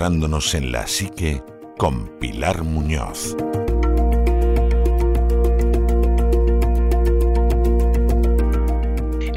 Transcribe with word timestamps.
adentrándonos 0.00 0.54
en 0.54 0.72
la 0.72 0.86
psique 0.86 1.42
con 1.76 2.18
Pilar 2.18 2.64
Muñoz. 2.64 3.36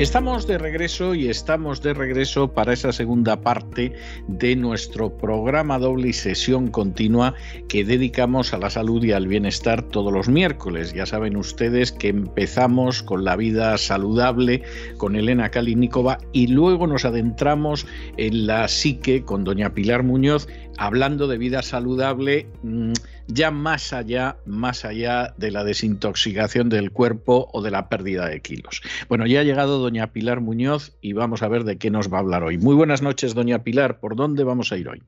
Estamos 0.03 0.47
de 0.47 0.57
regreso 0.57 1.15
y 1.15 1.29
estamos 1.29 1.81
de 1.81 1.93
regreso 1.93 2.51
para 2.51 2.73
esa 2.73 2.91
segunda 2.91 3.39
parte 3.39 3.93
de 4.27 4.55
nuestro 4.55 5.15
programa 5.15 5.79
doble 5.79 6.09
y 6.09 6.13
sesión 6.13 6.67
continua 6.67 7.35
que 7.69 7.85
dedicamos 7.85 8.53
a 8.53 8.57
la 8.57 8.69
salud 8.69 9.03
y 9.03 9.11
al 9.11 9.27
bienestar 9.27 9.83
todos 9.83 10.11
los 10.11 10.27
miércoles. 10.27 10.93
Ya 10.93 11.05
saben 11.05 11.37
ustedes 11.37 11.91
que 11.91 12.09
empezamos 12.09 13.03
con 13.03 13.23
la 13.23 13.35
vida 13.35 13.77
saludable 13.77 14.63
con 14.97 15.15
Elena 15.15 15.51
Kalinikova 15.51 16.17
y 16.33 16.47
luego 16.47 16.87
nos 16.87 17.05
adentramos 17.05 17.85
en 18.17 18.47
la 18.47 18.67
psique 18.67 19.23
con 19.23 19.43
doña 19.43 19.73
Pilar 19.73 20.03
Muñoz 20.03 20.47
hablando 20.77 21.27
de 21.27 21.37
vida 21.37 21.61
saludable 21.61 22.47
mm, 22.63 22.93
ya 23.27 23.51
más 23.51 23.93
allá, 23.93 24.37
más 24.45 24.85
allá 24.85 25.33
de 25.37 25.51
la 25.51 25.63
desintoxicación 25.63 26.69
del 26.69 26.91
cuerpo 26.91 27.49
o 27.53 27.61
de 27.61 27.71
la 27.71 27.89
pérdida 27.89 28.27
de 28.27 28.41
kilos. 28.41 28.81
Bueno, 29.07 29.25
ya 29.25 29.41
ha 29.41 29.43
llegado 29.43 29.79
doña 29.79 30.11
Pilar 30.11 30.41
Muñoz 30.41 30.93
y 31.01 31.13
vamos 31.13 31.43
a 31.43 31.47
ver 31.47 31.63
de 31.63 31.77
qué 31.77 31.89
nos 31.89 32.11
va 32.11 32.17
a 32.17 32.21
hablar 32.21 32.43
hoy. 32.43 32.57
Muy 32.57 32.75
buenas 32.75 33.01
noches, 33.01 33.33
doña 33.33 33.63
Pilar. 33.63 33.99
¿Por 33.99 34.15
dónde 34.15 34.43
vamos 34.43 34.71
a 34.71 34.77
ir 34.77 34.89
hoy? 34.89 35.01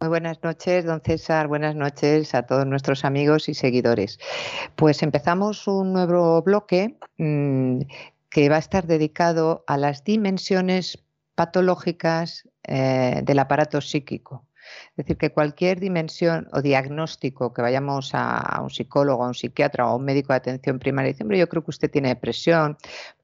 Muy 0.00 0.08
buenas 0.08 0.42
noches, 0.42 0.84
don 0.84 1.00
César. 1.00 1.46
Buenas 1.46 1.76
noches 1.76 2.34
a 2.34 2.42
todos 2.42 2.66
nuestros 2.66 3.04
amigos 3.04 3.48
y 3.48 3.54
seguidores. 3.54 4.18
Pues 4.74 5.02
empezamos 5.02 5.68
un 5.68 5.92
nuevo 5.92 6.42
bloque 6.42 6.98
mm, 7.18 7.82
que 8.28 8.48
va 8.48 8.56
a 8.56 8.58
estar 8.58 8.86
dedicado 8.86 9.64
a 9.66 9.76
las 9.76 10.02
dimensiones 10.02 10.98
patológicas 11.34 12.48
eh, 12.64 13.20
del 13.24 13.38
aparato 13.38 13.80
psíquico. 13.80 14.44
Es 14.90 14.96
decir, 14.96 15.16
que 15.16 15.30
cualquier 15.30 15.80
dimensión 15.80 16.48
o 16.52 16.62
diagnóstico 16.62 17.52
que 17.52 17.62
vayamos 17.62 18.10
a, 18.14 18.60
un 18.62 18.70
psicólogo, 18.70 19.24
a 19.24 19.28
un 19.28 19.34
psiquiatra 19.34 19.86
o 19.86 19.90
a 19.90 19.96
un 19.96 20.04
médico 20.04 20.32
de 20.32 20.38
atención 20.38 20.78
primaria 20.78 21.10
y 21.10 21.12
dicen, 21.12 21.30
yo 21.30 21.48
creo 21.48 21.64
que 21.64 21.70
usted 21.70 21.90
tiene 21.90 22.08
depresión, 22.08 22.76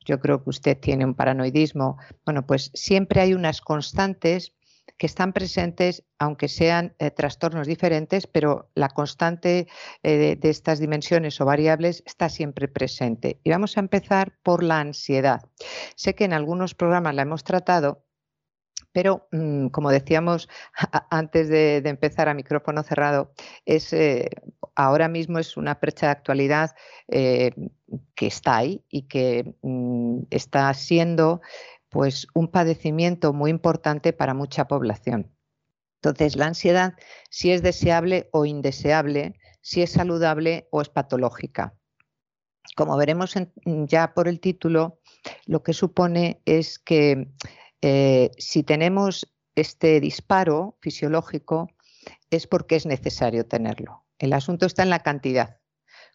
yo 0.04 0.18
creo 0.20 0.42
que 0.42 0.50
usted 0.50 0.78
tiene 0.78 1.04
un 1.04 1.14
paranoidismo. 1.14 1.98
Bueno, 2.24 2.46
pues 2.46 2.70
siempre 2.74 3.20
hay 3.20 3.34
unas 3.34 3.60
constantes 3.60 4.52
que 4.98 5.06
están 5.06 5.32
presentes, 5.32 6.04
aunque 6.18 6.48
sean 6.48 6.94
eh, 6.98 7.10
trastornos 7.10 7.66
diferentes, 7.66 8.26
pero 8.26 8.70
la 8.74 8.88
constante 8.88 9.68
eh, 10.02 10.36
de, 10.36 10.50
estas 10.50 10.80
dimensiones 10.80 11.40
o 11.40 11.44
variables 11.44 12.02
está 12.04 12.28
siempre 12.28 12.68
presente. 12.68 13.40
Y 13.44 13.50
vamos 13.50 13.76
a 13.76 13.80
empezar 13.80 14.38
por 14.42 14.62
la 14.62 14.80
ansiedad. 14.80 15.40
Sé 15.94 16.14
que 16.14 16.24
en 16.24 16.32
algunos 16.32 16.74
programas 16.74 17.14
la 17.14 17.22
hemos 17.22 17.44
tratado, 17.44 18.04
pero, 18.92 19.28
mm, 19.32 19.68
como 19.68 19.90
decíamos 19.90 20.48
antes 21.10 21.48
de, 21.48 21.76
empezar 21.84 22.28
a 22.28 22.34
micrófono 22.34 22.82
cerrado, 22.82 23.32
eh, 23.66 24.28
ahora 24.74 25.08
mismo 25.08 25.38
es 25.38 25.56
una 25.56 25.80
percha 25.80 26.06
de 26.06 26.12
actualidad 26.12 26.74
eh, 27.08 27.52
que 28.14 28.26
está 28.26 28.56
ahí 28.56 28.84
y 28.88 29.02
que 29.02 29.54
mm, 29.62 30.22
está 30.30 30.72
siendo 30.74 31.40
pues, 31.88 32.26
un 32.34 32.48
padecimiento 32.48 33.32
muy 33.32 33.50
importante 33.50 34.12
para 34.12 34.34
mucha 34.34 34.66
población. 34.68 35.30
Entonces, 36.02 36.36
la 36.36 36.46
ansiedad, 36.46 36.94
si 37.28 37.50
es 37.50 37.62
deseable 37.62 38.28
o 38.32 38.44
indeseable, 38.46 39.34
si 39.60 39.82
es 39.82 39.90
saludable 39.90 40.68
o 40.70 40.80
es 40.80 40.88
patológica. 40.88 41.74
Como 42.76 42.96
veremos 42.96 43.34
ya 43.64 44.14
por 44.14 44.28
el 44.28 44.38
título, 44.38 45.00
lo 45.46 45.62
que 45.62 45.72
supone 45.72 46.40
es 46.44 46.78
que 46.78 47.28
eh, 47.82 48.30
si 48.38 48.62
tenemos 48.62 49.32
este 49.54 50.00
disparo 50.00 50.76
fisiológico 50.80 51.68
es 52.30 52.46
porque 52.46 52.76
es 52.76 52.86
necesario 52.86 53.46
tenerlo. 53.46 54.04
El 54.18 54.32
asunto 54.32 54.66
está 54.66 54.82
en 54.82 54.90
la 54.90 55.00
cantidad. 55.00 55.60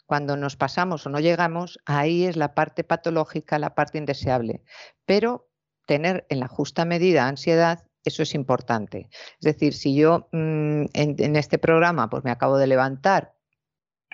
Cuando 0.06 0.36
nos 0.36 0.56
pasamos 0.56 1.06
o 1.06 1.10
no 1.10 1.20
llegamos, 1.20 1.78
ahí 1.86 2.24
es 2.24 2.36
la 2.36 2.54
parte 2.54 2.84
patológica, 2.84 3.58
la 3.58 3.74
parte 3.74 3.98
indeseable. 3.98 4.62
Pero 5.06 5.48
tener 5.86 6.26
en 6.28 6.40
la 6.40 6.48
justa 6.48 6.84
medida 6.84 7.26
ansiedad, 7.26 7.86
eso 8.04 8.22
es 8.22 8.34
importante. 8.34 9.08
Es 9.12 9.40
decir, 9.40 9.72
si 9.74 9.94
yo 9.94 10.28
mm, 10.32 10.84
en, 10.92 11.16
en, 11.18 11.36
este 11.36 11.58
programa 11.58 12.10
pues 12.10 12.22
me 12.24 12.30
acabo 12.30 12.58
de 12.58 12.66
levantar 12.66 13.33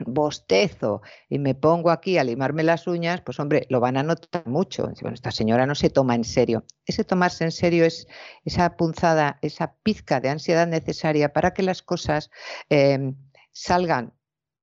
bostezo 0.07 1.03
y 1.29 1.39
me 1.39 1.55
pongo 1.55 1.91
aquí 1.91 2.19
a 2.19 2.25
limarme 2.25 2.63
las 2.63 2.87
uñas, 2.87 3.21
pues 3.21 3.39
hombre, 3.41 3.67
lo 3.69 3.81
van 3.81 3.97
a 3.97 4.03
notar 4.03 4.47
mucho. 4.47 4.91
Bueno, 5.01 5.15
esta 5.15 5.31
señora 5.31 5.67
no 5.67 5.75
se 5.75 5.91
toma 5.91 6.15
en 6.15 6.25
serio. 6.25 6.65
Ese 6.87 7.05
tomarse 7.05 7.45
en 7.45 7.53
serio 7.53 7.85
es 7.85 8.07
esa 8.45 8.77
punzada, 8.77 9.39
esa 9.43 9.77
pizca 9.83 10.21
de 10.21 10.29
ansiedad 10.29 10.67
necesaria 10.67 11.33
para 11.33 11.53
que 11.53 11.63
las 11.63 11.83
cosas 11.83 12.31
em, 12.69 13.17
salgan 13.53 14.15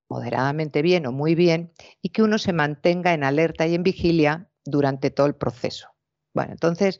moderadamente 0.09 0.81
bien 0.81 1.05
o 1.05 1.11
muy 1.11 1.35
bien 1.35 1.73
y 2.01 2.09
que 2.09 2.23
uno 2.23 2.37
se 2.37 2.53
mantenga 2.53 3.13
en 3.13 3.23
alerta 3.23 3.67
y 3.67 3.75
en 3.75 3.83
vigilia 3.83 4.49
durante 4.65 5.11
todo 5.11 5.27
el 5.27 5.35
proceso. 5.35 5.89
Bueno, 6.33 6.51
entonces, 6.53 6.99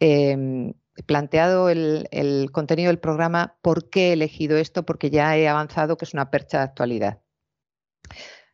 eh, 0.00 0.74
planteado 1.06 1.68
el, 1.68 2.08
el 2.10 2.50
contenido 2.52 2.88
del 2.88 2.98
programa, 2.98 3.56
¿por 3.62 3.88
qué 3.90 4.10
he 4.10 4.12
elegido 4.12 4.56
esto? 4.58 4.84
Porque 4.84 5.10
ya 5.10 5.36
he 5.36 5.48
avanzado 5.48 5.96
que 5.96 6.04
es 6.04 6.14
una 6.14 6.30
percha 6.30 6.58
de 6.58 6.64
actualidad. 6.64 7.20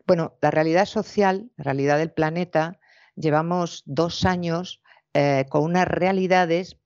Bueno, 0.07 0.37
la 0.41 0.51
realidad 0.51 0.87
social, 0.87 1.51
la 1.57 1.65
realidad 1.65 1.99
del 1.99 2.13
planeta, 2.13 2.81
llevamos 3.15 3.83
dos 3.87 4.25
años 4.25 4.81
eh, 5.15 5.47
con 5.49 5.65
unas 5.65 5.87
realidades 5.87 6.79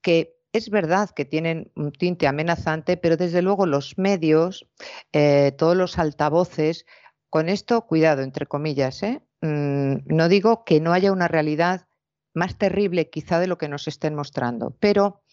que 0.00 0.36
es 0.52 0.70
verdad 0.70 1.10
que 1.10 1.24
tienen 1.24 1.72
un 1.74 1.90
tinte 1.90 2.28
amenazante, 2.28 2.96
pero 2.96 3.16
desde 3.16 3.42
luego 3.42 3.66
los 3.66 3.98
medios, 3.98 4.68
eh, 5.12 5.52
todos 5.58 5.76
los 5.76 5.98
altavoces, 5.98 6.86
con 7.28 7.48
esto, 7.48 7.86
cuidado, 7.86 8.22
entre 8.22 8.46
comillas, 8.46 9.02
¿eh? 9.02 9.20
mm, 9.40 9.96
no 10.06 10.28
digo 10.28 10.64
que 10.64 10.80
no 10.80 10.92
haya 10.92 11.10
una 11.10 11.26
realidad 11.26 11.88
más 12.32 12.56
terrible 12.58 13.10
quizá 13.10 13.40
de 13.40 13.48
lo 13.48 13.58
que 13.58 13.68
nos 13.68 13.88
estén 13.88 14.14
mostrando, 14.14 14.76
pero 14.78 15.23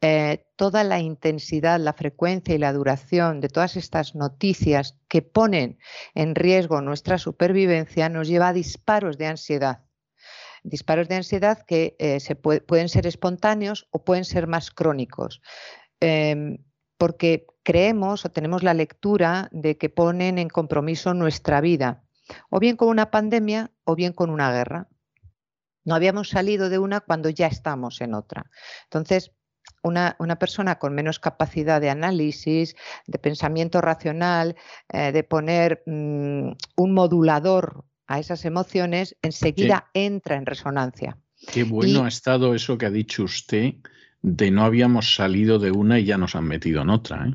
eh, 0.00 0.46
toda 0.56 0.84
la 0.84 1.00
intensidad, 1.00 1.78
la 1.80 1.92
frecuencia 1.92 2.54
y 2.54 2.58
la 2.58 2.72
duración 2.72 3.40
de 3.40 3.48
todas 3.48 3.76
estas 3.76 4.14
noticias 4.14 4.98
que 5.08 5.22
ponen 5.22 5.78
en 6.14 6.34
riesgo 6.34 6.80
nuestra 6.80 7.18
supervivencia 7.18 8.08
nos 8.08 8.28
lleva 8.28 8.48
a 8.48 8.52
disparos 8.52 9.18
de 9.18 9.26
ansiedad. 9.26 9.84
Disparos 10.64 11.08
de 11.08 11.16
ansiedad 11.16 11.64
que 11.66 11.96
eh, 11.98 12.20
se 12.20 12.36
pueden 12.36 12.88
ser 12.88 13.06
espontáneos 13.06 13.88
o 13.90 14.04
pueden 14.04 14.24
ser 14.24 14.46
más 14.46 14.70
crónicos. 14.70 15.42
Em, 16.00 16.58
porque 16.98 17.46
creemos 17.64 18.24
o 18.24 18.30
tenemos 18.30 18.62
la 18.62 18.74
lectura 18.74 19.48
de 19.52 19.76
que 19.76 19.88
ponen 19.88 20.38
en 20.38 20.48
compromiso 20.48 21.14
nuestra 21.14 21.60
vida, 21.60 22.04
o 22.48 22.60
bien 22.60 22.76
con 22.76 22.88
una 22.88 23.10
pandemia 23.10 23.72
o 23.84 23.96
bien 23.96 24.12
con 24.12 24.30
una 24.30 24.52
guerra. 24.52 24.88
No 25.84 25.94
habíamos 25.94 26.28
salido 26.28 26.68
de 26.68 26.78
una 26.78 27.00
cuando 27.00 27.28
ya 27.28 27.48
estamos 27.48 28.00
en 28.00 28.14
otra. 28.14 28.50
Entonces, 28.84 29.32
una, 29.82 30.38
persona 30.38 30.78
con 30.78 30.94
menos 30.94 31.18
capacidad 31.18 31.80
de 31.80 31.90
análisis, 31.90 32.76
de 33.06 33.18
pensamiento 33.18 33.80
racional, 33.80 34.56
eh, 34.92 35.12
de 35.12 35.24
poner 35.24 35.82
mm, 35.86 36.50
un 36.76 36.94
modulador 36.94 37.84
a 38.06 38.18
esas 38.18 38.44
emociones, 38.44 39.16
enseguida 39.22 39.90
entra 39.94 40.36
en 40.36 40.46
resonancia. 40.46 41.18
Qué 41.52 41.64
bueno 41.64 42.04
ha 42.04 42.08
estado 42.08 42.54
eso 42.54 42.78
que 42.78 42.86
ha 42.86 42.90
dicho 42.90 43.24
usted 43.24 43.74
de 44.22 44.50
no 44.50 44.64
habíamos 44.64 45.14
salido 45.14 45.58
de 45.58 45.72
una 45.72 45.98
y 45.98 46.04
ya 46.04 46.16
nos 46.16 46.36
han 46.36 46.44
metido 46.44 46.82
en 46.82 46.90
otra. 46.90 47.26
¿eh? 47.26 47.34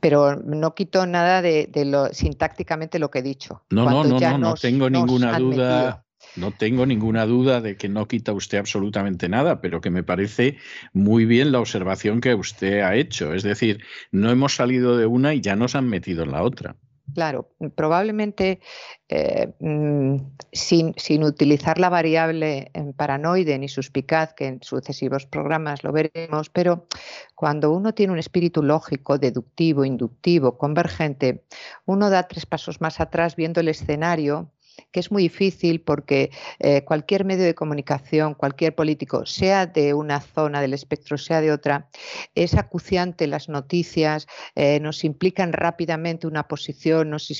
Pero 0.00 0.36
no 0.36 0.74
quito 0.74 1.06
nada 1.06 1.42
de, 1.42 1.70
lo 1.84 2.06
sintácticamente 2.12 2.98
lo 2.98 3.10
que 3.10 3.18
he 3.20 3.22
dicho. 3.22 3.64
No, 3.70 3.88
no, 3.88 4.04
no, 4.04 4.18
no, 4.18 4.38
no 4.38 4.54
tengo 4.54 4.88
ninguna 4.88 5.38
duda. 5.38 6.04
No 6.36 6.50
tengo 6.50 6.86
ninguna 6.86 7.26
duda 7.26 7.60
de 7.60 7.76
que 7.76 7.88
no 7.88 8.08
quita 8.08 8.32
usted 8.32 8.58
absolutamente 8.58 9.28
nada, 9.28 9.60
pero 9.60 9.80
que 9.80 9.90
me 9.90 10.02
parece 10.02 10.56
muy 10.92 11.24
bien 11.26 11.52
la 11.52 11.60
observación 11.60 12.20
que 12.20 12.34
usted 12.34 12.80
ha 12.80 12.94
hecho. 12.94 13.34
Es 13.34 13.42
decir, 13.42 13.84
no 14.10 14.30
hemos 14.30 14.54
salido 14.54 14.96
de 14.96 15.06
una 15.06 15.34
y 15.34 15.40
ya 15.40 15.56
nos 15.56 15.74
han 15.74 15.88
metido 15.88 16.24
en 16.24 16.32
la 16.32 16.42
otra. 16.42 16.76
Claro, 17.14 17.50
probablemente 17.74 18.60
eh, 19.08 19.52
mm, 19.58 20.16
sin, 20.52 20.94
sin, 20.96 21.24
utilizar 21.24 21.78
la 21.78 21.90
variable 21.90 22.70
en 22.72 22.94
paranoide 22.94 23.58
ni 23.58 23.68
suspicaz, 23.68 24.32
que 24.32 24.46
en 24.46 24.62
sucesivos 24.62 25.26
programas 25.26 25.84
lo 25.84 25.92
veremos, 25.92 26.48
pero 26.48 26.86
cuando 27.34 27.70
uno 27.72 27.92
tiene 27.92 28.14
un 28.14 28.18
espíritu 28.18 28.62
lógico, 28.62 29.18
deductivo, 29.18 29.84
inductivo, 29.84 30.56
convergente, 30.56 31.44
uno 31.84 32.08
da 32.08 32.28
tres 32.28 32.46
pasos 32.46 32.80
más 32.80 33.00
atrás 33.00 33.36
viendo 33.36 33.60
el 33.60 33.68
escenario 33.68 34.50
que 34.90 35.00
es 35.00 35.10
muy 35.10 35.22
difícil 35.24 35.80
porque 35.80 36.30
eh, 36.58 36.84
cualquier 36.84 37.24
medio 37.24 37.44
de 37.44 37.54
comunicación, 37.54 38.34
cualquier 38.34 38.74
político, 38.74 39.26
sea 39.26 39.66
de 39.66 39.94
una 39.94 40.20
zona 40.20 40.60
del 40.60 40.74
espectro, 40.74 41.18
sea 41.18 41.40
de 41.40 41.52
otra, 41.52 41.88
es 42.34 42.54
acuciante 42.54 43.26
las 43.26 43.48
noticias, 43.48 44.26
eh, 44.54 44.80
nos 44.80 45.04
implican 45.04 45.52
rápidamente 45.52 46.26
una 46.26 46.48
posición, 46.48 47.10
nos, 47.10 47.32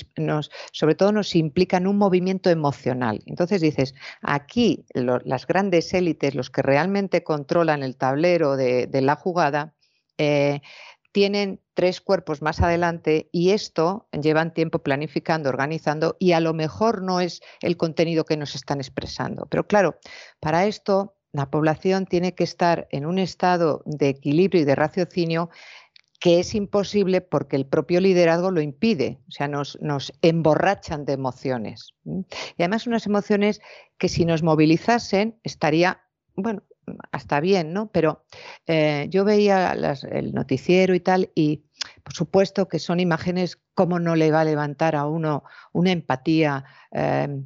sobre 0.71 0.95
todo 0.95 1.11
nos 1.11 1.35
implican 1.35 1.87
un 1.87 1.97
movimiento 1.97 2.49
emocional. 2.49 3.21
Entonces 3.25 3.61
dices, 3.61 3.93
aquí 4.21 4.85
las 4.93 5.47
grandes 5.47 5.93
élites, 5.93 6.35
los 6.35 6.49
que 6.49 6.61
realmente 6.61 7.23
controlan 7.23 7.83
el 7.83 7.95
tablero 7.95 8.55
de, 8.57 8.89
la 9.03 9.15
jugada, 9.15 9.73
eh, 10.17 10.61
tienen 11.13 11.61
tres 11.75 12.01
cuerpos 12.01 12.41
más 12.41 12.59
adelante 12.59 13.29
y 13.31 13.51
esto 13.51 14.07
llevan 14.11 14.53
tiempo 14.53 14.79
planificando, 14.79 15.47
organizando 15.47 16.17
y 16.19 16.33
a 16.33 16.41
lo 16.41 16.53
mejor 16.53 17.01
no 17.01 17.21
es 17.21 17.41
el 17.61 17.77
contenido 17.77 18.25
que 18.25 18.35
nos 18.35 18.55
están 18.55 18.79
expresando. 18.79 19.45
Pero 19.45 19.65
claro, 19.67 19.97
para 20.41 20.65
esto 20.65 21.15
la 21.31 21.49
población 21.49 22.05
tiene 22.05 22.35
que 22.35 22.43
estar 22.43 22.87
en 22.91 23.05
un 23.05 23.19
estado 23.19 23.83
de 23.85 24.09
equilibrio 24.09 24.61
y 24.61 24.65
de 24.65 24.75
raciocinio 24.75 25.49
que 26.19 26.39
es 26.39 26.55
imposible 26.55 27.21
porque 27.21 27.57
el 27.57 27.65
propio 27.65 27.99
liderazgo 27.99 28.49
lo 28.49 28.61
impide, 28.61 29.19
o 29.27 29.31
sea, 29.31 29.47
nos, 29.47 29.77
nos 29.81 30.13
emborrachan 30.21 31.05
de 31.05 31.13
emociones. 31.13 31.93
Y 32.05 32.61
además 32.61 32.87
unas 32.87 33.05
emociones 33.05 33.61
que 33.97 34.07
si 34.09 34.23
nos 34.25 34.41
movilizasen 34.41 35.37
estaría, 35.43 36.01
bueno, 36.35 36.63
hasta 37.11 37.39
bien, 37.39 37.73
¿no? 37.73 37.91
Pero 37.91 38.23
eh, 38.67 39.07
yo 39.09 39.25
veía 39.25 39.73
el 39.73 40.33
noticiero 40.33 40.93
y 40.95 40.99
tal, 40.99 41.31
y 41.35 41.63
por 42.03 42.13
supuesto 42.13 42.67
que 42.67 42.79
son 42.79 42.99
imágenes, 42.99 43.59
¿cómo 43.73 43.99
no 43.99 44.15
le 44.15 44.31
va 44.31 44.41
a 44.41 44.45
levantar 44.45 44.95
a 44.95 45.05
uno 45.05 45.43
una 45.71 45.91
empatía, 45.91 46.65
em, 46.91 47.45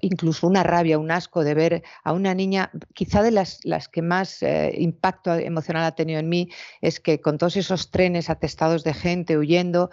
incluso 0.00 0.46
una 0.46 0.62
rabia, 0.62 0.98
un 0.98 1.10
asco 1.10 1.44
de 1.44 1.54
ver 1.54 1.82
a 2.04 2.12
una 2.12 2.34
niña, 2.34 2.70
quizá 2.94 3.22
de 3.22 3.30
las, 3.30 3.60
las 3.64 3.88
que 3.88 4.02
más 4.02 4.42
eh, 4.42 4.72
impacto 4.78 5.34
emocional 5.34 5.84
ha 5.84 5.94
tenido 5.94 6.20
en 6.20 6.28
mí, 6.28 6.50
es 6.80 7.00
que 7.00 7.20
con 7.20 7.38
todos 7.38 7.56
esos 7.56 7.90
trenes 7.90 8.30
atestados 8.30 8.84
de 8.84 8.94
gente 8.94 9.36
huyendo, 9.36 9.90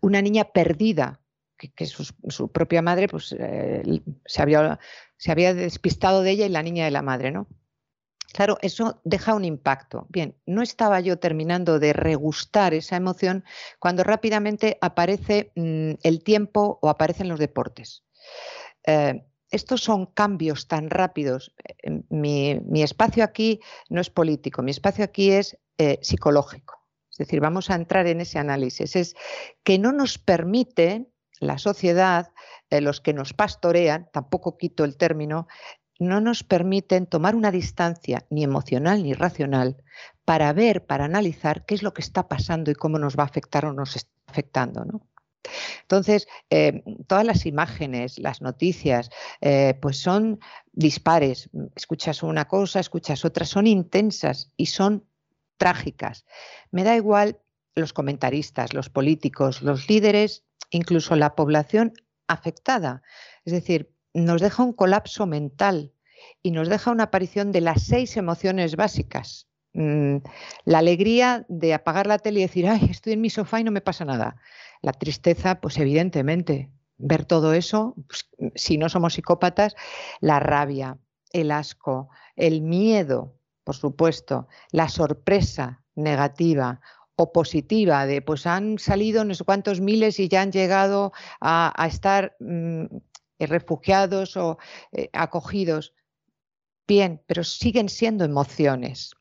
una 0.00 0.22
niña 0.22 0.44
perdida, 0.44 1.20
que, 1.56 1.86
su, 1.86 2.50
propia 2.52 2.80
madre 2.80 3.08
pues, 3.08 3.34
eh, 3.38 3.82
se, 4.24 4.42
había, 4.42 4.78
se 5.18 5.30
había 5.30 5.52
despistado 5.52 6.22
de 6.22 6.30
ella 6.30 6.46
y 6.46 6.48
la 6.48 6.62
niña 6.62 6.86
de 6.86 6.90
la 6.90 7.02
madre, 7.02 7.30
¿no? 7.30 7.46
Claro, 8.32 8.58
eso 8.62 9.00
deja 9.04 9.34
un 9.34 9.44
impacto. 9.44 10.06
Bien, 10.08 10.36
no 10.46 10.62
estaba 10.62 11.00
yo 11.00 11.18
terminando 11.18 11.78
de 11.78 11.92
regustar 11.92 12.74
esa 12.74 12.96
emoción 12.96 13.44
cuando 13.78 14.04
rápidamente 14.04 14.78
aparece 14.80 15.52
mm, 15.56 15.94
el 16.02 16.22
tiempo 16.22 16.78
o 16.80 16.88
aparecen 16.88 17.28
los 17.28 17.40
deportes. 17.40 18.04
Eh, 18.86 19.24
estos 19.50 19.82
son 19.82 20.06
cambios 20.06 20.68
tan 20.68 20.90
rápidos. 20.90 21.52
Eh, 21.82 22.02
mi, 22.08 22.82
espacio 22.82 23.24
aquí 23.24 23.60
no 23.88 24.00
es 24.00 24.10
político, 24.10 24.62
mi 24.62 24.70
espacio 24.70 25.04
aquí 25.04 25.32
es 25.32 25.58
eh, 25.78 25.98
psicológico. 26.02 26.78
Es 27.10 27.18
decir, 27.18 27.40
vamos 27.40 27.68
a 27.68 27.74
entrar 27.74 28.06
en 28.06 28.20
ese 28.20 28.38
análisis. 28.38 28.94
Es 28.94 29.16
que 29.64 29.78
no 29.78 29.90
nos 29.90 30.18
permite 30.18 31.10
la 31.40 31.58
sociedad, 31.58 32.32
los 32.70 33.00
que 33.00 33.12
nos 33.12 33.32
pastorean, 33.32 34.08
tampoco 34.12 34.56
quito 34.56 34.84
el 34.84 34.96
término, 34.96 35.48
no 36.00 36.20
nos 36.20 36.42
permiten 36.42 37.06
tomar 37.06 37.36
una 37.36 37.52
distancia 37.52 38.26
ni 38.30 38.42
emocional 38.42 39.02
ni 39.02 39.12
racional 39.12 39.76
para 40.24 40.52
ver, 40.52 40.86
para 40.86 41.04
analizar 41.04 41.64
qué 41.66 41.74
es 41.74 41.82
lo 41.82 41.92
que 41.94 42.00
está 42.00 42.26
pasando 42.26 42.70
y 42.70 42.74
cómo 42.74 42.98
nos 42.98 43.16
va 43.16 43.22
a 43.24 43.26
afectar 43.26 43.66
o 43.66 43.72
nos 43.72 43.96
está 43.96 44.10
afectando. 44.26 44.84
Entonces, 45.82 46.26
eh, 46.48 46.82
todas 47.06 47.24
las 47.24 47.44
imágenes, 47.46 48.18
las 48.18 48.40
noticias, 48.40 49.10
eh, 49.40 49.78
pues 49.80 49.98
son 49.98 50.40
dispares. 50.72 51.50
Escuchas 51.74 52.22
una 52.22 52.46
cosa, 52.46 52.80
escuchas 52.80 53.24
otra, 53.24 53.44
son 53.44 53.66
intensas 53.66 54.52
y 54.56 54.66
son 54.66 55.04
trágicas. 55.58 56.24
Me 56.70 56.82
da 56.82 56.96
igual 56.96 57.38
los 57.74 57.92
comentaristas, 57.92 58.72
los 58.72 58.88
políticos, 58.88 59.62
los 59.62 59.88
líderes, 59.88 60.44
incluso 60.70 61.14
la 61.16 61.34
población 61.34 61.92
afectada. 62.26 63.02
Es 63.44 63.52
decir, 63.52 63.92
nos 64.14 64.40
deja 64.40 64.62
un 64.62 64.72
colapso 64.72 65.26
mental 65.26 65.92
y 66.42 66.50
nos 66.50 66.68
deja 66.68 66.90
una 66.90 67.04
aparición 67.04 67.52
de 67.52 67.60
las 67.60 67.82
seis 67.82 68.16
emociones 68.16 68.76
básicas. 68.76 69.46
Mm, 69.72 70.16
la 70.64 70.78
alegría 70.78 71.46
de 71.48 71.74
apagar 71.74 72.06
la 72.06 72.18
tele 72.18 72.40
y 72.40 72.42
decir, 72.42 72.68
ay, 72.68 72.88
estoy 72.90 73.14
en 73.14 73.20
mi 73.20 73.30
sofá 73.30 73.60
y 73.60 73.64
no 73.64 73.70
me 73.70 73.80
pasa 73.80 74.04
nada. 74.04 74.36
La 74.82 74.92
tristeza, 74.92 75.60
pues 75.60 75.78
evidentemente, 75.78 76.70
ver 76.98 77.24
todo 77.24 77.52
eso, 77.54 77.94
pues, 78.06 78.28
si 78.54 78.78
no 78.78 78.88
somos 78.88 79.14
psicópatas, 79.14 79.76
la 80.20 80.40
rabia, 80.40 80.98
el 81.32 81.50
asco, 81.50 82.10
el 82.36 82.62
miedo, 82.62 83.34
por 83.64 83.76
supuesto, 83.76 84.48
la 84.72 84.88
sorpresa 84.88 85.82
negativa 85.94 86.80
o 87.16 87.32
positiva 87.32 88.06
de 88.06 88.22
pues 88.22 88.46
han 88.46 88.78
salido 88.78 89.24
no 89.24 89.34
sé 89.34 89.44
cuántos 89.44 89.80
miles 89.80 90.18
y 90.18 90.28
ya 90.28 90.40
han 90.40 90.52
llegado 90.52 91.12
a, 91.40 91.86
estar 91.86 92.34
mm, 92.40 92.86
eh, 93.40 93.46
refugiados 93.46 94.36
o 94.36 94.58
eh, 94.92 95.08
acogidos. 95.12 95.94
Bien, 96.86 97.22
pero 97.26 97.42
siguen 97.42 97.88
siendo 97.88 98.24
emociones. 98.24 99.14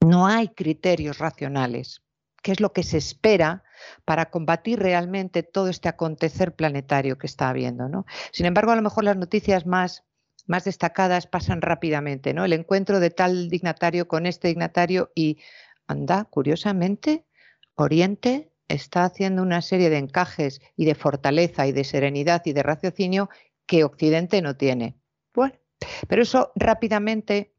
No 0.00 0.26
hay 0.26 0.48
criterios 0.48 1.18
racionales, 1.18 2.02
que 2.42 2.52
es 2.52 2.60
lo 2.60 2.72
que 2.72 2.82
se 2.82 2.96
espera 2.96 3.62
para 4.04 4.30
combatir 4.30 4.78
realmente 4.78 5.42
todo 5.42 5.68
este 5.68 5.88
acontecer 5.88 6.54
planetario 6.54 7.18
que 7.18 7.26
está 7.26 7.50
habiendo. 7.50 7.88
¿no? 7.88 8.06
Sin 8.32 8.46
embargo, 8.46 8.72
a 8.72 8.76
lo 8.76 8.82
mejor 8.82 9.04
las 9.04 9.16
noticias 9.16 9.66
más, 9.66 10.04
más 10.46 10.64
destacadas 10.64 11.26
pasan 11.26 11.60
rápidamente, 11.60 12.32
¿no? 12.32 12.44
El 12.44 12.54
encuentro 12.54 13.00
de 13.00 13.10
tal 13.10 13.50
dignatario 13.50 14.08
con 14.08 14.26
este 14.26 14.48
dignatario 14.48 15.10
y 15.14 15.38
anda, 15.86 16.24
curiosamente, 16.24 17.26
Oriente 17.74 18.50
está 18.68 19.04
haciendo 19.04 19.42
una 19.42 19.62
serie 19.62 19.90
de 19.90 19.98
encajes 19.98 20.60
y 20.76 20.84
de 20.84 20.94
fortaleza 20.94 21.66
y 21.66 21.72
de 21.72 21.84
serenidad 21.84 22.42
y 22.44 22.52
de 22.52 22.62
raciocinio 22.62 23.28
que 23.66 23.84
Occidente 23.84 24.42
no 24.42 24.56
tiene. 24.56 24.96
Bueno, 25.34 25.54
pero 26.08 26.22
eso 26.22 26.52
rápidamente 26.54 27.52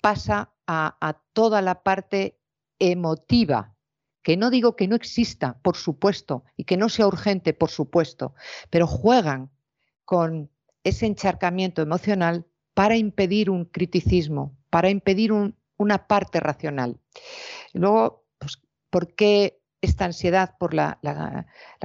pasa 0.00 0.52
a, 0.66 1.22
toda 1.32 1.62
la 1.62 1.82
parte 1.82 2.38
emotiva, 2.78 3.74
que 4.22 4.36
no 4.36 4.50
digo 4.50 4.74
que 4.74 4.88
no 4.88 4.96
exista, 4.96 5.58
por 5.62 5.76
supuesto, 5.76 6.44
y 6.56 6.64
que 6.64 6.76
no 6.76 6.88
sea 6.88 7.06
urgente, 7.06 7.52
por 7.52 7.70
supuesto, 7.70 8.34
pero 8.70 8.86
juegan 8.86 9.50
con 10.04 10.50
ese 10.82 11.06
encharcamiento 11.06 11.82
emocional 11.82 12.46
para 12.74 12.96
impedir 12.96 13.50
un 13.50 13.64
criticismo, 13.64 14.56
para 14.70 14.90
impedir 14.90 15.32
una 15.76 16.06
parte 16.06 16.40
racional. 16.40 16.98
Luego, 17.72 18.24
pues, 18.38 18.58
¿por 18.90 19.14
qué 19.14 19.60
esta 19.86 20.04
ansiedad 20.04 20.54
por 20.58 20.74
la, 20.74 20.98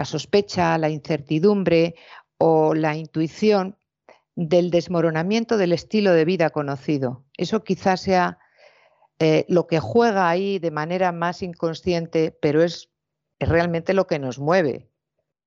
sospecha, 0.04 0.78
la 0.78 0.90
incertidumbre 0.90 1.96
o 2.38 2.74
la 2.74 2.96
intuición 2.96 3.78
del 4.36 4.72
desmoronamiento 4.72 5.58
del 5.58 5.74
estilo 5.74 6.12
de 6.14 6.26
vida 6.26 6.50
conocido. 6.50 7.24
Eso 7.38 7.64
quizás 7.64 8.02
sea 8.02 8.40
eh, 9.20 9.46
lo 9.48 9.68
que 9.68 9.80
juega 9.80 10.30
ahí 10.30 10.60
de 10.60 10.72
manera 10.72 11.12
más 11.12 11.44
inconsciente, 11.44 12.38
pero 12.42 12.64
es, 12.64 12.90
realmente 13.40 13.94
lo 13.94 14.08
que 14.08 14.20
nos 14.20 14.40
mueve. 14.40 14.90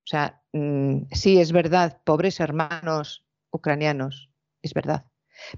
O 0.04 0.06
sea, 0.06 0.42
mm, 0.52 1.06
sí 1.12 1.40
es 1.40 1.52
verdad, 1.52 2.00
pobres 2.04 2.40
hermanos 2.40 3.24
ucranianos, 3.50 4.30
es 4.62 4.74
verdad. 4.74 5.06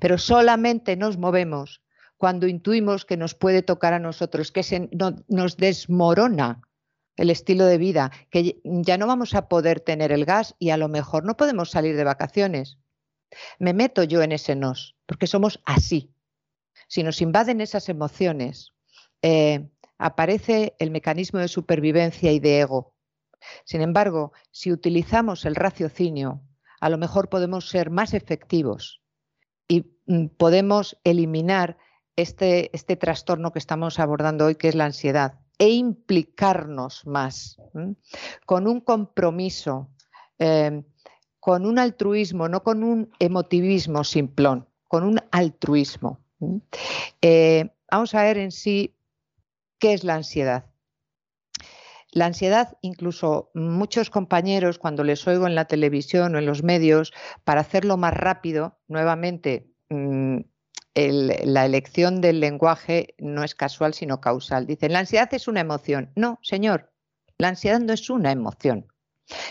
Pero 0.00 0.19
solamente 0.19 0.97
nos 0.97 1.19
movemos 1.19 1.83
cuando 2.17 2.47
intuimos 2.47 3.05
que 3.05 3.17
nos 3.17 3.35
puede 3.35 3.62
tocar 3.62 3.93
a 3.93 3.99
nosotros, 3.99 4.53
que 4.53 4.62
se, 4.62 4.88
nos 5.29 5.57
desmorona 5.57 6.62
el 7.17 7.31
estilo 7.31 7.65
de 7.65 7.79
vida, 7.79 8.13
que 8.31 8.61
ya 8.65 8.99
no 8.99 9.07
vamos 9.07 9.35
a 9.35 9.49
poder 9.49 9.81
tener 9.81 10.13
el 10.13 10.25
gas 10.25 10.55
y 10.59 10.71
a 10.71 10.77
lo 10.77 10.89
mejor 10.89 11.25
no 11.25 11.37
podemos 11.37 11.71
salir 11.71 11.97
de 11.97 12.05
vacaciones. 12.05 12.79
Me 13.59 13.73
meto 13.73 14.03
yo 14.05 14.23
en 14.23 14.33
ese 14.33 14.55
nos, 14.55 14.97
porque 15.07 15.27
somos 15.27 15.61
así. 15.65 16.13
Si 16.89 17.03
nos 17.03 17.21
invaden 17.21 17.61
esas 17.61 17.89
emociones, 17.89 18.75
eh, 19.23 19.69
aparece 19.99 20.75
el 20.79 20.91
mecanismo 20.91 21.41
de 21.41 21.49
supervivencia 21.49 22.33
y 22.33 22.39
de 22.39 22.61
ego. 22.61 22.95
Sin 23.65 23.81
embargo, 23.81 24.33
si 24.51 24.73
utilizamos 24.73 25.45
el 25.45 25.55
raciocinio, 25.55 26.43
a 26.81 26.91
lo 26.91 26.99
mejor 26.99 27.29
podemos 27.29 27.69
ser 27.69 27.91
más 27.91 28.15
efectivos 28.15 29.03
y 29.69 29.87
mm, 30.07 30.27
podemos 30.37 30.99
eliminar 31.05 31.79
este, 32.15 32.71
este 32.75 32.97
trastorno 32.97 33.53
que 33.53 33.59
estamos 33.59 33.99
abordando 33.99 34.47
hoy, 34.47 34.55
que 34.55 34.69
es 34.69 34.75
la 34.75 34.85
ansiedad 34.85 35.46
e 35.59 35.71
implicarnos 35.71 37.07
más, 37.07 37.57
con 38.45 38.67
un 38.67 38.81
compromiso 38.81 39.89
eh, 40.39 40.83
con 41.47 41.65
un 41.65 41.79
altruismo, 41.79 42.49
no 42.49 42.65
con 42.65 42.83
un 42.83 43.09
emotivismo 43.21 44.03
simplón, 44.03 44.69
con 44.89 45.05
un 45.05 45.21
altruismo. 45.31 46.19
Eh, 47.23 47.71
vamos 47.89 48.15
a 48.17 48.23
ver 48.25 48.39
en 48.39 48.51
sí 48.51 48.97
qué 49.79 49.93
es 49.93 50.03
la 50.03 50.17
ansiedad. 50.17 50.67
La 52.11 52.27
ansiedad, 52.27 52.77
incluso 52.81 53.53
muchos 53.55 54.11
compañeros, 54.11 54.81
cuando 54.81 55.05
les 55.05 55.25
oigo 55.29 55.47
en 55.47 55.55
la 55.55 55.67
televisión 55.67 56.35
o 56.35 56.39
en 56.39 56.47
los 56.47 56.65
medios, 56.65 57.13
para 57.45 57.61
hacerlo 57.61 57.97
más 57.97 58.15
rápido, 58.15 58.81
nuevamente, 58.89 59.71
la 60.97 61.67
elección 61.67 62.23
del 62.23 62.41
lenguaje 62.41 63.15
no 63.19 63.45
es 63.45 63.55
casual, 63.55 63.93
sino 63.93 64.21
causal. 64.21 64.67
Dicen, 64.67 64.93
la 64.93 65.00
ansiedad 65.00 65.33
es 65.35 65.47
una 65.47 65.61
emoción. 65.61 66.11
No, 66.17 66.38
señor, 66.43 66.91
la 67.37 67.49
ansiedad 67.49 67.81
no 67.81 67.93
es 67.93 68.09
una 68.09 68.33
emoción. 68.33 68.91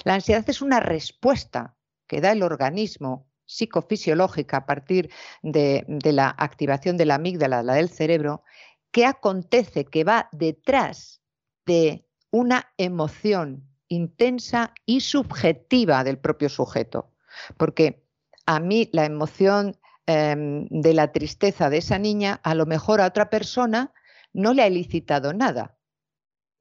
La 0.04 0.16
ansiedad 0.16 0.44
es 0.48 0.62
una 0.62 0.80
respuesta 0.80 1.76
que 2.08 2.20
da 2.20 2.32
el 2.32 2.42
organismo 2.42 3.28
psicofisiológica 3.46 4.58
a 4.58 4.66
partir 4.66 5.12
de, 5.44 5.86
de 5.88 6.14
la 6.14 6.34
activación 6.36 6.98
de 6.98 7.06
la 7.06 7.16
amígdala, 7.16 7.62
la 7.62 7.76
del 7.76 7.90
cerebro, 7.90 8.44
que 8.92 9.06
acontece, 9.06 9.86
que 9.86 10.04
va 10.04 10.30
detrás 10.32 11.22
de 11.68 12.08
una 12.32 12.74
emoción 12.78 13.70
intensa 13.88 14.74
y 14.88 15.02
subjetiva 15.02 16.04
del 16.04 16.18
propio 16.18 16.50
sujeto. 16.50 17.12
Porque 17.58 18.04
a 18.48 18.60
mí 18.60 18.90
la 18.94 19.06
emoción 19.06 19.78
Em, 20.08 20.68
de 20.70 20.94
la 20.94 21.12
tristeza 21.12 21.72
de 21.72 21.78
esa 21.78 21.98
niña, 21.98 22.40
a 22.44 22.54
lo 22.54 22.68
mejor 22.68 23.02
a 23.02 23.08
otra 23.08 23.32
persona 23.32 23.92
no 24.34 24.54
le 24.54 24.62
ha 24.62 24.68
elicitado 24.68 25.34
nada 25.34 25.80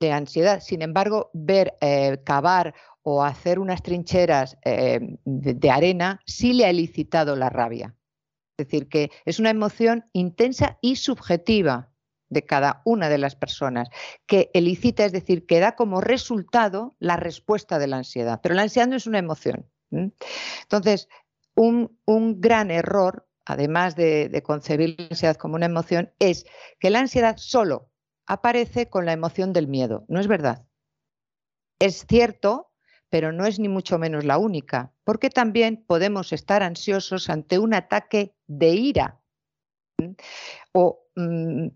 de 0.00 0.12
ansiedad. 0.12 0.60
Sin 0.60 0.80
embargo, 0.80 1.30
ver 1.34 1.76
eh, 1.82 2.22
cavar 2.24 2.74
o 3.02 3.22
hacer 3.22 3.58
unas 3.58 3.82
trincheras 3.82 4.56
em, 4.62 5.18
de, 5.26 5.70
arena 5.70 6.20
sí 6.24 6.54
le 6.54 6.64
ha 6.64 6.70
elicitado 6.70 7.36
la 7.36 7.50
rabia. 7.50 7.94
Es 8.56 8.66
decir, 8.66 8.88
que 8.88 9.10
es 9.26 9.38
una 9.38 9.50
emoción 9.50 10.08
intensa 10.14 10.78
y 10.80 10.96
subjetiva 10.96 11.90
de 12.30 12.46
cada 12.46 12.80
una 12.86 13.10
de 13.10 13.18
las 13.18 13.36
personas, 13.36 13.88
que 14.26 14.50
elicita, 14.54 15.04
es 15.04 15.12
decir, 15.12 15.44
que 15.44 15.60
da 15.60 15.76
como 15.76 16.00
resultado 16.00 16.96
la 16.98 17.18
respuesta 17.18 17.78
de 17.78 17.88
la 17.88 17.98
ansiedad. 17.98 18.40
Pero 18.42 18.54
la 18.54 18.62
ansiedad 18.62 18.88
no 18.88 18.96
es 18.96 19.06
una 19.06 19.18
emoción. 19.18 19.68
Entonces, 19.90 21.08
un, 21.54 21.98
un 22.06 22.40
gran 22.40 22.70
error 22.70 23.28
además 23.46 23.96
de, 23.96 24.42
concebir 24.44 24.96
la 24.98 25.06
ansiedad 25.06 25.36
como 25.36 25.56
una 25.56 25.66
emoción, 25.66 26.12
es 26.18 26.46
que 26.78 26.90
la 26.90 27.00
ansiedad 27.00 27.36
solo 27.36 27.90
aparece 28.26 28.88
con 28.88 29.06
la 29.06 29.12
emoción 29.12 29.52
del 29.52 29.68
miedo. 29.68 30.04
No 30.08 30.20
es 30.20 30.26
verdad. 30.26 30.66
Es 31.78 32.06
cierto, 32.08 32.72
pero 33.10 33.32
no 33.32 33.46
es 33.46 33.58
ni 33.58 33.68
mucho 33.68 33.98
menos 33.98 34.24
la 34.24 34.38
única, 34.38 34.92
porque 35.04 35.30
también 35.30 35.84
podemos 35.86 36.32
estar 36.32 36.62
ansiosos 36.62 37.28
ante 37.28 37.58
un 37.58 37.74
ataque 37.74 38.34
de 38.46 38.68
ira. 38.70 39.20
O 40.72 41.04
mm, 41.14 41.68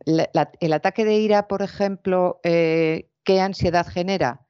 el 0.61 0.73
ataque 0.73 1.05
de 1.05 1.15
ira, 1.15 1.47
por 1.47 1.63
ejemplo, 1.63 2.41
eh, 2.43 3.11
¿qué 3.25 3.41
ansiedad 3.41 3.87
genera? 3.87 4.48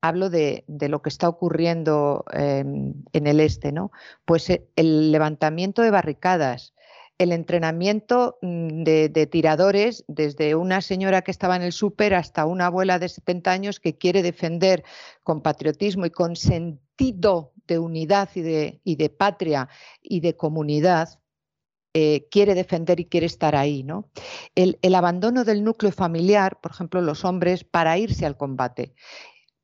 Hablo 0.00 0.30
de, 0.30 0.64
lo 0.66 1.02
que 1.02 1.08
está 1.08 1.28
ocurriendo 1.28 2.24
en 2.32 3.26
el 3.26 3.40
este, 3.40 3.72
¿no? 3.72 3.90
Pues 4.24 4.48
eh, 4.50 4.66
el 4.76 5.12
levantamiento 5.12 5.82
de 5.82 5.90
barricadas, 5.90 6.74
el 7.18 7.32
entrenamiento 7.32 8.38
mm, 8.42 8.82
de, 8.84 9.28
tiradores, 9.30 10.04
desde 10.08 10.54
una 10.54 10.80
señora 10.80 11.22
que 11.22 11.30
estaba 11.30 11.56
en 11.56 11.62
el 11.62 11.72
súper 11.72 12.14
hasta 12.14 12.46
una 12.46 12.66
abuela 12.66 12.98
de 12.98 13.08
70 13.08 13.50
años 13.50 13.80
que 13.80 13.96
quiere 13.96 14.22
defender 14.22 14.84
con 15.22 15.42
patriotismo 15.42 16.06
y 16.06 16.10
con 16.10 16.36
sentido 16.36 17.52
de 17.66 17.78
unidad 17.78 18.28
y 18.34 18.42
de, 18.42 18.80
y 18.84 18.96
de 18.96 19.10
patria 19.10 19.68
y 20.02 20.20
de 20.20 20.36
comunidad, 20.36 21.20
eh, 21.94 22.28
quiere 22.30 22.54
defender 22.54 23.00
y 23.00 23.06
quiere 23.06 23.26
estar 23.26 23.56
ahí. 23.56 23.82
¿no? 23.82 24.10
El, 24.54 24.78
el 24.82 24.94
abandono 24.94 25.44
del 25.44 25.64
núcleo 25.64 25.92
familiar, 25.92 26.60
por 26.60 26.72
ejemplo, 26.72 27.00
los 27.00 27.24
hombres, 27.24 27.64
para 27.64 27.96
irse 27.96 28.26
al 28.26 28.36
combate 28.36 28.94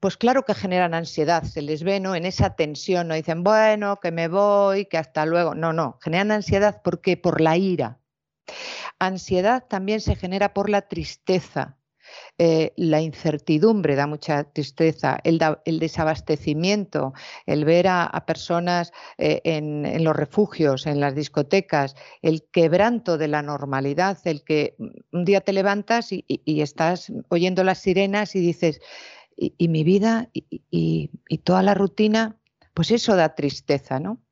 pues 0.03 0.17
claro 0.17 0.45
que 0.45 0.55
generan 0.55 0.95
ansiedad, 0.95 1.45
se 1.45 1.63
les 1.63 1.85
ve 1.85 2.01
¿no? 2.01 2.17
en 2.17 2.27
esa 2.27 2.57
tensión, 2.57 3.07
no 3.07 3.15
dicen, 3.15 3.45
bueno, 3.45 4.01
que 4.01 4.11
me 4.11 4.27
voy, 4.27 4.87
que 4.87 4.99
hasta 4.99 5.25
luego. 5.27 5.55
No, 5.55 5.73
no, 5.73 6.01
generan 6.03 6.33
ansiedad 6.33 6.81
porque 6.83 7.17
por 7.17 7.41
la 7.41 7.57
ira. 7.57 8.01
Ansiedad 8.99 9.65
también 9.69 10.01
se 10.01 10.17
genera 10.17 10.55
por 10.55 10.71
la 10.71 10.89
tristeza. 10.89 11.79
Eh, 12.37 12.73
la 12.77 13.01
incertidumbre 13.01 13.95
da 13.95 14.09
mucha 14.09 14.43
tristeza, 14.43 15.21
el, 15.23 15.39
desabastecimiento, 15.79 17.13
el 17.47 17.65
ver 17.65 17.87
a, 17.87 18.25
personas 18.27 18.93
eh, 19.19 19.41
en, 19.45 20.03
los 20.03 20.17
refugios, 20.17 20.87
en 20.87 20.99
las 20.99 21.15
discotecas, 21.15 21.95
el 22.23 22.43
quebranto 22.51 23.19
de 23.19 23.29
la 23.29 23.41
normalidad, 23.41 24.19
el 24.25 24.43
que 24.43 24.75
un 25.13 25.25
día 25.25 25.43
te 25.43 25.53
levantas 25.53 26.09
y 26.11 26.61
estás 26.61 27.13
oyendo 27.29 27.63
las 27.63 27.79
sirenas 27.79 28.35
y 28.35 28.41
dices, 28.41 28.81
y, 29.37 29.69
mi 29.69 29.85
vida 29.85 30.31
y, 30.33 31.11
toda 31.45 31.63
la 31.63 31.75
rutina, 31.75 32.39
pues 32.75 32.91
eso 32.91 33.17
da 33.17 33.35
tristeza, 33.35 34.01
¿no? 34.01 34.23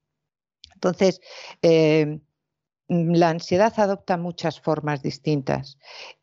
Entonces, 0.74 1.20
eh, 1.62 2.20
la 2.90 3.28
ansiedad 3.28 3.72
adopta 3.76 4.16
muchas 4.16 4.60
formas 4.60 5.00
distintas, 5.00 5.78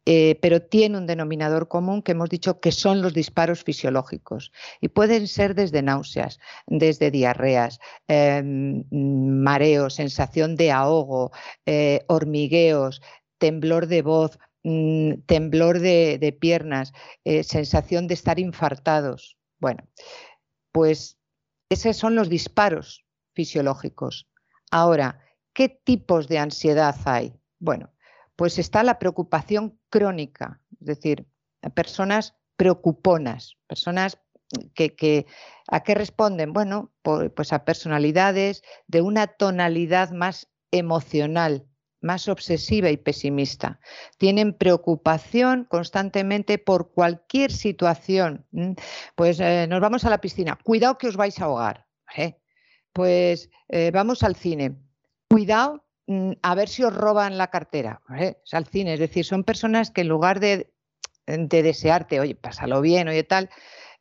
eh, 0.05 0.37
pero 0.41 0.61
tiene 0.61 0.97
un 0.97 1.07
denominador 1.07 1.69
común 1.69 2.01
que 2.01 2.11
hemos 2.11 2.29
dicho 2.29 2.59
que 2.59 2.73
son 2.73 3.01
los 3.01 3.13
disparos 3.13 3.63
fisiológicos 3.63 4.51
y 4.81 4.89
pueden 4.89 5.29
ser 5.29 5.55
desde 5.55 5.81
náuseas, 5.81 6.39
desde 6.65 7.09
diarreas, 7.09 7.79
em, 8.09 8.83
mareos, 8.91 9.95
sensación 9.95 10.57
de 10.57 10.71
ahogo, 10.71 11.31
eh, 11.65 12.01
hormigueos, 12.07 13.01
temblor 13.37 13.87
de 13.87 14.01
voz, 14.01 14.37
Mm, 14.63 15.21
temblor 15.25 15.79
de, 15.79 16.37
piernas, 16.39 16.91
eh, 17.23 17.43
sensación 17.43 18.07
de 18.07 18.15
estar 18.15 18.39
infartados. 18.39 19.37
Bueno, 19.59 19.87
pues 20.71 21.17
esos 21.69 21.95
son 21.95 22.15
los 22.15 22.29
disparos 22.29 23.05
fisiológicos. 23.33 24.27
Ahora, 24.71 25.21
¿qué 25.53 25.69
tipos 25.69 26.27
de 26.27 26.39
ansiedad 26.39 26.95
hay? 27.05 27.33
Bueno, 27.59 27.93
pues 28.35 28.59
está 28.59 28.83
la 28.83 28.99
preocupación 28.99 29.79
crónica, 29.89 30.61
es 30.81 30.87
decir, 30.87 31.25
personas 31.73 32.35
preocuponas, 32.55 33.57
personas 33.67 34.19
que, 34.73 35.25
¿a 35.67 35.83
qué 35.83 35.95
responden? 35.95 36.53
Bueno, 36.53 36.91
pues 37.01 37.53
a 37.53 37.65
personalidades 37.65 38.63
de 38.87 39.01
una 39.01 39.27
tonalidad 39.27 40.11
más 40.11 40.49
emocional, 40.71 41.67
más 42.01 42.27
obsesiva 42.27 42.89
y 42.89 42.97
pesimista. 42.97 43.79
Tienen 44.17 44.53
preocupación 44.53 45.65
constantemente 45.65 46.57
por 46.57 46.91
cualquier 46.91 47.51
situación. 47.51 48.45
Pues 49.15 49.39
eh, 49.39 49.67
nos 49.69 49.81
vamos 49.81 50.05
a 50.05 50.09
la 50.09 50.19
piscina, 50.19 50.57
cuidado 50.63 50.97
que 50.97 51.07
os 51.07 51.17
vais 51.17 51.39
a 51.39 51.45
ahogar. 51.45 51.85
Pues 52.93 53.49
eh, 53.69 53.91
vamos 53.93 54.23
al 54.23 54.35
cine, 54.35 54.75
cuidado 55.29 55.85
mm, 56.07 56.31
a 56.41 56.55
ver 56.55 56.69
si 56.69 56.83
os 56.83 56.93
roban 56.93 57.37
la 57.37 57.47
cartera. 57.47 58.01
Es 58.17 58.53
al 58.53 58.65
cine, 58.65 58.93
es 58.93 58.99
decir, 58.99 59.25
son 59.25 59.43
personas 59.43 59.91
que 59.91 60.01
en 60.01 60.07
lugar 60.07 60.39
de, 60.39 60.71
desearte, 61.25 62.19
oye, 62.19 62.35
pásalo 62.35 62.81
bien, 62.81 63.07
oye 63.07 63.23
tal, 63.23 63.49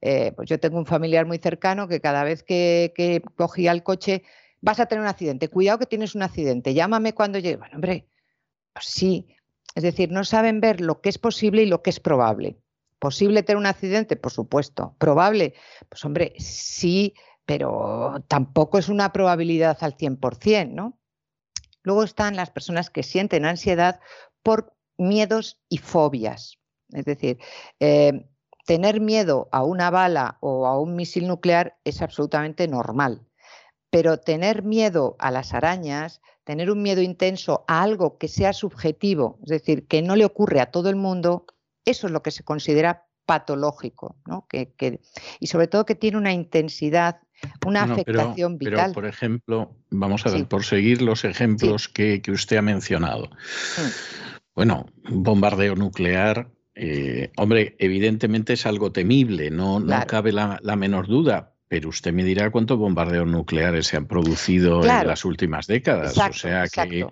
eh, 0.01 0.33
pues 0.37 0.49
yo 0.49 0.61
tengo 0.61 0.79
un 0.79 0.87
familiar 0.87 1.27
muy 1.27 1.39
cercano 1.39 1.89
que 1.89 2.01
cada 2.01 2.23
vez 2.23 2.43
que 2.43 3.23
cogía 3.35 3.73
el 3.73 3.83
coche 3.83 4.23
vas 4.67 4.81
a 4.81 4.87
tener 4.87 5.01
un 5.01 5.09
accidente, 5.09 5.49
cuidado 5.49 5.79
que 5.79 5.87
tienes 5.87 6.17
un 6.17 6.23
accidente, 6.23 6.75
llámame 6.75 7.15
cuando 7.15 7.39
llegue. 7.39 7.57
Bueno, 7.57 7.77
hombre, 7.77 8.09
pues 8.73 8.87
sí, 8.87 9.29
es 9.77 9.85
decir, 9.85 10.11
no 10.11 10.25
saben 10.25 10.61
ver 10.61 10.81
lo 10.81 11.01
que 11.01 11.09
es 11.09 11.19
posible 11.19 11.63
y 11.63 11.67
lo 11.67 11.83
que 11.83 11.91
es 11.91 12.01
probable. 12.01 12.59
¿Posible 12.99 13.45
tener 13.45 13.59
un 13.59 13.67
accidente? 13.67 14.17
Por 14.17 14.33
supuesto. 14.33 14.97
¿Probable? 14.99 15.55
Pues 15.89 16.05
hombre, 16.05 16.35
sí, 16.39 17.15
pero 17.45 18.25
tampoco 18.27 18.79
es 18.79 18.89
una 18.89 19.13
probabilidad 19.13 19.79
al 19.83 19.97
100%, 19.97 20.73
¿no? 20.73 20.99
Luego 21.85 22.03
están 22.03 22.35
las 22.35 22.51
personas 22.51 22.91
que 22.91 23.05
sienten 23.05 23.45
ansiedad 23.45 24.01
por 24.43 24.75
miedos 24.99 25.61
y 25.69 25.79
fobias. 25.79 26.59
Es 26.91 27.05
decir, 27.05 27.39
eh, 27.79 28.27
tener 28.65 29.01
miedo 29.01 29.49
a 29.53 29.63
una 29.63 29.91
bala 29.91 30.39
o 30.41 30.67
a 30.67 30.77
un 30.81 30.97
misil 30.97 31.29
nuclear 31.29 31.79
es 31.85 32.03
absolutamente 32.03 32.67
normal 32.67 33.27
pero 33.91 34.19
tener 34.19 34.63
miedo 34.63 35.17
a 35.19 35.31
las 35.31 35.55
arañas, 35.55 36.21
tener 36.45 36.71
un 36.71 36.83
miedo 36.83 37.03
intenso 37.03 37.65
a 37.67 37.83
algo 37.83 38.19
que 38.19 38.29
sea 38.29 38.53
subjetivo, 38.53 39.39
es 39.43 39.49
decir, 39.49 39.87
que 39.87 40.03
no 40.03 40.17
le 40.17 40.25
ocurre 40.25 40.61
a 40.61 40.71
todo 40.71 40.91
el 40.91 40.97
mundo, 40.97 41.47
eso 41.85 42.07
es 42.07 42.13
lo 42.13 42.23
que 42.23 42.31
se 42.31 42.45
considera 42.45 43.07
patológico, 43.27 44.17
¿no? 44.27 44.47
que, 44.49 45.01
y 45.41 45.47
sobre 45.49 45.67
todo 45.67 45.85
que 45.85 45.97
tiene 45.97 46.17
una 46.17 46.33
intensidad, 46.33 47.21
una 47.67 47.83
afectación 47.83 48.59
vital. 48.59 48.77
Pero, 48.77 48.93
por 48.93 49.07
ejemplo, 49.07 49.77
vamos 49.91 50.25
a 50.27 50.31
ver, 50.31 50.47
por 50.47 50.65
seguir 50.65 51.03
los 51.03 51.25
ejemplos 51.25 51.89
que, 51.89 52.23
usted 52.29 52.57
ha 52.57 52.63
mencionado. 52.63 53.25
Mm. 53.25 53.91
Bueno, 54.55 54.87
bombardeo 55.11 55.75
nuclear, 55.75 56.49
eh, 56.75 57.31
hombre, 57.37 57.75
evidentemente 57.79 58.53
es 58.53 58.65
algo 58.67 58.93
temible, 58.93 59.51
no, 59.51 59.81
no 59.81 60.07
cabe 60.07 60.33
la 60.33 60.77
menor 60.77 61.09
duda, 61.09 61.56
Pero 61.69 61.89
usted 61.89 62.13
me 62.13 62.23
dirá 62.23 62.51
cuántos 62.51 62.79
bombardeos 62.79 63.27
nucleares 63.27 63.89
se 63.89 63.97
han 63.97 64.07
producido 64.07 64.85
en 64.85 65.07
las 65.07 65.25
últimas 65.25 65.67
décadas. 65.67 66.17
o 66.17 66.33
sea 66.33 66.69
que, 66.69 67.07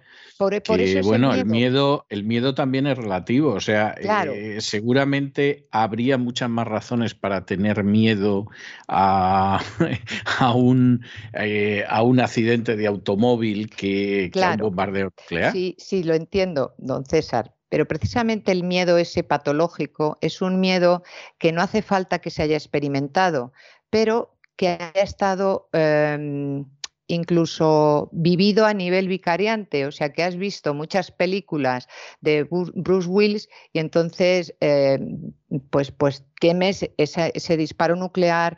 e, 0.69 1.01
bueno, 1.03 1.33
el 1.33 1.47
miedo. 1.47 2.07
el 2.09 2.25
miedo, 2.25 2.55
también 2.55 2.87
es 2.87 2.97
relativo. 2.97 3.53
O 3.53 3.61
sea, 3.61 3.95
eh, 3.99 4.61
seguramente 4.61 5.67
habría 5.71 6.19
muchas 6.19 6.51
más 6.51 6.67
razones 6.67 7.15
para 7.15 7.45
tener 7.47 7.85
miedo 7.85 8.47
a, 8.89 9.61
a, 10.39 10.55
un, 10.55 11.05
eh, 11.35 11.85
a 11.89 12.03
un 12.03 12.21
accidente 12.21 12.77
de 12.77 12.87
automóvil 12.87 13.71
que, 13.71 14.31
a 14.41 14.53
un 14.53 14.57
bombardeo 14.59 15.13
nuclear. 15.17 15.53
Sí, 15.53 15.77
sí, 15.79 16.03
lo 16.03 16.15
entiendo, 16.15 16.75
don 16.79 17.05
César. 17.05 17.55
Pero 17.69 17.87
precisamente 17.87 18.53
el 18.53 18.63
miedo 18.63 18.99
ese 18.99 19.25
patológico 19.25 20.19
es 20.21 20.43
un 20.43 20.61
miedo 20.61 21.03
que 21.39 21.51
no 21.53 21.61
hace 21.61 21.83
falta 21.83 22.21
que 22.21 22.31
se 22.31 22.43
haya 22.43 22.57
experimentado, 22.57 23.53
pero 23.91 24.34
que 24.57 24.69
haya 24.69 25.03
estado 25.03 25.69
em, 25.73 26.65
incluso 27.07 28.09
vivido 28.13 28.67
a 28.67 28.75
nivel 28.75 29.09
vicariante, 29.09 29.87
o 29.87 29.93
sea, 29.93 30.13
que 30.13 30.23
has 30.23 30.37
visto 30.37 30.75
muchas 30.75 31.11
películas 31.11 31.89
de 32.21 32.45
Bruce 32.45 33.09
Willis 33.09 33.49
y 33.73 33.79
entonces 33.79 34.55
em, 34.61 35.33
pues, 35.71 35.91
pues 35.91 36.25
temes 36.41 36.89
ese 36.97 37.57
disparo 37.57 37.97
nuclear 37.97 38.57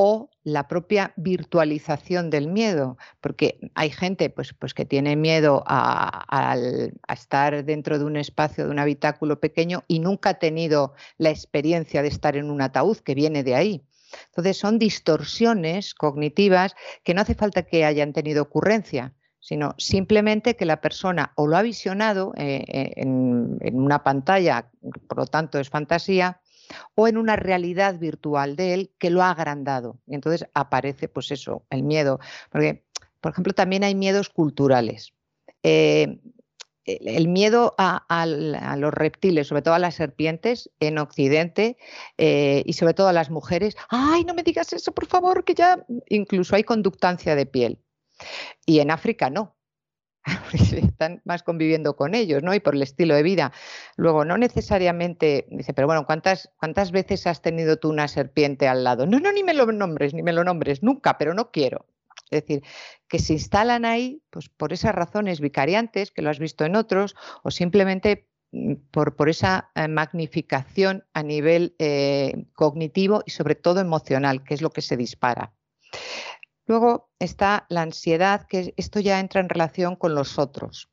o 0.00 0.30
la 0.44 0.68
propia 0.68 1.12
virtualización 1.16 2.30
del 2.30 2.46
miedo, 2.46 2.96
porque 3.20 3.58
hay 3.74 3.90
gente 3.90 4.30
pues, 4.30 4.54
pues 4.54 4.72
que 4.72 4.84
tiene 4.84 5.16
miedo 5.16 5.64
a, 5.66 6.56
estar 7.12 7.64
dentro 7.64 7.98
de 7.98 8.04
un 8.04 8.16
espacio, 8.16 8.64
de 8.64 8.70
un 8.70 8.78
habitáculo 8.78 9.40
pequeño 9.40 9.82
y 9.88 9.98
nunca 9.98 10.30
ha 10.30 10.38
tenido 10.38 10.94
la 11.16 11.30
experiencia 11.30 12.00
de 12.02 12.08
estar 12.08 12.36
en 12.36 12.48
un 12.48 12.62
ataúd, 12.62 12.98
que 12.98 13.16
viene 13.16 13.42
de 13.42 13.56
ahí. 13.56 13.87
Entonces 14.28 14.56
son 14.56 14.78
distorsiones 14.78 15.94
cognitivas 15.94 16.74
que 17.04 17.14
no 17.14 17.20
hace 17.20 17.34
falta 17.34 17.62
que 17.62 17.84
hayan 17.84 18.12
tenido 18.12 18.42
ocurrencia, 18.42 19.14
sino 19.40 19.74
simplemente 19.78 20.56
que 20.56 20.64
la 20.64 20.80
persona 20.80 21.32
o 21.36 21.46
lo 21.46 21.56
ha 21.56 21.62
visionado 21.62 22.32
eh, 22.36 22.64
eh, 22.68 22.92
en, 22.96 23.58
una 23.72 24.02
pantalla, 24.02 24.70
por 25.08 25.18
lo 25.18 25.26
tanto 25.26 25.58
es 25.58 25.70
fantasía, 25.70 26.40
o 26.94 27.08
en 27.08 27.16
una 27.16 27.36
realidad 27.36 27.98
virtual 27.98 28.56
de 28.56 28.74
él 28.74 28.92
que 28.98 29.10
lo 29.10 29.22
ha 29.22 29.30
agrandado. 29.30 29.98
Y 30.06 30.14
entonces 30.14 30.46
aparece, 30.52 31.08
pues 31.08 31.30
eso, 31.30 31.64
el 31.70 31.82
miedo. 31.82 32.20
Porque, 32.50 32.84
por 33.20 33.32
ejemplo, 33.32 33.54
también 33.54 33.84
hay 33.84 33.94
miedos 33.94 34.28
culturales. 34.28 35.14
Eh, 35.62 36.20
el 36.88 37.28
miedo 37.28 37.74
a, 37.78 38.26
los 38.26 38.94
reptiles, 38.94 39.46
sobre 39.46 39.62
todo 39.62 39.74
a 39.74 39.78
las 39.78 39.94
serpientes 39.94 40.70
en 40.80 40.98
Occidente 40.98 41.76
eh, 42.16 42.62
y 42.64 42.72
sobre 42.72 42.94
todo 42.94 43.08
a 43.08 43.12
las 43.12 43.30
mujeres. 43.30 43.76
Ay, 43.88 44.24
no 44.24 44.34
me 44.34 44.42
digas 44.42 44.72
eso, 44.72 44.92
por 44.92 45.06
favor, 45.06 45.44
que 45.44 45.54
ya 45.54 45.84
incluso 46.08 46.56
hay 46.56 46.64
conductancia 46.64 47.34
de 47.34 47.46
piel. 47.46 47.82
Y 48.66 48.80
en 48.80 48.90
África 48.90 49.30
no. 49.30 49.56
Están 50.52 51.22
más 51.24 51.42
conviviendo 51.42 51.96
con 51.96 52.14
ellos, 52.14 52.42
¿no? 52.42 52.54
Y 52.54 52.60
por 52.60 52.74
el 52.74 52.82
estilo 52.82 53.14
de 53.14 53.22
vida. 53.22 53.52
Luego, 53.96 54.24
no 54.24 54.36
necesariamente, 54.38 55.46
dice, 55.50 55.74
pero 55.74 55.86
bueno, 55.86 56.06
¿cuántas, 56.06 56.50
¿cuántas 56.58 56.90
veces 56.90 57.26
has 57.26 57.42
tenido 57.42 57.76
tú 57.78 57.90
una 57.90 58.08
serpiente 58.08 58.68
al 58.68 58.84
lado? 58.84 59.06
No, 59.06 59.20
no, 59.20 59.32
ni 59.32 59.42
me 59.42 59.54
lo 59.54 59.70
nombres, 59.72 60.14
ni 60.14 60.22
me 60.22 60.32
lo 60.32 60.44
nombres, 60.44 60.82
nunca, 60.82 61.18
pero 61.18 61.34
no 61.34 61.50
quiero. 61.50 61.86
Es 62.30 62.42
decir, 62.42 62.62
que 63.08 63.18
se 63.18 63.34
instalan 63.34 63.84
ahí 63.84 64.22
pues, 64.30 64.48
por 64.48 64.72
esas 64.72 64.94
razones 64.94 65.40
vicariantes, 65.40 66.10
que 66.10 66.22
lo 66.22 66.30
has 66.30 66.38
visto 66.38 66.64
en 66.64 66.76
otros, 66.76 67.16
o 67.42 67.50
simplemente 67.50 68.28
mm, 68.52 68.74
por, 68.90 69.28
esa 69.28 69.70
eh, 69.74 69.88
magnificación 69.88 71.04
a 71.14 71.22
nivel 71.22 71.74
eh, 71.78 72.46
cognitivo 72.54 73.22
y 73.26 73.30
sobre 73.30 73.54
todo 73.54 73.80
emocional, 73.80 74.44
que 74.44 74.54
es 74.54 74.62
lo 74.62 74.70
que 74.70 74.82
se 74.82 74.96
dispara. 74.96 75.52
Luego 76.66 77.10
está 77.18 77.66
la 77.70 77.80
ansiedad, 77.80 78.46
que 78.46 78.74
esto 78.76 79.00
ya 79.00 79.20
entra 79.20 79.40
en 79.40 79.48
relación 79.48 79.96
con 79.96 80.14
los 80.14 80.38
otros. 80.38 80.90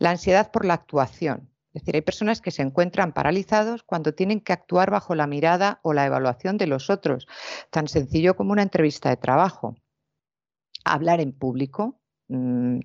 La 0.00 0.10
ansiedad 0.10 0.50
por 0.50 0.64
la 0.64 0.74
actuación. 0.74 1.48
Es 1.72 1.82
decir, 1.82 1.94
hay 1.94 2.00
personas 2.00 2.40
que 2.40 2.50
se 2.50 2.62
encuentran 2.62 3.12
paralizados 3.12 3.84
cuando 3.84 4.14
tienen 4.14 4.40
que 4.40 4.52
actuar 4.52 4.90
bajo 4.90 5.14
la 5.14 5.28
mirada 5.28 5.78
o 5.84 5.92
la 5.92 6.06
evaluación 6.06 6.58
de 6.58 6.66
los 6.66 6.90
otros, 6.90 7.28
tan 7.70 7.86
sencillo 7.86 8.34
como 8.34 8.50
una 8.50 8.62
entrevista 8.62 9.10
de 9.10 9.16
trabajo 9.16 9.76
hablar 10.84 11.20
en 11.20 11.32
público, 11.32 12.00
mm, 12.28 12.80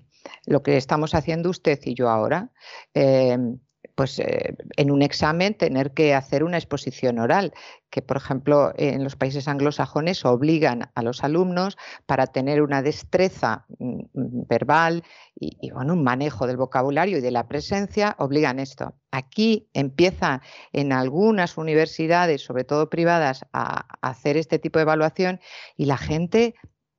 lo 0.46 0.62
que 0.62 0.76
estamos 0.76 1.14
haciendo 1.14 1.50
usted 1.50 1.78
y 1.84 1.94
yo 1.94 2.08
ahora, 2.08 2.50
em, 2.94 3.58
pues 3.94 4.18
eh, 4.18 4.54
en 4.76 4.90
un 4.90 5.02
examen 5.02 5.54
tener 5.54 5.92
que 5.92 6.14
hacer 6.14 6.44
una 6.44 6.58
exposición 6.58 7.18
oral, 7.18 7.54
que 7.90 8.02
por 8.02 8.16
ejemplo 8.18 8.72
en 8.76 9.04
los 9.04 9.16
países 9.16 9.48
anglosajones 9.48 10.24
obligan 10.24 10.90
a 10.94 11.02
los 11.02 11.24
alumnos 11.24 11.78
para 12.04 12.26
tener 12.26 12.62
una 12.62 12.82
destreza 12.82 13.64
mm, 13.78 14.00
mm, 14.12 14.46
verbal 14.48 15.04
y, 15.34 15.56
y 15.60 15.70
un 15.70 16.02
manejo 16.02 16.46
del 16.46 16.56
vocabulario 16.56 17.18
y 17.18 17.20
de 17.20 17.30
la 17.30 17.48
presencia, 17.48 18.16
obligan 18.18 18.58
esto. 18.58 18.94
Aquí 19.12 19.70
empieza 19.72 20.42
en 20.72 20.92
algunas 20.92 21.56
universidades, 21.56 22.42
sobre 22.42 22.64
todo 22.64 22.90
privadas, 22.90 23.46
a 23.52 23.86
hacer 24.02 24.36
este 24.36 24.58
tipo 24.58 24.78
de 24.78 24.82
evaluación 24.82 25.40
y 25.76 25.86
la 25.86 25.96
gente 25.96 26.54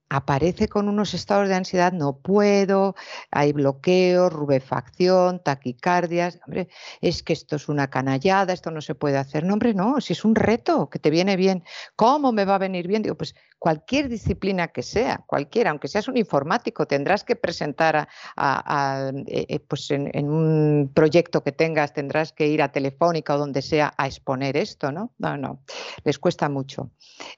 aparece 0.10 0.68
con 0.68 0.88
unos 0.88 1.14
estados 1.14 1.48
de 1.48 1.56
ansiedad, 1.56 1.92
no 1.92 2.18
puedo, 2.18 2.96
hay 3.32 3.54
bloqueos, 3.54 4.32
rubefacción, 4.32 5.42
taquicardias, 5.44 6.40
hombre, 6.46 6.70
es 7.02 7.24
que 7.24 7.34
esto 7.34 7.58
es 7.58 7.68
una 7.68 7.90
canallada, 7.90 8.54
esto 8.54 8.72
no 8.72 8.82
se 8.82 8.96
puede 8.96 9.18
hacer, 9.18 9.44
no, 9.44 9.54
hombre, 9.54 9.74
no, 9.74 10.00
si 10.02 10.14
es 10.14 10.24
un 10.24 10.36
reto 10.36 10.90
que 10.90 11.00
te 11.00 11.10
viene 11.10 11.36
bien, 11.36 11.64
¿cómo 11.96 12.32
me 12.32 12.46
va 12.46 12.56
a 12.56 12.60
venir 12.60 12.88
bien? 12.88 13.02
Digo, 13.02 13.16
pues 13.16 13.36
cualquier 13.60 14.08
disciplina 14.08 14.70
que 14.70 14.84
sea, 14.84 15.24
cualquiera, 15.26 15.72
aunque 15.72 15.88
seas 15.88 16.08
un 16.08 16.18
informático, 16.18 16.86
tendrás 16.86 17.24
que 17.24 17.36
presentar 17.36 18.08
a, 18.36 19.12
eh, 19.28 19.46
eh, 19.50 19.60
pues 19.60 19.90
en, 19.92 20.30
un 20.30 20.92
proyecto 20.94 21.44
que 21.44 21.52
tengas, 21.52 21.94
tendrás 21.94 22.32
que 22.32 22.48
ir 22.48 22.62
a 22.62 22.72
Telefónica 22.72 23.36
o 23.36 23.38
donde 23.38 23.62
sea 23.62 23.94
a 23.98 24.08
exponer 24.08 24.58
esto, 24.58 24.92
¿no? 24.92 25.14
No, 25.18 25.38
no, 25.38 25.64
les 26.04 26.20
cuesta 26.20 26.50
mucho. 26.50 26.92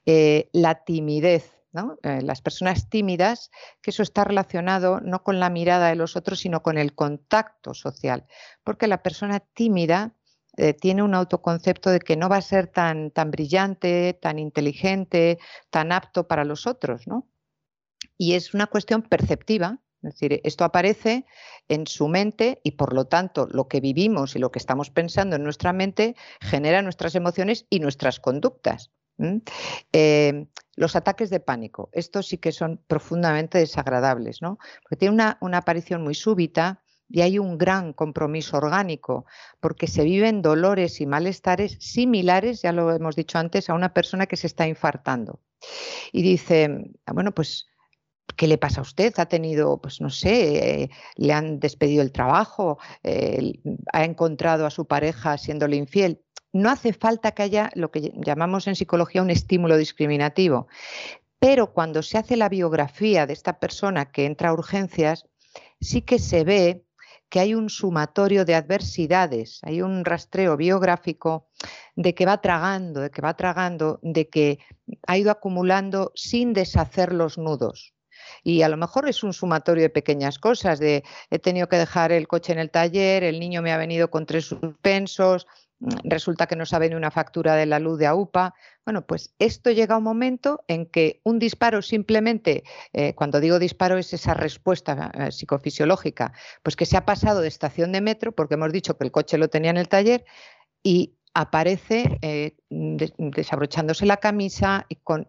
Eh, 0.06 0.50
la 0.52 0.84
timidez 0.84 1.59
eh, 2.04 2.22
las 2.24 2.42
personas 2.42 2.90
tímidas, 2.90 3.52
que 3.82 3.92
eso 3.92 4.02
está 4.02 4.24
relacionado 4.24 5.02
no 5.02 5.24
con 5.24 5.40
la 5.40 5.50
mirada 5.50 5.90
de 5.90 5.96
los 5.96 6.16
otros, 6.16 6.40
sino 6.40 6.64
con 6.64 6.78
el 6.78 6.96
contacto 6.96 7.74
social, 7.74 8.26
porque 8.64 8.88
la 8.88 9.04
persona 9.04 9.40
tímida 9.40 10.16
eh, 10.58 10.74
tiene 10.74 11.04
un 11.04 11.14
autoconcepto 11.14 11.92
de 11.92 12.00
que 12.00 12.18
no 12.18 12.28
va 12.28 12.38
a 12.38 12.42
ser 12.42 12.68
tan, 12.68 13.12
tan 13.12 13.32
brillante, 13.32 14.18
tan 14.20 14.40
inteligente, 14.40 15.38
tan 15.70 15.92
apto 15.92 16.28
para 16.28 16.44
los 16.44 16.66
otros, 16.66 17.08
¿no? 17.08 17.30
Y 18.18 18.34
es 18.34 18.54
una 18.54 18.68
cuestión 18.68 19.04
perceptiva, 19.04 19.80
es 20.02 20.14
decir, 20.14 20.42
esto 20.44 20.64
aparece 20.64 21.26
en 21.68 21.86
su 21.88 22.08
mente 22.08 22.62
y 22.64 22.72
por 22.72 22.94
lo 22.94 23.06
tanto 23.06 23.48
lo 23.52 23.68
que 23.68 23.80
vivimos 23.80 24.36
y 24.36 24.40
lo 24.40 24.52
que 24.52 24.60
estamos 24.60 24.90
pensando 24.90 25.36
en 25.36 25.44
nuestra 25.44 25.72
mente 25.72 26.16
genera 26.42 26.82
nuestras 26.82 27.16
emociones 27.16 27.66
y 27.70 27.80
nuestras 27.80 28.20
conductas. 28.20 28.92
Eh, 29.92 30.48
los 30.76 30.96
ataques 30.96 31.30
de 31.30 31.42
pánico, 31.42 31.90
estos 31.92 32.28
sí 32.28 32.38
que 32.38 32.52
son 32.52 32.82
profundamente 32.88 33.58
desagradables, 33.58 34.42
¿no? 34.42 34.60
Porque 34.82 34.96
tiene 34.96 35.14
una, 35.14 35.58
aparición 35.58 36.04
muy 36.04 36.16
súbita, 36.16 36.82
y 37.12 37.22
hay 37.22 37.40
un 37.40 37.58
gran 37.58 37.92
compromiso 37.92 38.58
orgánico, 38.58 39.26
porque 39.60 39.88
se 39.88 40.04
viven 40.04 40.42
dolores 40.42 41.02
y 41.02 41.08
malestares 41.08 41.78
similares, 41.82 42.62
ya 42.62 42.72
lo 42.72 42.92
hemos 42.92 43.16
dicho 43.16 43.40
antes, 43.40 43.70
a 43.70 43.74
una 43.74 43.94
persona 43.94 44.28
que 44.28 44.38
se 44.38 44.48
está 44.48 44.68
infartando. 44.68 45.42
Y 46.12 46.22
dice, 46.22 46.70
ah, 47.06 47.14
bueno, 47.14 47.34
pues, 47.34 47.68
¿qué 48.38 48.48
le 48.48 48.58
pasa 48.60 48.80
a 48.80 48.84
usted? 48.84 49.12
¿Ha 49.18 49.26
tenido, 49.26 49.82
pues 49.82 50.00
no 50.00 50.10
sé, 50.10 50.84
eh, 50.84 50.90
le 51.16 51.34
han 51.34 51.60
despedido 51.60 52.04
el 52.04 52.12
trabajo? 52.12 52.78
Eh, 53.04 53.60
¿Ha 53.92 54.06
encontrado 54.06 54.66
a 54.66 54.70
su 54.70 54.86
pareja 54.86 55.38
siéndole 55.38 55.76
infiel? 55.76 56.22
No 56.54 56.70
hace 56.70 56.94
falta 56.94 57.32
que 57.32 57.44
haya 57.44 57.72
lo 57.76 57.92
que 57.92 58.14
llamamos 58.16 58.68
en 58.68 58.76
psicología 58.76 59.22
un 59.22 59.30
estímulo 59.30 59.78
discriminativo. 59.78 60.68
Pero 61.40 61.72
cuando 61.74 62.04
se 62.04 62.18
hace 62.18 62.36
la 62.36 62.50
biografía 62.50 63.26
de 63.26 63.34
esta 63.34 63.60
persona 63.60 64.12
que 64.12 64.26
entra 64.26 64.50
a 64.50 64.54
urgencias, 64.54 65.26
sí 65.80 66.02
que 66.02 66.20
se 66.20 66.44
ve 66.44 66.84
que 67.30 67.40
hay 67.40 67.54
un 67.54 67.70
sumatorio 67.70 68.44
de 68.44 68.56
adversidades, 68.56 69.60
hay 69.62 69.82
un 69.82 70.04
rastreo 70.04 70.58
biográfico 70.58 71.48
de 71.96 72.16
que 72.16 72.26
va 72.26 72.42
tragando, 72.42 73.02
de 73.02 73.12
que 73.12 73.22
va 73.22 73.36
tragando, 73.36 74.00
de 74.02 74.28
que 74.30 74.60
ha 75.08 75.18
ido 75.18 75.30
acumulando 75.30 76.12
sin 76.16 76.54
deshacer 76.54 77.14
los 77.14 77.38
nudos. 77.38 77.94
Y 78.44 78.64
a 78.64 78.70
lo 78.70 78.78
mejor 78.78 79.08
es 79.08 79.24
un 79.24 79.34
sumatorio 79.34 79.84
de 79.84 79.90
pequeñas 79.90 80.40
cosas, 80.40 80.80
de 80.80 81.04
he 81.30 81.40
tenido 81.40 81.70
que 81.70 81.78
dejar 81.78 82.12
el 82.12 82.28
coche 82.28 82.52
en 82.52 82.60
el 82.60 82.72
taller, 82.72 83.24
el 83.24 83.40
niño 83.40 83.62
me 83.62 83.72
ha 83.72 83.78
venido 83.78 84.10
con 84.10 84.26
tres 84.26 84.46
suspensos, 84.46 85.48
resulta 86.04 86.48
que 86.48 86.56
no 86.56 86.66
sabe 86.66 86.90
ni 86.90 86.96
una 86.96 87.12
factura 87.12 87.56
de 87.56 87.66
la 87.66 87.80
luz 87.80 88.00
de 88.00 88.08
AUPA. 88.08 88.54
Bueno, 88.86 89.06
pues 89.06 89.34
esto 89.40 89.72
llega 89.72 89.96
a 89.96 89.98
un 89.98 90.04
momento 90.04 90.64
en 90.68 90.86
que 90.86 91.22
un 91.24 91.40
disparo 91.40 91.82
simplemente, 91.82 92.64
eh, 92.94 93.14
cuando 93.14 93.40
digo 93.40 93.60
disparo 93.60 93.98
es 93.98 94.14
esa 94.14 94.34
respuesta 94.34 95.12
eh, 95.14 95.32
psicofisiológica, 95.32 96.34
pues 96.64 96.76
que 96.76 96.86
se 96.86 96.98
ha 96.98 97.06
pasado 97.06 97.42
de 97.42 97.48
estación 97.48 97.92
de 97.92 98.02
metro, 98.02 98.32
porque 98.34 98.56
hemos 98.56 98.72
dicho 98.72 98.98
que 98.98 99.06
el 99.06 99.12
coche 99.12 99.38
lo 99.38 99.48
tenía 99.48 99.72
en 99.72 99.78
el 99.78 99.88
taller, 99.88 100.26
y 100.84 101.16
aparece 101.34 102.18
eh, 102.22 102.58
desabrochándose 102.70 104.06
la 104.06 104.18
camisa 104.18 104.86
y 104.90 104.96
con 104.96 105.28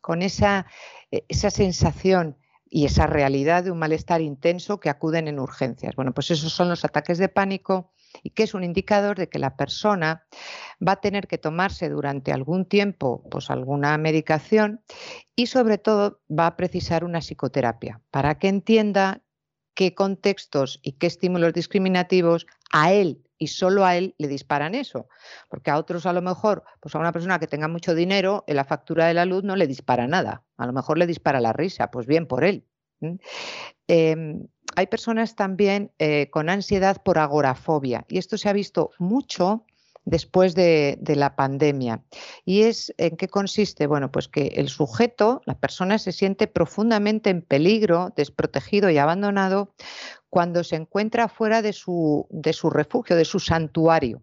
con 0.00 0.22
esa, 0.22 0.66
esa 1.10 1.50
sensación 1.50 2.36
y 2.70 2.84
esa 2.84 3.06
realidad 3.06 3.64
de 3.64 3.70
un 3.70 3.78
malestar 3.78 4.20
intenso 4.20 4.80
que 4.80 4.90
acuden 4.90 5.28
en 5.28 5.38
urgencias. 5.38 5.94
Bueno, 5.96 6.12
pues 6.12 6.30
esos 6.30 6.52
son 6.52 6.68
los 6.68 6.84
ataques 6.84 7.18
de 7.18 7.28
pánico 7.28 7.92
y 8.22 8.30
que 8.30 8.44
es 8.44 8.54
un 8.54 8.64
indicador 8.64 9.16
de 9.18 9.28
que 9.28 9.38
la 9.38 9.56
persona 9.56 10.26
va 10.86 10.92
a 10.92 11.00
tener 11.00 11.26
que 11.26 11.38
tomarse 11.38 11.88
durante 11.88 12.32
algún 12.32 12.64
tiempo 12.64 13.22
pues 13.30 13.50
alguna 13.50 13.96
medicación 13.98 14.82
y 15.36 15.46
sobre 15.46 15.78
todo 15.78 16.20
va 16.30 16.46
a 16.46 16.56
precisar 16.56 17.04
una 17.04 17.20
psicoterapia 17.20 18.00
para 18.10 18.38
que 18.38 18.48
entienda 18.48 19.22
qué 19.74 19.94
contextos 19.94 20.80
y 20.82 20.92
qué 20.92 21.06
estímulos 21.06 21.52
discriminativos 21.52 22.46
a 22.72 22.92
él 22.92 23.22
y 23.38 23.46
solo 23.46 23.84
a 23.84 23.96
él 23.96 24.14
le 24.18 24.28
disparan 24.28 24.74
eso. 24.74 25.08
Porque 25.48 25.70
a 25.70 25.78
otros 25.78 26.04
a 26.06 26.12
lo 26.12 26.20
mejor, 26.20 26.64
pues 26.80 26.94
a 26.94 26.98
una 26.98 27.12
persona 27.12 27.38
que 27.38 27.46
tenga 27.46 27.68
mucho 27.68 27.94
dinero, 27.94 28.44
en 28.48 28.56
la 28.56 28.64
factura 28.64 29.06
de 29.06 29.14
la 29.14 29.24
luz 29.24 29.44
no 29.44 29.56
le 29.56 29.66
dispara 29.66 30.08
nada. 30.08 30.44
A 30.56 30.66
lo 30.66 30.72
mejor 30.72 30.98
le 30.98 31.06
dispara 31.06 31.40
la 31.40 31.52
risa, 31.52 31.90
pues 31.90 32.06
bien 32.06 32.26
por 32.26 32.44
él. 32.44 32.66
Em, 33.86 34.46
hay 34.76 34.86
personas 34.86 35.34
también 35.36 35.92
eh, 35.98 36.28
con 36.30 36.48
ansiedad 36.48 37.02
por 37.02 37.18
agorafobia 37.18 38.04
y 38.08 38.18
esto 38.18 38.36
se 38.36 38.48
ha 38.48 38.52
visto 38.52 38.90
mucho 38.98 39.64
después 40.04 40.54
de, 40.54 40.98
la 41.04 41.36
pandemia. 41.36 42.02
¿Y 42.44 42.62
es 42.62 42.94
en 42.96 43.16
qué 43.16 43.28
consiste? 43.28 43.86
Bueno, 43.86 44.10
pues 44.10 44.28
que 44.28 44.46
el 44.56 44.68
sujeto, 44.68 45.42
la 45.44 45.58
persona 45.58 45.98
se 45.98 46.12
siente 46.12 46.46
profundamente 46.46 47.28
en 47.28 47.42
peligro, 47.42 48.12
desprotegido 48.16 48.88
y 48.88 48.96
abandonado 48.96 49.74
cuando 50.30 50.64
se 50.64 50.76
encuentra 50.76 51.28
fuera 51.28 51.60
de 51.60 51.74
su, 51.74 52.26
de 52.30 52.54
su 52.54 52.70
refugio, 52.70 53.16
de 53.16 53.26
su 53.26 53.38
santuario, 53.38 54.22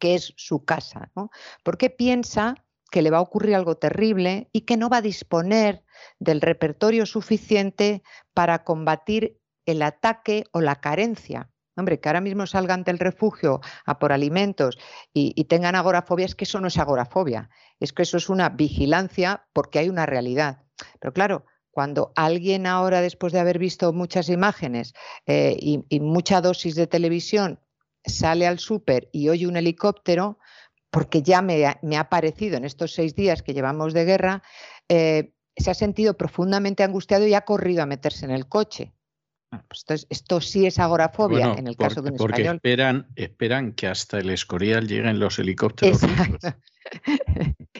que 0.00 0.16
es 0.16 0.34
su 0.36 0.64
casa, 0.64 1.12
¿no? 1.14 1.30
Porque 1.62 1.88
piensa 1.88 2.56
que 2.92 3.02
le 3.02 3.10
va 3.10 3.18
a 3.18 3.22
ocurrir 3.22 3.56
algo 3.56 3.74
terrible 3.74 4.48
y 4.52 4.60
que 4.60 4.76
no 4.76 4.88
va 4.88 4.98
a 4.98 5.02
disponer 5.02 5.82
del 6.20 6.40
repertorio 6.40 7.06
suficiente 7.06 8.04
para 8.34 8.62
combatir 8.62 9.40
el 9.66 9.82
ataque 9.82 10.44
o 10.52 10.60
la 10.60 10.76
carencia 10.76 11.52
Hombre, 11.76 12.00
que 12.00 12.08
ahora 12.08 12.20
mismo 12.20 12.46
salgan 12.46 12.84
del 12.84 12.98
refugio 12.98 13.60
a 13.86 13.98
por 13.98 14.12
alimentos 14.12 14.78
y, 15.14 15.44
tengan 15.44 15.74
agorafobia, 15.74 16.26
es 16.26 16.34
que 16.34 16.44
eso 16.44 16.60
no 16.60 16.68
es 16.68 16.76
agorafobia, 16.76 17.48
es 17.80 17.92
que 17.92 18.02
eso 18.02 18.18
es 18.18 18.28
una 18.28 18.50
vigilancia 18.50 19.46
porque 19.54 19.78
hay 19.78 19.88
una 19.88 20.04
realidad. 20.04 20.62
Pero 21.00 21.14
claro, 21.14 21.46
cuando 21.70 22.12
alguien 22.14 22.66
ahora, 22.66 23.00
después 23.00 23.32
de 23.32 23.40
haber 23.40 23.58
visto 23.58 23.92
muchas 23.94 24.28
imágenes 24.28 24.92
eh, 25.26 25.56
y, 25.58 26.00
mucha 26.00 26.42
dosis 26.42 26.74
de 26.74 26.86
televisión, 26.86 27.58
sale 28.04 28.46
al 28.46 28.58
súper 28.58 29.08
y 29.10 29.30
oye 29.30 29.46
un 29.46 29.56
helicóptero, 29.56 30.38
porque 30.92 31.22
ya 31.22 31.40
me, 31.40 31.64
ha 31.64 32.08
parecido 32.10 32.58
en 32.58 32.66
estos 32.66 32.92
seis 32.92 33.16
días 33.16 33.42
que 33.42 33.54
llevamos 33.54 33.94
de 33.94 34.04
guerra, 34.04 34.42
eh, 34.90 35.32
se 35.56 35.70
ha 35.70 35.74
sentido 35.74 36.18
profundamente 36.18 36.82
angustiado 36.82 37.26
y 37.26 37.32
ha 37.32 37.46
corrido 37.46 37.82
a 37.82 37.86
meterse 37.86 38.26
en 38.26 38.30
el 38.30 38.46
coche. 38.46 38.92
Pues 39.68 40.06
esto, 40.10 40.40
sí 40.40 40.66
es 40.66 40.78
agorafobia 40.78 41.54
en 41.54 41.66
el 41.66 41.76
caso 41.76 42.02
de 42.02 42.10
un 42.10 42.16
porque 42.16 42.42
esperan, 42.42 43.08
esperan 43.16 43.72
que 43.72 43.86
hasta 43.86 44.18
el 44.18 44.30
Escorial 44.30 44.86
lleguen 44.86 45.18
los 45.18 45.38
helicópteros. 45.38 46.00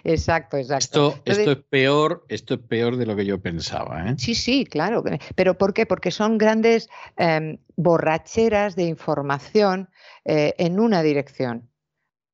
Exacto, 0.05 0.57
exacto. 0.57 1.09
Esto, 1.09 1.22
esto, 1.25 1.53
es 1.53 1.59
peor, 1.68 2.25
esto 2.29 2.55
es 2.55 2.61
peor 2.61 2.96
de 2.96 3.07
lo 3.07 3.14
que 3.14 3.25
yo 3.25 3.40
pensaba. 3.40 4.09
¿eh? 4.09 4.14
Sí, 4.16 4.35
sí, 4.35 4.64
claro. 4.64 5.05
Pero 5.35 5.59
¿por 5.59 5.75
qué? 5.75 5.87
Porque 5.87 6.11
son 6.11 6.38
grandes 6.38 6.88
em, 7.16 7.59
borracheras 7.77 8.75
de 8.75 8.85
información 8.85 9.90
eh, 10.25 10.55
en 10.59 10.81
una 10.81 11.03
dirección. 11.03 11.71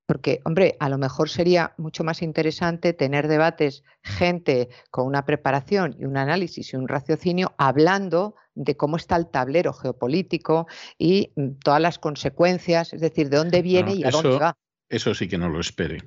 Porque, 0.09 0.41
hombre, 0.45 0.75
a 0.81 0.89
lo 0.89 0.97
mejor 0.97 1.29
sería 1.29 1.75
mucho 1.77 2.03
más 2.03 2.23
interesante 2.23 2.95
tener 2.95 3.29
debates, 3.29 3.85
gente 4.03 4.71
con 4.91 5.07
una 5.07 5.27
preparación 5.27 5.95
y 5.99 6.07
un 6.07 6.17
análisis 6.17 6.73
y 6.73 6.77
un 6.77 6.89
raciocinio 6.89 7.53
hablando 7.59 8.35
de 8.55 8.75
cómo 8.75 8.97
está 8.97 9.17
el 9.17 9.29
tablero 9.29 9.75
geopolítico 9.75 10.67
y 10.97 11.33
mm, 11.37 11.59
todas 11.63 11.83
las 11.83 11.99
consecuencias, 11.99 12.95
es 12.95 13.03
decir, 13.03 13.29
de 13.29 13.37
dónde 13.37 13.61
viene 13.61 13.97
y 13.97 14.05
a 14.05 14.11
dónde 14.11 14.39
va. 14.39 14.57
Eso 14.89 15.13
sí 15.13 15.29
que 15.29 15.37
no 15.37 15.51
lo 15.51 15.61
espere. 15.61 15.99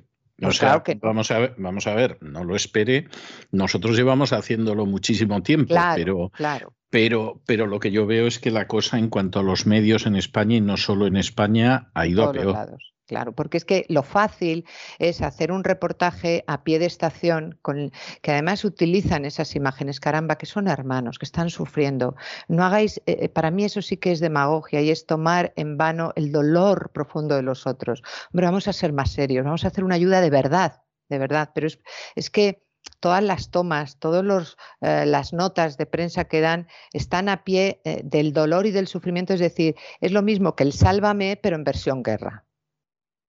O 0.42 0.50
sea, 0.50 0.82
vamos, 1.00 1.30
a 1.30 1.38
ver, 1.38 1.54
vamos 1.56 1.86
a 1.86 1.94
ver, 1.94 2.18
no 2.22 2.42
lo 2.42 2.56
espere. 2.56 3.06
Nosotros 3.52 3.96
llevamos 3.96 4.32
haciéndolo 4.32 4.84
muchísimo 4.84 5.44
tiempo, 5.44 5.76
pero, 5.94 6.30
claro. 6.30 6.74
Pero, 6.90 7.40
pero 7.46 7.68
lo 7.68 7.78
que 7.78 7.92
yo 7.92 8.04
veo 8.04 8.26
es 8.26 8.40
que 8.40 8.50
la 8.50 8.66
cosa 8.66 8.98
en 8.98 9.10
cuanto 9.10 9.38
a 9.38 9.44
los 9.44 9.64
medios 9.64 10.06
en 10.06 10.16
España 10.16 10.56
y 10.56 10.60
no 10.60 10.76
solo 10.76 11.06
en 11.06 11.16
España 11.16 11.92
ha 11.94 12.08
ido 12.08 12.24
a 12.24 12.32
peor. 12.32 12.78
Claro, 13.06 13.34
porque 13.34 13.56
es 13.56 13.64
que 13.64 13.84
lo 13.88 14.02
fácil 14.04 14.64
es 14.98 15.22
hacer 15.22 15.50
un 15.50 15.64
reportaje 15.64 16.44
a 16.46 16.62
pie 16.62 16.78
de 16.78 16.86
estación 16.86 17.58
con 17.60 17.90
que 18.22 18.30
además 18.30 18.64
utilizan 18.64 19.24
esas 19.24 19.56
imágenes, 19.56 19.98
caramba, 19.98 20.38
que 20.38 20.46
son 20.46 20.68
hermanos, 20.68 21.18
que 21.18 21.24
están 21.24 21.50
sufriendo. 21.50 22.14
No 22.48 22.64
hagáis, 22.64 22.98
eh, 23.06 23.18
eh, 23.22 23.28
para 23.28 23.50
mí 23.50 23.64
eso 23.64 23.82
sí 23.82 23.96
que 23.96 24.12
es 24.12 24.20
demagogia 24.20 24.80
y 24.82 24.90
es 24.90 25.06
tomar 25.06 25.52
en 25.56 25.76
vano 25.76 26.12
el 26.16 26.30
dolor 26.30 26.90
profundo 26.94 27.34
de 27.34 27.42
los 27.42 27.66
otros. 27.66 28.02
Hombre, 28.32 28.46
vamos 28.46 28.68
a 28.68 28.72
ser 28.72 28.92
más 28.92 29.10
serios, 29.10 29.44
vamos 29.44 29.64
a 29.64 29.68
hacer 29.68 29.84
una 29.84 29.96
ayuda 29.96 30.20
de 30.20 30.30
verdad, 30.30 30.82
de 31.08 31.18
verdad, 31.18 31.50
pero 31.54 31.66
es, 31.66 32.30
que 32.30 32.62
todas 33.00 33.22
las 33.22 33.50
tomas, 33.50 33.98
todas 33.98 34.56
eh, 34.80 35.06
las 35.06 35.32
notas 35.32 35.76
de 35.76 35.86
prensa 35.86 36.24
que 36.24 36.40
dan 36.40 36.68
están 36.92 37.28
a 37.28 37.44
pie 37.44 37.80
del 38.04 38.32
dolor 38.32 38.66
y 38.66 38.70
del 38.70 38.86
sufrimiento, 38.86 39.34
es 39.34 39.40
decir, 39.40 39.74
es 40.00 40.12
lo 40.12 40.22
mismo 40.22 40.54
que 40.56 40.62
el 40.64 40.72
sálvame, 40.72 41.38
pero 41.42 41.56
en 41.56 41.64
versión 41.64 42.02
guerra. 42.02 42.46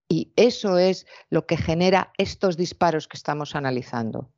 Y 0.08 0.32
eso 0.36 0.78
es 0.78 1.06
lo 1.30 1.46
que 1.46 1.56
genera 1.56 2.12
estos 2.18 2.56
disparos 2.56 3.08
que 3.08 3.16
estamos 3.16 3.54
analizando. 3.54 4.30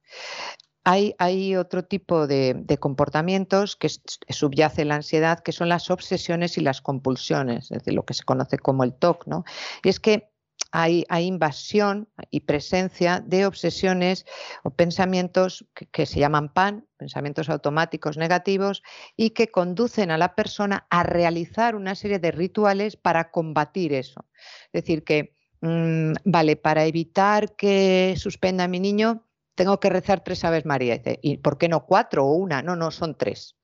Hay, 0.85 1.57
otro 1.57 1.85
tipo 1.85 2.29
de, 2.29 2.79
comportamientos 2.79 3.75
que 3.75 3.89
subyace 4.29 4.85
la 4.85 4.95
ansiedad, 4.95 5.41
que 5.41 5.51
son 5.51 5.69
las 5.69 5.91
obsesiones 5.91 6.59
y 6.59 6.61
las 6.61 6.81
compulsiones, 6.81 7.65
es 7.73 7.79
decir, 7.79 7.95
lo 7.95 8.05
que 8.05 8.15
se 8.15 8.23
conoce 8.23 8.57
como 8.57 8.85
el 8.85 8.95
TOC. 8.95 9.27
¿no? 9.27 9.45
Y 9.83 9.89
es 9.89 9.99
que 9.99 10.31
hay, 10.71 11.05
invasión 11.11 12.09
y 12.31 12.41
presencia 12.41 13.21
de 13.21 13.47
obsesiones 13.47 14.27
o 14.63 14.71
pensamientos 14.71 15.67
que, 15.75 15.87
que, 15.87 16.07
se 16.07 16.21
llaman 16.21 16.53
PAN, 16.53 16.87
pensamientos 16.99 17.49
automáticos 17.49 18.17
negativos, 18.17 18.85
y 19.17 19.31
que 19.31 19.49
conducen 19.49 20.13
a 20.13 20.19
la 20.19 20.37
persona 20.37 20.87
a 20.91 21.03
realizar 21.03 21.75
una 21.75 21.97
serie 21.97 22.21
de 22.21 22.31
rituales 22.31 22.97
para 22.97 23.33
combatir 23.33 23.93
eso. 23.93 24.25
Es 24.73 24.83
decir, 24.85 25.03
que 25.03 25.36
Mm, 25.61 26.13
vale, 26.25 26.57
para 26.57 26.85
evitar 26.85 27.57
que 27.57 28.15
suspenda 28.17 28.65
a 28.65 28.69
mi 28.69 28.81
niño, 28.81 29.27
tengo 29.55 29.81
que 29.81 29.91
rezar 29.91 30.23
tres 30.23 30.45
Aves 30.45 30.67
María. 30.67 31.01
¿Y 31.23 31.39
por 31.39 31.59
qué 31.59 31.69
no 31.69 31.87
cuatro 31.87 32.27
o 32.27 32.33
una? 32.35 32.63
No, 32.63 32.77
no, 32.77 32.91
son 32.91 33.17
tres. 33.17 33.57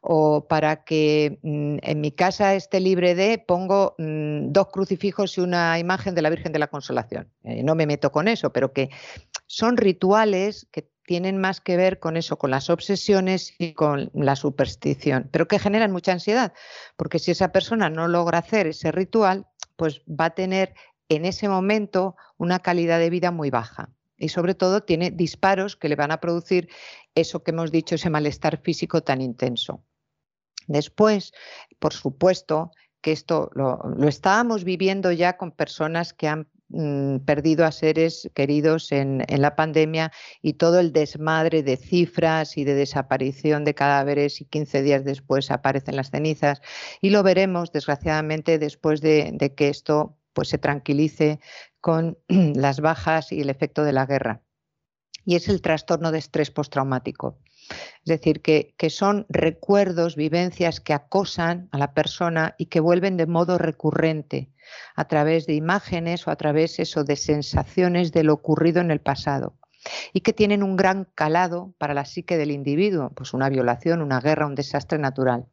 O 0.00 0.48
para 0.48 0.84
que 0.84 1.38
mm, 1.42 1.78
en 1.82 2.00
mi 2.00 2.12
casa 2.12 2.54
esté 2.54 2.80
libre 2.80 3.14
de, 3.14 3.38
pongo 3.38 3.94
mm, 3.98 4.52
dos 4.52 4.68
crucifijos 4.68 5.38
y 5.38 5.42
una 5.42 5.78
imagen 5.78 6.14
de 6.14 6.22
la 6.22 6.30
Virgen 6.30 6.52
de 6.52 6.58
la 6.58 6.68
Consolación. 6.68 7.30
Eh, 7.44 7.62
no 7.62 7.74
me 7.74 7.86
meto 7.86 8.10
con 8.10 8.26
eso, 8.26 8.52
pero 8.52 8.72
que 8.72 8.90
son 9.46 9.76
rituales 9.76 10.66
que 10.72 10.90
tienen 11.06 11.38
más 11.38 11.60
que 11.60 11.76
ver 11.76 11.98
con 11.98 12.16
eso, 12.16 12.38
con 12.38 12.50
las 12.50 12.70
obsesiones 12.70 13.54
y 13.58 13.74
con 13.74 14.10
la 14.14 14.36
superstición, 14.36 15.28
pero 15.30 15.46
que 15.46 15.58
generan 15.58 15.92
mucha 15.92 16.12
ansiedad, 16.12 16.54
porque 16.96 17.18
si 17.18 17.30
esa 17.30 17.52
persona 17.52 17.90
no 17.90 18.08
logra 18.08 18.38
hacer 18.38 18.66
ese 18.66 18.90
ritual, 18.90 19.46
pues 19.76 20.00
va 20.08 20.26
a 20.26 20.34
tener 20.34 20.74
en 21.08 21.24
ese 21.24 21.48
momento 21.48 22.16
una 22.36 22.60
calidad 22.60 22.98
de 22.98 23.10
vida 23.10 23.30
muy 23.30 23.50
baja. 23.50 23.90
Y 24.16 24.28
sobre 24.28 24.54
todo 24.54 24.82
tiene 24.82 25.10
disparos 25.10 25.76
que 25.76 25.88
le 25.88 25.96
van 25.96 26.12
a 26.12 26.20
producir 26.20 26.68
eso 27.14 27.42
que 27.42 27.50
hemos 27.50 27.72
dicho, 27.72 27.96
ese 27.96 28.10
malestar 28.10 28.60
físico 28.62 29.02
tan 29.02 29.20
intenso. 29.20 29.82
Después, 30.66 31.32
por 31.78 31.92
supuesto, 31.92 32.70
que 33.00 33.12
esto 33.12 33.50
lo, 33.54 33.80
estábamos 34.08 34.64
viviendo 34.64 35.12
ya 35.12 35.36
con 35.36 35.50
personas 35.50 36.14
que 36.14 36.26
han 36.26 36.48
mm, 36.68 37.18
perdido 37.18 37.66
a 37.66 37.72
seres 37.72 38.30
queridos 38.34 38.92
en, 38.92 39.22
la 39.28 39.56
pandemia 39.56 40.10
y 40.40 40.54
todo 40.54 40.80
el 40.80 40.92
desmadre 40.92 41.62
de 41.62 41.76
cifras 41.76 42.56
y 42.56 42.64
de 42.64 42.74
desaparición 42.74 43.64
de 43.64 43.74
cadáveres 43.74 44.40
y 44.40 44.46
15 44.46 44.82
días 44.82 45.04
después 45.04 45.50
aparecen 45.50 45.96
las 45.96 46.10
cenizas. 46.10 46.62
Y 47.02 47.10
lo 47.10 47.22
veremos, 47.22 47.72
desgraciadamente, 47.72 48.58
después 48.58 49.02
de, 49.02 49.32
de 49.34 49.54
que 49.54 49.68
esto 49.68 50.16
pues 50.34 50.48
se 50.48 50.58
tranquilice 50.58 51.40
con 51.80 52.18
las 52.28 52.80
bajas 52.80 53.32
y 53.32 53.40
el 53.40 53.50
efecto 53.50 53.84
de 53.84 53.92
la 53.92 54.06
guerra. 54.06 54.42
Y 55.24 55.36
es 55.36 55.48
el 55.48 55.62
trastorno 55.62 56.12
de 56.12 56.18
estrés 56.18 56.50
postraumático. 56.50 57.38
Es 57.70 58.04
decir, 58.04 58.42
que, 58.42 58.74
que, 58.76 58.90
son 58.90 59.24
recuerdos, 59.30 60.16
vivencias 60.16 60.80
que 60.80 60.92
acosan 60.92 61.70
a 61.72 61.78
la 61.78 61.94
persona 61.94 62.54
y 62.58 62.66
que 62.66 62.80
vuelven 62.80 63.16
de 63.16 63.26
modo 63.26 63.56
recurrente 63.56 64.52
a 64.94 65.06
través 65.08 65.46
de 65.46 65.54
imágenes 65.54 66.26
o 66.26 66.30
a 66.30 66.36
través 66.36 66.78
eso, 66.78 67.04
de 67.04 67.16
sensaciones 67.16 68.12
de 68.12 68.24
lo 68.24 68.34
ocurrido 68.34 68.82
en 68.82 68.90
el 68.90 69.00
pasado 69.00 69.56
y 70.12 70.20
que 70.20 70.32
tienen 70.32 70.62
un 70.62 70.76
gran 70.76 71.04
calado 71.14 71.74
para 71.78 71.94
la 71.94 72.04
psique 72.04 72.36
del 72.36 72.50
individuo, 72.50 73.10
pues 73.14 73.34
una 73.34 73.48
violación, 73.48 74.02
una 74.02 74.20
guerra, 74.20 74.46
un 74.46 74.54
desastre 74.54 74.98
natural. 74.98 75.46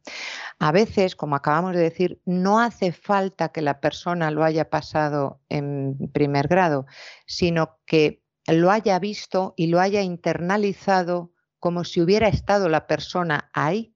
A 0.58 0.72
veces, 0.72 1.16
como 1.16 1.36
acabamos 1.36 1.74
de 1.74 1.80
decir, 1.80 2.20
no 2.24 2.60
hace 2.60 2.92
falta 2.92 3.50
que 3.50 3.62
la 3.62 3.80
persona 3.80 4.30
lo 4.30 4.44
haya 4.44 4.70
pasado 4.70 5.40
en 5.48 5.96
primer 6.12 6.48
grado, 6.48 6.86
sino 7.26 7.78
que 7.86 8.22
lo 8.46 8.70
haya 8.70 8.98
visto 8.98 9.54
y 9.56 9.68
lo 9.68 9.80
haya 9.80 10.02
internalizado 10.02 11.32
como 11.58 11.84
si 11.84 12.00
hubiera 12.00 12.28
estado 12.28 12.68
la 12.68 12.86
persona 12.86 13.50
ahí. 13.52 13.94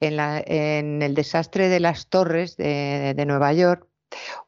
En, 0.00 1.02
el 1.02 1.14
desastre 1.14 1.68
de 1.68 1.78
las 1.78 2.08
torres 2.08 2.56
de, 2.56 3.24
Nueva 3.26 3.52
York, 3.52 3.88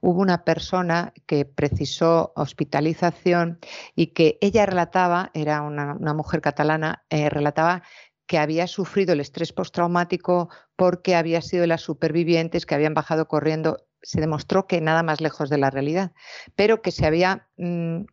hubo 0.01 0.21
una 0.21 0.45
persona 0.45 1.13
que 1.27 1.45
precisó 1.45 2.33
hospitalización 2.37 3.59
y 3.95 4.09
que 4.09 4.39
ella 4.41 4.67
relataba, 4.67 5.31
era 5.35 5.63
una, 5.63 5.95
mujer 6.15 6.41
catalana, 6.41 7.05
eh, 7.11 7.31
relataba 7.31 7.83
que 8.27 8.39
había 8.39 8.67
sufrido 8.67 9.13
el 9.13 9.21
estrés 9.21 9.53
postraumático 9.53 10.49
porque 10.77 11.15
había 11.15 11.43
sido 11.43 11.63
de 11.63 11.67
las 11.69 11.83
supervivientes 11.83 12.67
que 12.67 12.75
habían 12.75 12.95
bajado 12.95 13.29
corriendo. 13.29 13.87
Se 14.03 14.21
demostró 14.21 14.67
que 14.67 14.81
nada 14.81 15.03
más 15.03 15.21
lejos 15.21 15.51
de 15.51 15.59
la 15.59 15.71
realidad, 15.71 16.13
pero 16.55 16.83
que 16.83 16.91
se 16.91 17.07
había 17.07 17.49
mm, 17.57 18.05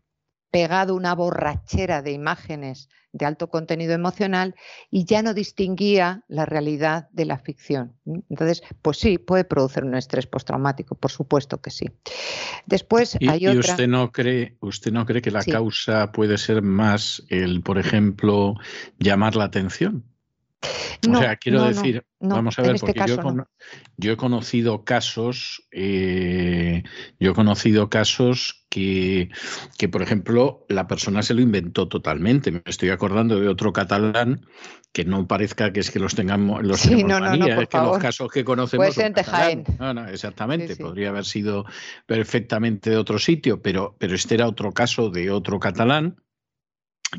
pegado 0.52 0.96
una 0.96 1.16
borrachera 1.16 2.02
de 2.02 2.12
imágenes 2.12 2.90
de 3.14 3.26
alto 3.26 3.50
contenido 3.50 3.94
emocional 3.94 4.56
y 4.90 5.06
ya 5.06 5.22
no 5.22 5.34
distinguía 5.34 6.24
la 6.28 6.46
realidad 6.46 7.10
de 7.12 7.26
la 7.26 7.38
ficción. 7.38 7.94
Entonces, 8.30 8.62
pues 8.82 9.00
sí, 9.00 9.18
puede 9.18 9.44
producir 9.44 9.84
un 9.84 9.96
estrés 9.96 10.28
postraumático, 10.28 10.96
por 10.96 11.12
supuesto 11.12 11.62
que 11.62 11.72
sí. 11.72 11.86
Después 12.66 13.18
hay 13.28 13.48
otra... 13.48 13.54
¿Y 13.54 13.60
usted 13.60 13.88
no 13.88 14.12
cree, 14.12 14.58
usted 14.60 14.92
no 14.92 15.06
cree 15.06 15.22
que 15.22 15.32
la 15.32 15.44
causa 15.44 16.12
puede 16.12 16.38
ser 16.38 16.62
más 16.62 17.24
el, 17.30 17.62
por 17.62 17.80
ejemplo, 17.80 18.56
llamar 19.00 19.36
la 19.36 19.46
atención? 19.46 20.11
O 21.10 21.18
sea, 21.18 21.36
quiero 21.38 21.64
decir, 21.64 22.06
vamos 22.20 22.58
a 22.60 22.62
ver, 22.62 22.76
este 22.76 22.94
porque 22.94 23.44
yo, 23.98 24.12
he 24.12 24.18
conocido 24.18 24.84
casos, 24.84 25.68
eh, 25.72 26.84
yo 27.20 27.32
he 27.32 27.34
conocido 27.34 27.90
casos 27.90 28.66
que, 28.70 29.30
que, 29.78 29.90
por 29.90 30.02
ejemplo, 30.04 30.66
la 30.70 30.88
persona 30.88 31.24
se 31.24 31.34
lo 31.34 31.42
inventó 31.42 31.88
totalmente. 31.88 32.52
Me 32.52 32.62
estoy 32.66 32.90
acordando 32.90 33.40
de 33.40 33.48
otro 33.48 33.74
catalán 33.74 34.46
que 34.92 35.06
no 35.06 35.26
parezca 35.28 35.74
que 35.74 35.80
es 35.80 35.90
que 35.90 36.00
los 36.00 36.16
tengamos, 36.16 36.64
los 36.64 36.82
sí, 36.82 37.04
no, 37.04 37.20
no, 37.20 37.34
es 37.34 37.68
que 37.68 37.78
los 37.78 37.98
casos 37.98 38.30
que 38.32 38.44
conocemos. 38.44 38.94
Puede 38.94 39.14
ser 39.14 39.64
no, 39.80 40.08
exactamente. 40.08 40.76
Podría 40.76 41.10
haber 41.10 41.26
sido 41.26 41.66
perfectamente 42.06 42.92
de 42.92 42.98
otro 42.98 43.18
sitio, 43.18 43.62
pero, 43.62 43.96
pero 43.98 44.16
este 44.16 44.36
era 44.36 44.48
otro 44.48 44.72
caso 44.72 45.10
de 45.10 45.32
otro 45.32 45.60
catalán 45.60 46.18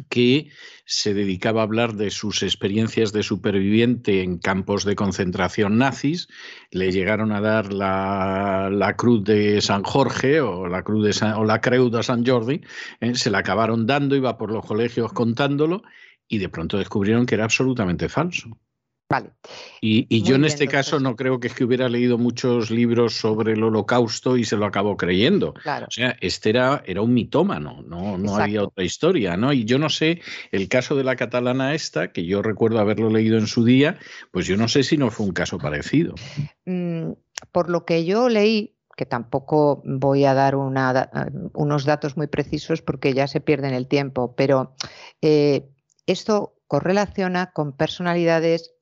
que 0.09 0.51
se 0.85 1.15
dedicaba 1.15 1.61
a 1.61 1.65
hablar 1.65 1.95
de 1.95 2.11
sus 2.11 2.43
experiencias 2.43 3.13
de 3.13 3.23
superviviente 3.23 4.23
en 4.23 4.39
campos 4.39 4.85
de 4.85 4.97
concentración 4.97 5.79
nazis. 5.79 6.29
Le 6.71 6.91
llegaron 6.91 7.33
a 7.33 7.41
dar 7.41 7.73
la, 7.73 8.95
cruz 8.97 9.25
de 9.25 9.61
San 9.61 9.83
Jorge 9.83 10.41
o 10.41 10.67
la 10.69 10.83
cruz 10.83 11.21
de 11.21 11.33
o 11.35 11.45
la 11.45 11.61
Creu 11.61 11.91
de 11.91 12.03
San 12.03 12.27
Jordi. 12.27 12.61
¿eh? 13.01 13.15
Se 13.15 13.31
la 13.31 13.39
acabaron 13.39 13.87
dando, 13.87 14.17
iba 14.17 14.37
por 14.37 14.51
los 14.51 14.65
colegios 14.65 15.13
contándolo 15.13 15.83
y 16.29 16.39
de 16.39 16.49
pronto 16.49 16.79
descubrieron 16.79 17.27
que 17.27 17.35
era 17.35 17.45
absolutamente 17.45 18.09
falso. 18.09 18.59
Y, 19.81 20.23
yo 20.23 20.37
en 20.37 20.45
este 20.45 20.69
caso 20.69 21.01
no 21.01 21.17
creo 21.17 21.41
que 21.41 21.49
es 21.49 21.55
que 21.55 21.65
hubiera 21.65 21.89
leído 21.89 22.19
muchos 22.19 22.71
libros 22.71 23.15
sobre 23.15 23.55
el 23.55 23.63
holocausto 23.63 24.37
y 24.37 24.45
se 24.45 24.57
lo 24.57 24.67
acabó 24.67 24.97
creyendo. 24.97 25.55
O 25.65 25.91
sea, 25.91 26.17
este 26.21 26.51
era, 26.51 26.83
era 26.87 27.03
un 27.03 27.13
mitómano, 27.13 27.83
no, 27.83 28.17
no 28.19 28.37
había 28.37 28.63
otra 28.63 28.85
historia, 28.85 29.37
¿no? 29.37 29.53
Y 29.53 29.65
yo 29.65 29.79
no 29.79 29.89
sé, 29.89 30.21
el 30.51 30.69
caso 30.69 30.95
de 30.95 31.05
la 31.05 31.17
catalana 31.17 31.75
esta, 31.75 32.13
que 32.13 32.25
yo 32.25 32.43
recuerdo 32.43 32.79
haberlo 32.79 33.11
leído 33.11 33.39
en 33.39 33.47
su 33.47 33.65
día, 33.65 33.99
pues 34.31 34.47
yo 34.47 34.57
no 34.57 34.69
sé 34.69 34.83
si 34.83 34.97
no 34.97 35.11
fue 35.11 35.27
un 35.27 35.33
caso 35.33 35.59
parecido. 35.59 36.15
Mm, 36.65 37.13
por 37.51 37.69
lo 37.69 37.85
que 37.85 38.05
yo 38.05 38.29
leí, 38.29 38.77
que 38.97 39.07
tampoco 39.07 39.83
voy 39.85 40.25
a 40.25 40.35
dar 40.35 40.55
unos 40.55 41.85
datos 41.85 42.17
muy 42.17 42.27
precisos 42.27 42.83
porque 42.83 43.15
ya 43.15 43.27
se 43.27 43.41
pierde 43.41 43.75
el 43.75 43.89
tiempo, 43.89 44.35
pero 44.37 44.75
eh, 45.23 45.71
esto 46.07 46.55
correlaciona 46.67 47.53
con 47.53 47.73
personalidades 47.73 48.75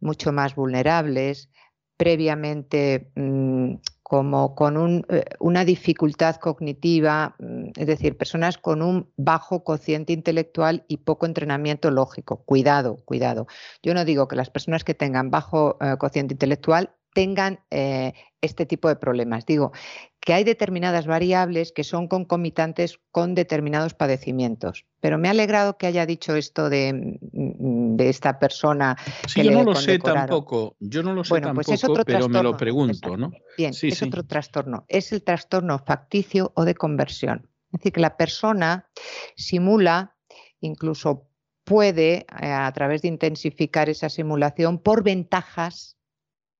mucho 0.00 0.32
más 0.32 0.54
vulnerables, 0.54 1.50
previamente 1.96 3.10
mm, 3.14 3.74
como 4.02 4.54
con 4.54 5.04
eh, 5.08 5.24
una 5.40 5.64
dificultad 5.64 6.36
cognitiva, 6.36 7.34
mm, 7.38 7.70
es 7.76 7.86
decir, 7.86 8.16
personas 8.16 8.58
con 8.58 8.82
un 8.82 9.10
bajo 9.16 9.64
cociente 9.64 10.12
intelectual 10.12 10.84
y 10.88 10.98
poco 10.98 11.26
entrenamiento 11.26 11.90
lógico. 11.90 12.44
Cuidado, 12.44 12.98
cuidado. 13.04 13.46
Yo 13.82 13.94
no 13.94 14.04
digo 14.04 14.28
que 14.28 14.36
las 14.36 14.50
personas 14.50 14.84
que 14.84 14.94
tengan 14.94 15.30
bajo 15.30 15.76
eh, 15.80 15.96
cociente 15.98 16.34
intelectual 16.34 16.92
tengan 17.16 17.60
eh, 17.70 18.12
este 18.42 18.66
tipo 18.66 18.88
de 18.88 18.96
problemas. 18.96 19.46
Digo 19.46 19.72
que 20.20 20.34
hay 20.34 20.44
determinadas 20.44 21.06
variables 21.06 21.72
que 21.72 21.82
son 21.82 22.08
concomitantes 22.08 23.00
con 23.10 23.34
determinados 23.34 23.94
padecimientos. 23.94 24.84
Pero 25.00 25.16
me 25.16 25.28
ha 25.28 25.30
alegrado 25.30 25.78
que 25.78 25.86
haya 25.86 26.04
dicho 26.04 26.36
esto 26.36 26.68
de, 26.68 27.18
mm, 27.32 27.98
esta 28.00 28.38
persona. 28.38 28.98
Sí, 29.26 29.44
yo 29.44 29.52
no 29.52 29.64
lo 29.64 29.74
sé 29.74 29.98
tampoco. 29.98 30.76
Yo 30.78 31.02
no 31.02 31.14
lo 31.14 31.24
sé 31.24 31.30
bueno, 31.30 31.54
pues 31.54 31.70
es 31.70 31.84
otro 31.84 32.04
pero 32.04 32.28
me 32.28 32.42
lo 32.42 32.54
pregunto, 32.54 33.16
¿no? 33.16 33.32
Bien, 33.56 33.72
es 33.80 34.02
otro 34.02 34.24
trastorno. 34.24 34.84
Es 34.88 35.10
el 35.12 35.22
trastorno 35.22 35.78
facticio 35.78 36.52
o 36.54 36.66
de 36.66 36.74
conversión. 36.74 37.48
Es 37.72 37.80
decir, 37.80 37.92
que 37.92 38.00
la 38.00 38.18
persona 38.18 38.90
simula, 39.36 40.16
incluso 40.60 41.30
puede, 41.64 42.26
eh, 42.42 42.50
a 42.50 42.70
través 42.72 43.00
de 43.00 43.08
intensificar 43.08 43.88
esa 43.88 44.10
simulación, 44.10 44.78
por 44.78 45.02
ventajas 45.02 45.95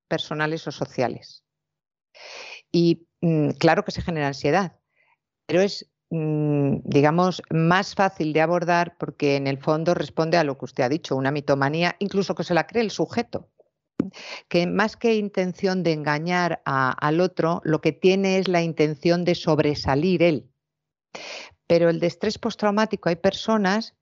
personales 0.08 0.66
o 0.66 0.72
sociales. 0.72 1.44
Y 2.72 3.06
mm, 3.20 3.50
claro 3.52 3.84
que 3.84 3.92
se 3.92 4.02
genera 4.02 4.28
ansiedad, 4.28 4.78
pero 5.46 5.60
es, 5.60 5.90
mm, 6.10 6.78
digamos, 6.84 7.42
más 7.50 7.94
fácil 7.94 8.32
de 8.32 8.40
abordar 8.40 8.96
porque 8.98 9.36
en 9.36 9.46
el 9.46 9.58
fondo 9.58 9.94
responde 9.94 10.36
a 10.36 10.44
lo 10.44 10.58
que 10.58 10.66
usted 10.66 10.84
ha 10.84 10.88
dicho, 10.88 11.16
una 11.16 11.30
mitomanía, 11.30 11.96
incluso 11.98 12.34
que 12.34 12.44
se 12.44 12.54
la 12.54 12.66
cree 12.66 12.82
el 12.82 12.90
sujeto 12.90 13.50
que 14.48 14.66
más 14.66 14.96
que 14.96 15.14
intención 15.14 15.82
de 15.82 15.92
engañar 15.92 16.62
al 16.64 17.20
otro, 17.20 17.60
lo 17.64 17.80
que 17.80 17.92
tiene 17.92 18.38
es 18.38 18.48
la 18.48 18.62
intención 18.62 19.24
de 19.24 19.34
sobresalir 19.34 20.22
él. 20.22 20.50
Pero 21.66 21.88
el 21.88 22.00
de 22.00 22.06
estrés 22.06 22.38
postraumático 22.38 23.08
hay 23.08 23.16
personas 23.16 23.94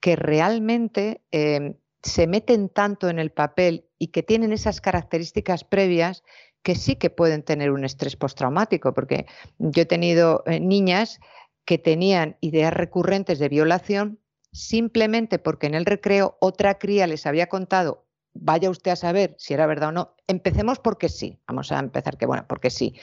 que 0.00 0.16
realmente 0.16 1.22
em, 1.30 1.74
se 2.02 2.26
meten 2.26 2.68
tanto 2.68 3.08
en 3.08 3.18
el 3.18 3.30
papel 3.30 3.86
y 3.98 4.08
que 4.08 4.22
tienen 4.22 4.52
esas 4.52 4.80
características 4.80 5.64
previas 5.64 6.22
que 6.62 6.74
sí 6.74 6.96
que 6.96 7.10
pueden 7.10 7.42
tener 7.42 7.70
un 7.70 7.84
estrés 7.84 8.16
postraumático, 8.16 8.94
porque 8.94 9.26
yo 9.58 9.82
he 9.82 9.86
tenido 9.86 10.42
eh, 10.46 10.60
niñas 10.60 11.20
que 11.64 11.78
tenían 11.78 12.36
ideas 12.40 12.72
recurrentes 12.72 13.38
de 13.38 13.48
violación 13.48 14.18
simplemente 14.52 15.38
porque 15.38 15.66
en 15.66 15.74
el 15.74 15.86
recreo 15.86 16.36
otra 16.40 16.78
cría 16.78 17.06
les 17.06 17.26
había 17.26 17.48
contado, 17.48 18.04
vaya 18.34 18.70
usted 18.70 18.90
a 18.90 18.96
saber 18.96 19.34
si 19.38 19.54
era 19.54 19.66
verdad 19.66 19.88
o 19.90 19.92
no, 19.92 20.14
empecemos 20.26 20.78
porque 20.78 21.08
sí, 21.08 21.40
vamos 21.46 21.72
a 21.72 21.78
empezar 21.78 22.18
que 22.18 22.26
bueno, 22.26 22.44
porque 22.46 22.70
sí. 22.70 22.94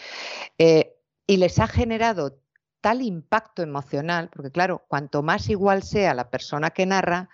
Eh, 0.57 0.95
y 1.25 1.37
les 1.37 1.59
ha 1.59 1.67
generado 1.67 2.39
tal 2.81 3.01
impacto 3.01 3.61
emocional, 3.61 4.29
porque 4.33 4.51
claro, 4.51 4.85
cuanto 4.87 5.21
más 5.21 5.49
igual 5.49 5.83
sea 5.83 6.13
la 6.13 6.29
persona 6.29 6.69
que 6.69 6.85
narra, 6.85 7.29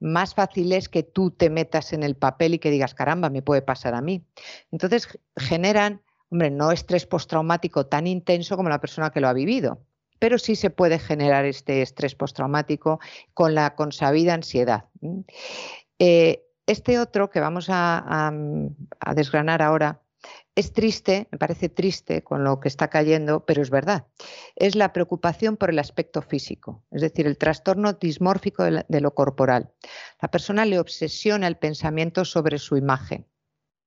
más 0.00 0.34
fácil 0.34 0.72
es 0.72 0.88
que 0.88 1.02
tú 1.02 1.30
te 1.30 1.50
metas 1.50 1.92
en 1.92 2.02
el 2.02 2.16
papel 2.16 2.54
y 2.54 2.58
que 2.58 2.70
digas, 2.70 2.94
caramba, 2.94 3.30
me 3.30 3.42
puede 3.42 3.62
pasar 3.62 3.94
a 3.94 4.00
mí. 4.00 4.24
Entonces 4.72 5.18
generan, 5.36 6.02
hombre, 6.30 6.50
no 6.50 6.72
estrés 6.72 7.06
postraumático 7.06 7.86
tan 7.86 8.06
intenso 8.06 8.56
como 8.56 8.68
la 8.68 8.80
persona 8.80 9.10
que 9.10 9.20
lo 9.20 9.28
ha 9.28 9.32
vivido, 9.32 9.80
pero 10.18 10.38
sí 10.38 10.56
se 10.56 10.70
puede 10.70 10.98
generar 10.98 11.44
este 11.44 11.82
estrés 11.82 12.14
postraumático 12.14 13.00
con 13.34 13.54
la 13.54 13.74
consabida 13.74 14.34
ansiedad. 14.34 14.86
Eh, 15.98 16.42
este 16.66 16.98
otro 16.98 17.30
que 17.30 17.40
vamos 17.40 17.66
a 17.68 18.32
desgranar 19.14 19.60
ahora 19.62 20.00
es 20.54 20.72
triste, 20.72 21.28
me 21.30 21.38
parece 21.38 21.68
triste 21.68 22.22
con 22.22 22.44
lo 22.44 22.60
que 22.60 22.68
está 22.68 22.88
cayendo, 22.88 23.44
pero 23.46 23.62
es 23.62 23.70
verdad. 23.70 24.06
Es 24.56 24.74
la 24.74 24.92
preocupación 24.92 25.56
por 25.56 25.70
el 25.70 25.78
aspecto 25.78 26.22
físico, 26.22 26.84
es 26.90 27.00
decir, 27.02 27.26
el 27.26 27.38
trastorno 27.38 27.94
dismórfico 27.94 28.64
de, 28.64 29.00
lo 29.00 29.14
corporal. 29.14 29.72
La 30.20 30.30
persona 30.30 30.64
le 30.66 30.78
obsesiona 30.78 31.46
el 31.46 31.56
pensamiento 31.56 32.24
sobre 32.24 32.58
su 32.58 32.76
imagen 32.76 33.26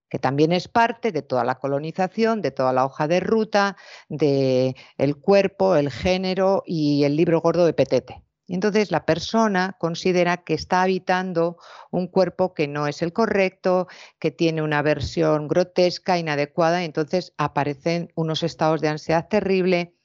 que 0.10 0.20
también 0.20 0.52
es 0.52 0.68
parte 0.68 1.12
de 1.12 1.24
toda 1.24 1.44
la 1.44 1.58
colonización, 1.58 2.44
de 2.44 2.52
toda 2.52 2.72
la 2.72 2.86
hoja 2.86 3.08
de 3.08 3.20
ruta, 3.20 3.78
del 4.10 4.76
el 5.00 5.18
cuerpo, 5.18 5.76
el 5.76 5.90
género 5.90 6.62
y 6.68 7.04
el 7.04 7.16
libro 7.16 7.42
gordo 7.42 7.66
de 7.66 7.74
Petete. 7.74 8.24
Entonces 8.48 8.92
la 8.92 9.06
persona 9.06 9.76
considera 9.80 10.38
que 10.38 10.54
está 10.54 10.82
habitando 10.82 11.58
un 11.92 12.08
cuerpo 12.08 12.54
que 12.54 12.68
no 12.68 12.88
es 12.88 13.02
el 13.02 13.14
correcto, 13.14 13.88
que 14.20 14.32
tiene 14.32 14.62
una 14.62 14.82
versión 14.82 15.48
grotesca, 15.48 16.18
inadecuada, 16.18 16.82
y 16.82 16.86
entonces 16.86 17.34
aparecen 17.38 18.12
unos 18.16 18.44
estados 18.44 18.82
de 18.82 18.90
ansiedad 18.90 19.28
terrible 19.28 19.96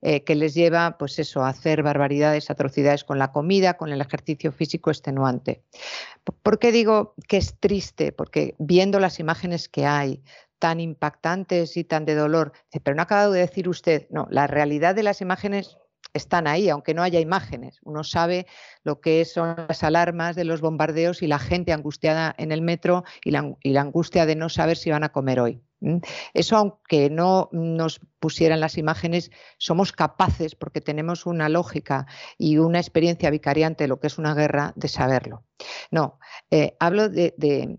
eh, 0.00 0.24
que 0.24 0.34
les 0.34 0.54
lleva 0.54 0.96
pues 0.98 1.18
eso, 1.18 1.42
a 1.42 1.48
hacer 1.48 1.82
barbaridades, 1.82 2.50
atrocidades 2.50 3.04
con 3.04 3.18
la 3.18 3.32
comida, 3.32 3.76
con 3.76 3.90
el 3.90 4.00
ejercicio 4.00 4.52
físico 4.52 4.90
extenuante. 4.90 5.62
¿Por 6.42 6.58
qué 6.58 6.72
digo 6.72 7.14
que 7.28 7.36
es 7.36 7.58
triste? 7.58 8.12
Porque 8.12 8.54
viendo 8.58 9.00
las 9.00 9.18
imágenes 9.20 9.68
que 9.68 9.86
hay, 9.86 10.22
tan 10.58 10.80
impactantes 10.80 11.76
y 11.76 11.84
tan 11.84 12.04
de 12.04 12.14
dolor, 12.14 12.52
pero 12.82 12.94
no 12.94 13.02
ha 13.02 13.04
acabado 13.04 13.32
de 13.32 13.40
decir 13.40 13.68
usted, 13.68 14.08
no, 14.10 14.26
la 14.30 14.46
realidad 14.46 14.94
de 14.94 15.04
las 15.04 15.20
imágenes 15.20 15.78
están 16.14 16.46
ahí, 16.46 16.68
aunque 16.68 16.94
no 16.94 17.02
haya 17.02 17.20
imágenes. 17.20 17.78
Uno 17.82 18.04
sabe 18.04 18.46
lo 18.82 19.00
que 19.00 19.24
son 19.24 19.54
las 19.68 19.82
alarmas 19.82 20.36
de 20.36 20.44
los 20.44 20.60
bombardeos 20.60 21.22
y 21.22 21.26
la 21.26 21.38
gente 21.38 21.72
angustiada 21.72 22.34
en 22.38 22.52
el 22.52 22.62
metro 22.62 23.04
y 23.24 23.30
la, 23.30 23.80
angustia 23.80 24.26
de 24.26 24.36
no 24.36 24.48
saber 24.48 24.76
si 24.76 24.90
van 24.90 25.04
a 25.04 25.10
comer 25.10 25.40
hoy. 25.40 25.62
Eso, 26.34 26.56
aunque 26.56 27.08
no 27.08 27.48
nos 27.52 28.00
pusieran 28.18 28.58
las 28.58 28.78
imágenes, 28.78 29.30
somos 29.58 29.92
capaces, 29.92 30.56
porque 30.56 30.80
tenemos 30.80 31.24
una 31.24 31.48
lógica 31.48 32.06
y 32.36 32.58
una 32.58 32.80
experiencia 32.80 33.30
vicariante 33.30 33.84
de 33.84 33.88
lo 33.88 34.00
que 34.00 34.08
es 34.08 34.18
una 34.18 34.34
guerra, 34.34 34.72
de 34.74 34.88
saberlo. 34.88 35.44
No, 35.92 36.18
eh, 36.50 36.76
hablo 36.80 37.08
de, 37.08 37.34
eh, 37.38 37.78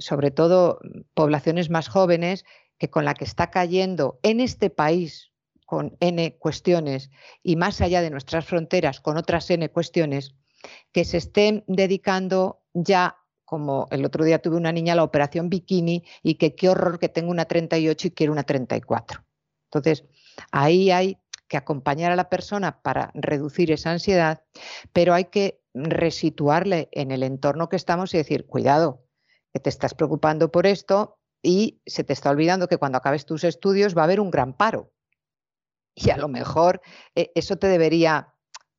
sobre 0.00 0.32
todo, 0.32 0.80
poblaciones 1.14 1.70
más 1.70 1.88
jóvenes 1.88 2.44
que 2.78 2.90
con 2.90 3.04
la 3.04 3.14
que 3.14 3.24
está 3.24 3.50
cayendo 3.50 4.18
en 4.22 4.40
este 4.40 4.68
país 4.68 5.30
con 5.66 5.96
N 6.00 6.36
cuestiones 6.38 7.10
y 7.42 7.56
más 7.56 7.80
allá 7.80 8.00
de 8.00 8.10
nuestras 8.10 8.46
fronteras 8.46 9.00
con 9.00 9.18
otras 9.18 9.50
N 9.50 9.68
cuestiones, 9.68 10.34
que 10.92 11.04
se 11.04 11.18
estén 11.18 11.64
dedicando 11.66 12.62
ya, 12.72 13.18
como 13.44 13.86
el 13.90 14.04
otro 14.04 14.24
día 14.24 14.40
tuve 14.40 14.56
una 14.56 14.72
niña, 14.72 14.94
a 14.94 14.96
la 14.96 15.04
operación 15.04 15.50
bikini 15.50 16.04
y 16.22 16.36
que 16.36 16.54
qué 16.54 16.68
horror 16.68 16.98
que 16.98 17.08
tengo 17.08 17.30
una 17.30 17.44
38 17.44 18.08
y 18.08 18.10
quiero 18.12 18.32
una 18.32 18.44
34. 18.44 19.24
Entonces, 19.66 20.04
ahí 20.52 20.90
hay 20.90 21.18
que 21.48 21.56
acompañar 21.56 22.10
a 22.10 22.16
la 22.16 22.28
persona 22.28 22.80
para 22.82 23.10
reducir 23.14 23.70
esa 23.70 23.90
ansiedad, 23.90 24.44
pero 24.92 25.14
hay 25.14 25.26
que 25.26 25.60
resituarle 25.74 26.88
en 26.92 27.10
el 27.10 27.22
entorno 27.22 27.68
que 27.68 27.76
estamos 27.76 28.14
y 28.14 28.18
decir, 28.18 28.46
cuidado, 28.46 29.04
que 29.52 29.60
te 29.60 29.70
estás 29.70 29.94
preocupando 29.94 30.50
por 30.50 30.66
esto 30.66 31.18
y 31.42 31.80
se 31.86 32.02
te 32.02 32.12
está 32.12 32.30
olvidando 32.30 32.66
que 32.66 32.78
cuando 32.78 32.98
acabes 32.98 33.26
tus 33.26 33.44
estudios 33.44 33.96
va 33.96 34.02
a 34.02 34.04
haber 34.04 34.20
un 34.20 34.30
gran 34.30 34.56
paro 34.56 34.92
y 35.96 36.10
a 36.10 36.18
lo 36.18 36.28
mejor 36.28 36.82
eh, 37.14 37.32
eso 37.34 37.56
te 37.56 37.66
debería 37.66 38.34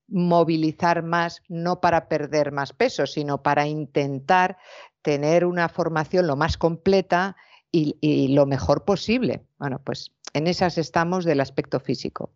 movilizar 0.07 1.03
más, 1.03 1.41
no 1.49 1.81
para 1.81 2.07
perder 2.07 2.53
más 2.53 2.71
peso, 2.71 3.07
sino 3.07 3.43
para 3.43 3.67
intentar 3.67 4.57
tener 5.01 5.43
una 5.43 5.67
formación 5.67 6.27
lo 6.27 6.37
más 6.37 6.57
completa 6.57 7.35
y, 7.71 8.29
lo 8.29 8.45
mejor 8.45 8.85
posible. 8.85 9.45
Bueno, 9.59 9.81
pues 9.83 10.11
en 10.33 10.47
esas 10.47 10.77
estamos 10.77 11.25
del 11.25 11.41
aspecto 11.41 11.79
físico. 11.79 12.31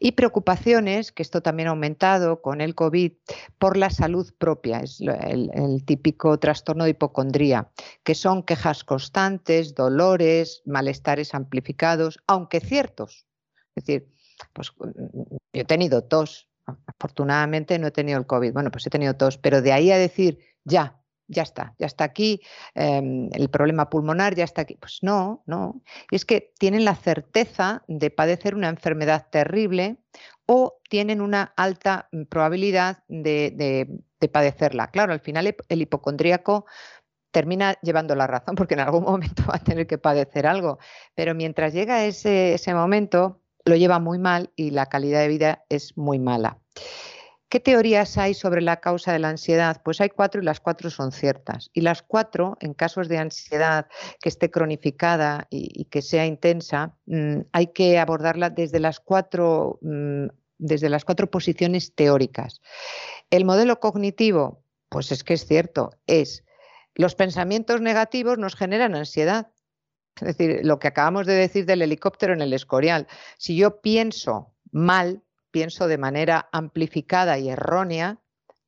Y 0.00 0.12
preocupaciones, 0.12 1.12
que 1.12 1.22
esto 1.22 1.40
también 1.40 1.68
ha 1.68 1.72
aumentado 1.72 2.40
con 2.42 2.60
el 2.60 2.74
COVID, 2.74 3.12
por 3.58 3.76
la 3.76 3.90
salud 3.90 4.32
propia, 4.38 4.80
es 4.80 5.00
el, 5.00 5.50
el, 5.54 5.84
típico 5.84 6.38
trastorno 6.38 6.84
de 6.84 6.90
hipocondría, 6.90 7.70
que 8.02 8.14
son 8.14 8.42
quejas 8.42 8.82
constantes, 8.82 9.74
dolores, 9.74 10.62
malestares 10.64 11.34
amplificados, 11.34 12.18
aunque 12.26 12.60
ciertos. 12.60 13.26
Es 13.74 13.84
decir, 13.84 14.08
pues 14.52 14.72
mm, 14.78 14.84
mm, 14.86 15.24
yo 15.52 15.62
he 15.62 15.64
tenido 15.64 16.04
tos, 16.04 16.48
afortunadamente 16.86 17.78
no 17.78 17.88
he 17.88 17.90
tenido 17.90 18.18
el 18.18 18.26
COVID, 18.26 18.52
bueno, 18.52 18.70
pues 18.70 18.86
he 18.86 18.90
tenido 18.90 19.14
tos, 19.16 19.38
pero 19.38 19.62
de 19.62 19.72
ahí 19.72 19.90
a 19.90 19.98
decir, 19.98 20.38
ya, 20.64 21.02
ya 21.28 21.42
está, 21.42 21.74
ya 21.78 21.86
está 21.86 22.04
aquí, 22.04 22.42
em, 22.74 23.28
el 23.32 23.48
problema 23.48 23.88
pulmonar 23.90 24.34
ya 24.34 24.44
está 24.44 24.62
aquí. 24.62 24.76
Pues 24.76 24.98
no, 25.02 25.42
no. 25.46 25.82
Y 26.10 26.16
es 26.16 26.24
que 26.24 26.52
tienen 26.58 26.84
la 26.84 26.94
certeza 26.94 27.82
de 27.88 28.10
padecer 28.10 28.54
una 28.54 28.68
enfermedad 28.68 29.28
terrible 29.30 29.96
o 30.46 30.80
tienen 30.88 31.20
una 31.20 31.52
alta 31.56 32.08
mm, 32.12 32.24
probabilidad 32.24 33.04
de, 33.08 33.88
padecerla. 34.32 34.90
Claro, 34.90 35.12
al 35.12 35.20
final 35.20 35.56
el 35.68 35.82
hipocondríaco 35.82 36.66
termina 37.32 37.76
llevando 37.82 38.14
la 38.14 38.26
razón 38.26 38.54
porque 38.54 38.74
en 38.74 38.80
algún 38.80 39.04
momento 39.04 39.42
va 39.50 39.56
a 39.56 39.64
tener 39.64 39.86
que 39.86 39.98
padecer 39.98 40.46
algo. 40.46 40.78
Pero 41.14 41.34
mientras 41.34 41.72
llega 41.72 42.04
ese, 42.04 42.54
ese 42.54 42.74
momento, 42.74 43.41
lo 43.64 43.76
lleva 43.76 43.98
muy 43.98 44.18
mal 44.18 44.50
y 44.56 44.70
la 44.70 44.86
calidad 44.86 45.20
de 45.20 45.28
vida 45.28 45.64
es 45.68 45.96
muy 45.96 46.18
mala. 46.18 46.58
¿Qué 47.52 47.60
teorías 47.60 48.16
hay 48.16 48.32
sobre 48.32 48.62
la 48.62 48.80
causa 48.80 49.12
de 49.12 49.18
la 49.18 49.28
ansiedad? 49.28 49.82
Pues 49.84 50.00
hay 50.00 50.08
cuatro 50.08 50.40
y 50.40 50.44
las 50.46 50.58
cuatro 50.58 50.88
son 50.88 51.12
ciertas. 51.12 51.68
Y 51.74 51.82
las 51.82 52.00
cuatro, 52.00 52.56
en 52.60 52.72
casos 52.72 53.08
de 53.08 53.18
ansiedad 53.18 53.88
que 54.22 54.30
esté 54.30 54.50
cronificada 54.50 55.48
y, 55.50 55.84
que 55.90 56.00
sea 56.00 56.24
intensa, 56.24 56.96
mm, 57.04 57.40
hay 57.52 57.66
que 57.66 57.98
abordarla 57.98 58.48
desde 58.48 58.80
las 58.80 59.00
cuatro, 59.00 59.78
mm, 59.82 60.28
desde 60.56 60.88
las 60.88 61.04
cuatro 61.04 61.30
posiciones 61.30 61.94
teóricas. 61.94 62.62
El 63.28 63.44
modelo 63.44 63.80
cognitivo, 63.80 64.64
pues 64.88 65.12
es 65.12 65.22
que 65.22 65.34
es 65.34 65.44
cierto, 65.44 65.90
es 66.06 66.44
los 66.94 67.14
pensamientos 67.14 67.82
negativos 67.82 68.38
nos 68.38 68.56
generan 68.56 68.94
ansiedad 68.94 69.51
es 70.20 70.36
decir, 70.36 70.60
lo 70.64 70.78
que 70.78 70.88
acabamos 70.88 71.26
de 71.26 71.34
decir 71.34 71.66
del 71.66 71.82
helicóptero 71.82 72.32
en 72.32 72.42
el 72.42 72.52
Escorial. 72.52 73.06
Si 73.38 73.56
yo 73.56 73.80
pienso 73.80 74.54
mal, 74.70 75.22
pienso 75.50 75.88
de 75.88 75.98
manera 75.98 76.48
amplificada 76.52 77.38
y 77.38 77.48
errónea, 77.48 78.18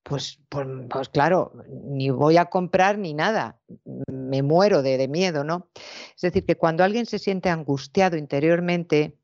pues, 0.02 0.38
pues, 0.50 0.66
pues 0.90 1.09
claro, 1.09 1.52
ni 1.66 2.11
voy 2.11 2.37
a 2.37 2.46
comprar 2.46 2.98
ni 2.98 3.14
nada, 3.14 3.59
me 4.07 4.42
muero 4.42 4.83
de, 4.83 4.98
de, 4.98 5.09
miedo, 5.09 5.44
¿no? 5.44 5.70
Es 6.14 6.20
decir, 6.20 6.44
que 6.44 6.57
cuando 6.57 6.85
alguien 6.85 7.07
se 7.07 7.18
siente 7.18 7.48
angustiado 7.48 8.18
interiormente, 8.18 9.18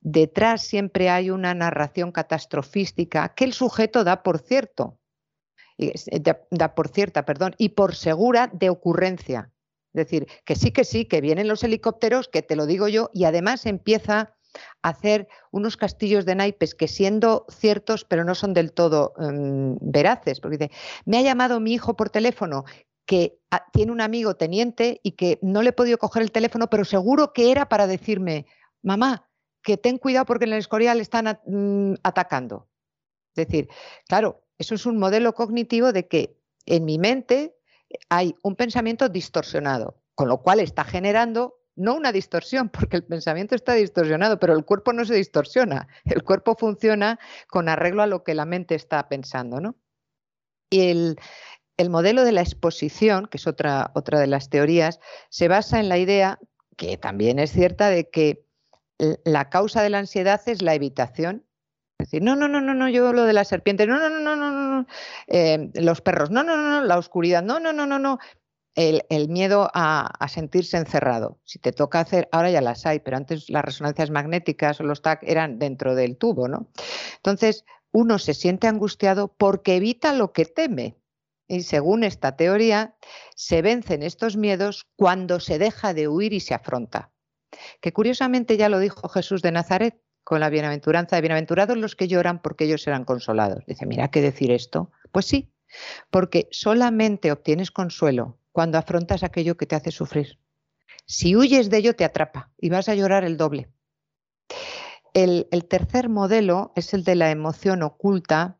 detrás 0.00 0.62
siempre 0.62 1.10
hay 1.10 1.30
una 1.30 1.54
narración 1.54 2.12
catastrofística 2.12 3.34
que 3.34 3.44
el 3.44 3.52
sujeto 3.52 4.04
da 4.04 4.22
por 4.22 4.38
cierto, 4.38 4.98
da 6.50 6.74
por 6.74 6.88
cierta, 6.88 7.24
perdón, 7.24 7.54
y 7.58 7.70
por 7.70 7.94
segura 7.94 8.48
de 8.52 8.70
ocurrencia. 8.70 9.50
Es 9.94 10.06
decir, 10.06 10.26
que 10.44 10.56
sí, 10.56 10.70
que 10.70 10.84
sí, 10.84 11.04
que 11.04 11.20
vienen 11.20 11.48
los 11.48 11.62
helicópteros, 11.64 12.28
que 12.28 12.42
te 12.42 12.56
lo 12.56 12.66
digo 12.66 12.88
yo, 12.88 13.10
y 13.12 13.24
además 13.24 13.66
empieza 13.66 14.34
a 14.82 14.88
hacer 14.88 15.28
unos 15.50 15.76
castillos 15.76 16.24
de 16.24 16.34
naipes 16.34 16.74
que 16.74 16.88
siendo 16.88 17.46
ciertos, 17.50 18.04
pero 18.04 18.24
no 18.24 18.34
son 18.34 18.54
del 18.54 18.72
todo 18.72 19.14
mm, 19.18 19.76
veraces, 19.80 20.40
porque 20.40 20.58
dice, 20.58 20.70
me 21.04 21.18
ha 21.18 21.22
llamado 21.22 21.60
mi 21.60 21.74
hijo 21.74 21.96
por 21.96 22.10
teléfono 22.10 22.64
que 23.04 23.38
tiene 23.72 23.92
un 23.92 24.00
amigo 24.00 24.36
teniente 24.36 25.00
y 25.02 25.12
que 25.12 25.38
no 25.42 25.62
le 25.62 25.70
he 25.70 25.74
podido 25.74 25.98
coger 25.98 26.22
el 26.22 26.32
teléfono, 26.32 26.68
pero 26.70 26.84
seguro 26.84 27.32
que 27.32 27.50
era 27.50 27.68
para 27.68 27.86
decirme, 27.86 28.46
mamá, 28.82 29.28
que 29.62 29.76
ten 29.76 29.98
cuidado 29.98 30.24
porque 30.24 30.44
en 30.44 30.52
el 30.52 30.58
Escorial 30.58 31.00
están 31.00 31.38
mm, 31.46 31.94
atacando. 32.02 32.68
Es 33.34 33.46
decir, 33.46 33.68
claro, 34.06 34.44
eso 34.58 34.74
es 34.74 34.86
un 34.86 34.98
modelo 34.98 35.34
cognitivo 35.34 35.92
de 35.92 36.06
que 36.08 36.38
en 36.66 36.84
mi 36.84 36.98
mente 36.98 37.56
hay 38.08 38.34
un 38.42 38.56
pensamiento 38.56 39.08
distorsionado, 39.08 40.02
con 40.14 40.28
lo 40.28 40.42
cual 40.42 40.60
está 40.60 40.84
generando 40.84 41.58
no 41.74 41.94
una 41.94 42.12
distorsión, 42.12 42.68
porque 42.68 42.96
el 42.98 43.04
pensamiento 43.04 43.54
está 43.54 43.74
distorsionado, 43.74 44.38
pero 44.38 44.54
el 44.54 44.64
cuerpo 44.64 44.92
no 44.92 45.04
se 45.04 45.14
distorsiona. 45.14 45.88
El 46.04 46.22
cuerpo 46.22 46.54
funciona 46.58 47.18
con 47.48 47.68
arreglo 47.68 48.02
a 48.02 48.06
lo 48.06 48.24
que 48.24 48.34
la 48.34 48.44
mente 48.44 48.74
está 48.74 49.08
pensando. 49.08 49.60
¿no? 49.60 49.76
Y 50.70 50.90
el, 50.90 51.16
el 51.76 51.90
modelo 51.90 52.24
de 52.24 52.32
la 52.32 52.42
exposición, 52.42 53.26
que 53.26 53.38
es 53.38 53.46
otra, 53.46 53.90
otra 53.94 54.20
de 54.20 54.26
las 54.26 54.50
teorías, 54.50 55.00
se 55.30 55.48
basa 55.48 55.80
en 55.80 55.88
la 55.88 55.98
idea, 55.98 56.38
que 56.76 56.96
también 56.98 57.38
es 57.38 57.52
cierta, 57.52 57.88
de 57.88 58.08
que 58.10 58.46
la 59.24 59.50
causa 59.50 59.82
de 59.82 59.90
la 59.90 59.98
ansiedad 59.98 60.40
es 60.46 60.62
la 60.62 60.74
evitación 60.74 61.46
decir, 62.06 62.22
no, 62.22 62.36
no, 62.36 62.48
no, 62.48 62.60
no, 62.60 62.74
no, 62.74 62.88
yo 62.88 63.12
lo 63.12 63.24
de 63.24 63.32
la 63.32 63.44
serpiente, 63.44 63.86
no, 63.86 63.98
no, 63.98 64.08
no, 64.08 64.20
no, 64.20 64.36
no, 64.36 64.50
no, 64.50 64.86
eh, 65.26 65.70
los 65.74 66.00
perros, 66.00 66.30
no, 66.30 66.42
no, 66.42 66.56
no, 66.56 66.68
no, 66.68 66.84
la 66.84 66.98
oscuridad, 66.98 67.42
no, 67.42 67.60
no, 67.60 67.72
no, 67.72 67.86
no, 67.86 67.98
no. 67.98 68.18
El, 68.74 69.04
el 69.10 69.28
miedo 69.28 69.70
a, 69.74 70.06
a, 70.18 70.28
sentirse 70.28 70.78
encerrado. 70.78 71.38
Si 71.44 71.58
te 71.58 71.72
toca 71.72 72.00
hacer, 72.00 72.30
ahora 72.32 72.50
ya 72.50 72.62
las 72.62 72.86
hay, 72.86 73.00
pero 73.00 73.18
antes 73.18 73.50
las 73.50 73.62
resonancias 73.62 74.10
magnéticas 74.10 74.80
o 74.80 74.84
los 74.84 75.02
TAC 75.02 75.22
eran 75.24 75.58
dentro 75.58 75.94
del 75.94 76.16
tubo, 76.16 76.48
¿no? 76.48 76.68
Entonces, 77.16 77.66
uno 77.92 78.18
se 78.18 78.32
siente 78.32 78.66
angustiado 78.66 79.28
porque 79.28 79.76
evita 79.76 80.14
lo 80.14 80.32
que 80.32 80.46
teme. 80.46 80.96
Y 81.46 81.62
según 81.64 82.02
esta 82.02 82.36
teoría, 82.36 82.96
se 83.36 83.60
vencen 83.60 84.02
estos 84.02 84.36
miedos 84.36 84.88
cuando 84.96 85.38
se 85.38 85.58
deja 85.58 85.92
de 85.92 86.08
huir 86.08 86.32
y 86.32 86.40
se 86.40 86.54
afronta. 86.54 87.10
Que 87.82 87.92
curiosamente 87.92 88.56
ya 88.56 88.70
lo 88.70 88.78
dijo 88.78 89.08
Jesús 89.10 89.42
de 89.42 89.52
Nazaret, 89.52 90.00
con 90.24 90.40
la 90.40 90.50
bienaventuranza 90.50 91.16
de 91.16 91.22
bienaventurados 91.22 91.76
los 91.76 91.96
que 91.96 92.08
lloran 92.08 92.40
porque 92.40 92.64
ellos 92.64 92.82
serán 92.82 93.04
consolados. 93.04 93.64
Dice, 93.66 93.86
mira, 93.86 94.08
¿qué 94.08 94.20
decir 94.20 94.50
esto? 94.50 94.90
Pues 95.10 95.26
sí, 95.26 95.52
porque 96.10 96.48
solamente 96.50 97.32
obtienes 97.32 97.70
consuelo 97.70 98.38
cuando 98.52 98.78
afrontas 98.78 99.22
aquello 99.22 99.56
que 99.56 99.66
te 99.66 99.76
hace 99.76 99.90
sufrir. 99.90 100.38
Si 101.06 101.34
huyes 101.36 101.70
de 101.70 101.78
ello, 101.78 101.96
te 101.96 102.04
atrapa 102.04 102.52
y 102.58 102.68
vas 102.70 102.88
a 102.88 102.94
llorar 102.94 103.24
el 103.24 103.36
doble. 103.36 103.68
El, 105.14 105.46
tercer 105.68 106.08
modelo 106.08 106.72
es 106.74 106.94
el 106.94 107.04
de 107.04 107.16
la 107.16 107.30
emoción 107.30 107.82
oculta 107.82 108.58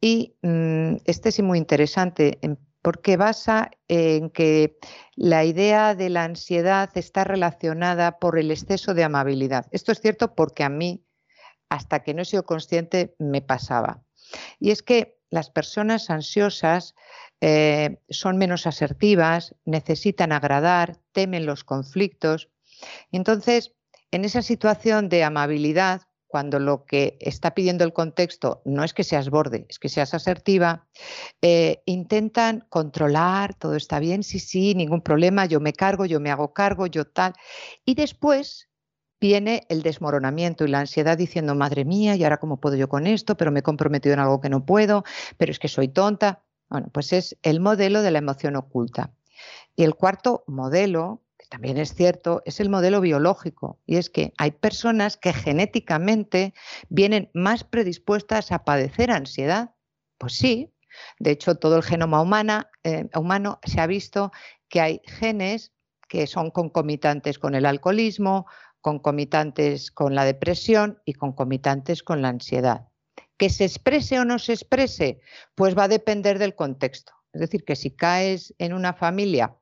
y 0.00 0.36
mm, 0.42 0.96
este 1.04 1.28
es 1.28 1.42
muy 1.42 1.58
interesante 1.58 2.38
porque 2.82 3.16
basa 3.16 3.70
en 3.88 4.30
que 4.30 4.78
la 5.14 5.44
idea 5.44 5.94
de 5.94 6.08
la 6.08 6.24
ansiedad 6.24 6.90
está 6.94 7.24
relacionada 7.24 8.18
por 8.18 8.38
el 8.38 8.50
exceso 8.50 8.94
de 8.94 9.04
amabilidad. 9.04 9.66
Esto 9.70 9.92
es 9.92 10.00
cierto 10.00 10.34
porque 10.34 10.64
a 10.64 10.68
mí, 10.68 11.04
hasta 11.68 12.02
que 12.02 12.14
no 12.14 12.22
he 12.22 12.24
sido 12.24 12.44
consciente, 12.44 13.14
me 13.18 13.42
pasaba. 13.42 14.02
Y 14.58 14.70
es 14.70 14.82
que 14.82 15.18
las 15.30 15.50
personas 15.50 16.10
ansiosas 16.10 16.94
eh, 17.40 17.98
son 18.08 18.36
menos 18.36 18.66
asertivas, 18.66 19.54
necesitan 19.64 20.32
agradar, 20.32 20.98
temen 21.12 21.46
los 21.46 21.64
conflictos. 21.64 22.48
Entonces, 23.12 23.74
en 24.10 24.24
esa 24.24 24.42
situación 24.42 25.08
de 25.08 25.22
amabilidad, 25.22 26.02
cuando 26.30 26.60
lo 26.60 26.84
que 26.84 27.18
está 27.20 27.54
pidiendo 27.54 27.82
el 27.82 27.92
contexto 27.92 28.62
no 28.64 28.84
es 28.84 28.94
que 28.94 29.02
seas 29.02 29.30
borde, 29.30 29.66
es 29.68 29.80
que 29.80 29.88
seas 29.88 30.14
asertiva, 30.14 30.86
eh, 31.42 31.82
intentan 31.86 32.64
controlar, 32.68 33.54
todo 33.54 33.74
está 33.74 33.98
bien, 33.98 34.22
sí, 34.22 34.38
sí, 34.38 34.76
ningún 34.76 35.02
problema, 35.02 35.46
yo 35.46 35.58
me 35.58 35.72
cargo, 35.72 36.06
yo 36.06 36.20
me 36.20 36.30
hago 36.30 36.52
cargo, 36.52 36.86
yo 36.86 37.04
tal. 37.04 37.34
Y 37.84 37.94
después 37.96 38.68
viene 39.20 39.66
el 39.68 39.82
desmoronamiento 39.82 40.64
y 40.64 40.68
la 40.68 40.78
ansiedad 40.78 41.18
diciendo, 41.18 41.56
madre 41.56 41.84
mía, 41.84 42.14
¿y 42.14 42.22
ahora 42.22 42.38
cómo 42.38 42.60
puedo 42.60 42.76
yo 42.76 42.88
con 42.88 43.08
esto? 43.08 43.36
Pero 43.36 43.50
me 43.50 43.60
he 43.60 43.64
comprometido 43.64 44.12
en 44.14 44.20
algo 44.20 44.40
que 44.40 44.48
no 44.48 44.64
puedo, 44.64 45.02
pero 45.36 45.50
es 45.50 45.58
que 45.58 45.68
soy 45.68 45.88
tonta. 45.88 46.44
Bueno, 46.68 46.88
pues 46.92 47.12
es 47.12 47.36
el 47.42 47.58
modelo 47.58 48.02
de 48.02 48.12
la 48.12 48.18
emoción 48.18 48.54
oculta. 48.54 49.12
Y 49.74 49.82
el 49.82 49.96
cuarto 49.96 50.44
modelo, 50.46 51.22
también 51.50 51.78
es 51.78 51.94
cierto, 51.94 52.42
es 52.46 52.60
el 52.60 52.70
modelo 52.70 53.00
biológico. 53.00 53.80
Y 53.84 53.96
es 53.96 54.08
que 54.08 54.32
hay 54.38 54.52
personas 54.52 55.16
que 55.16 55.32
genéticamente 55.32 56.54
vienen 56.88 57.28
más 57.34 57.64
predispuestas 57.64 58.52
a 58.52 58.64
padecer 58.64 59.10
ansiedad. 59.10 59.74
Pues 60.16 60.34
sí. 60.34 60.72
De 61.18 61.32
hecho, 61.32 61.56
todo 61.56 61.76
el 61.76 61.82
genoma 61.82 62.70
eh, 62.84 63.08
humano 63.16 63.58
se 63.64 63.80
ha 63.80 63.88
visto 63.88 64.30
que 64.68 64.80
hay 64.80 65.02
genes 65.04 65.72
que 66.08 66.28
son 66.28 66.52
concomitantes 66.52 67.40
con 67.40 67.56
el 67.56 67.66
alcoholismo, 67.66 68.46
concomitantes 68.80 69.90
con 69.90 70.14
la 70.14 70.24
depresión 70.24 71.02
y 71.04 71.14
concomitantes 71.14 72.04
con 72.04 72.22
la 72.22 72.28
ansiedad. 72.28 72.88
Que 73.36 73.50
se 73.50 73.64
exprese 73.64 74.20
o 74.20 74.24
no 74.24 74.38
se 74.38 74.52
exprese, 74.52 75.20
pues 75.56 75.76
va 75.76 75.84
a 75.84 75.88
depender 75.88 76.38
del 76.38 76.54
contexto. 76.54 77.12
Es 77.32 77.40
decir, 77.40 77.64
que 77.64 77.74
si 77.74 77.90
caes 77.90 78.54
en 78.58 78.72
una 78.72 78.92
familia 78.92 79.56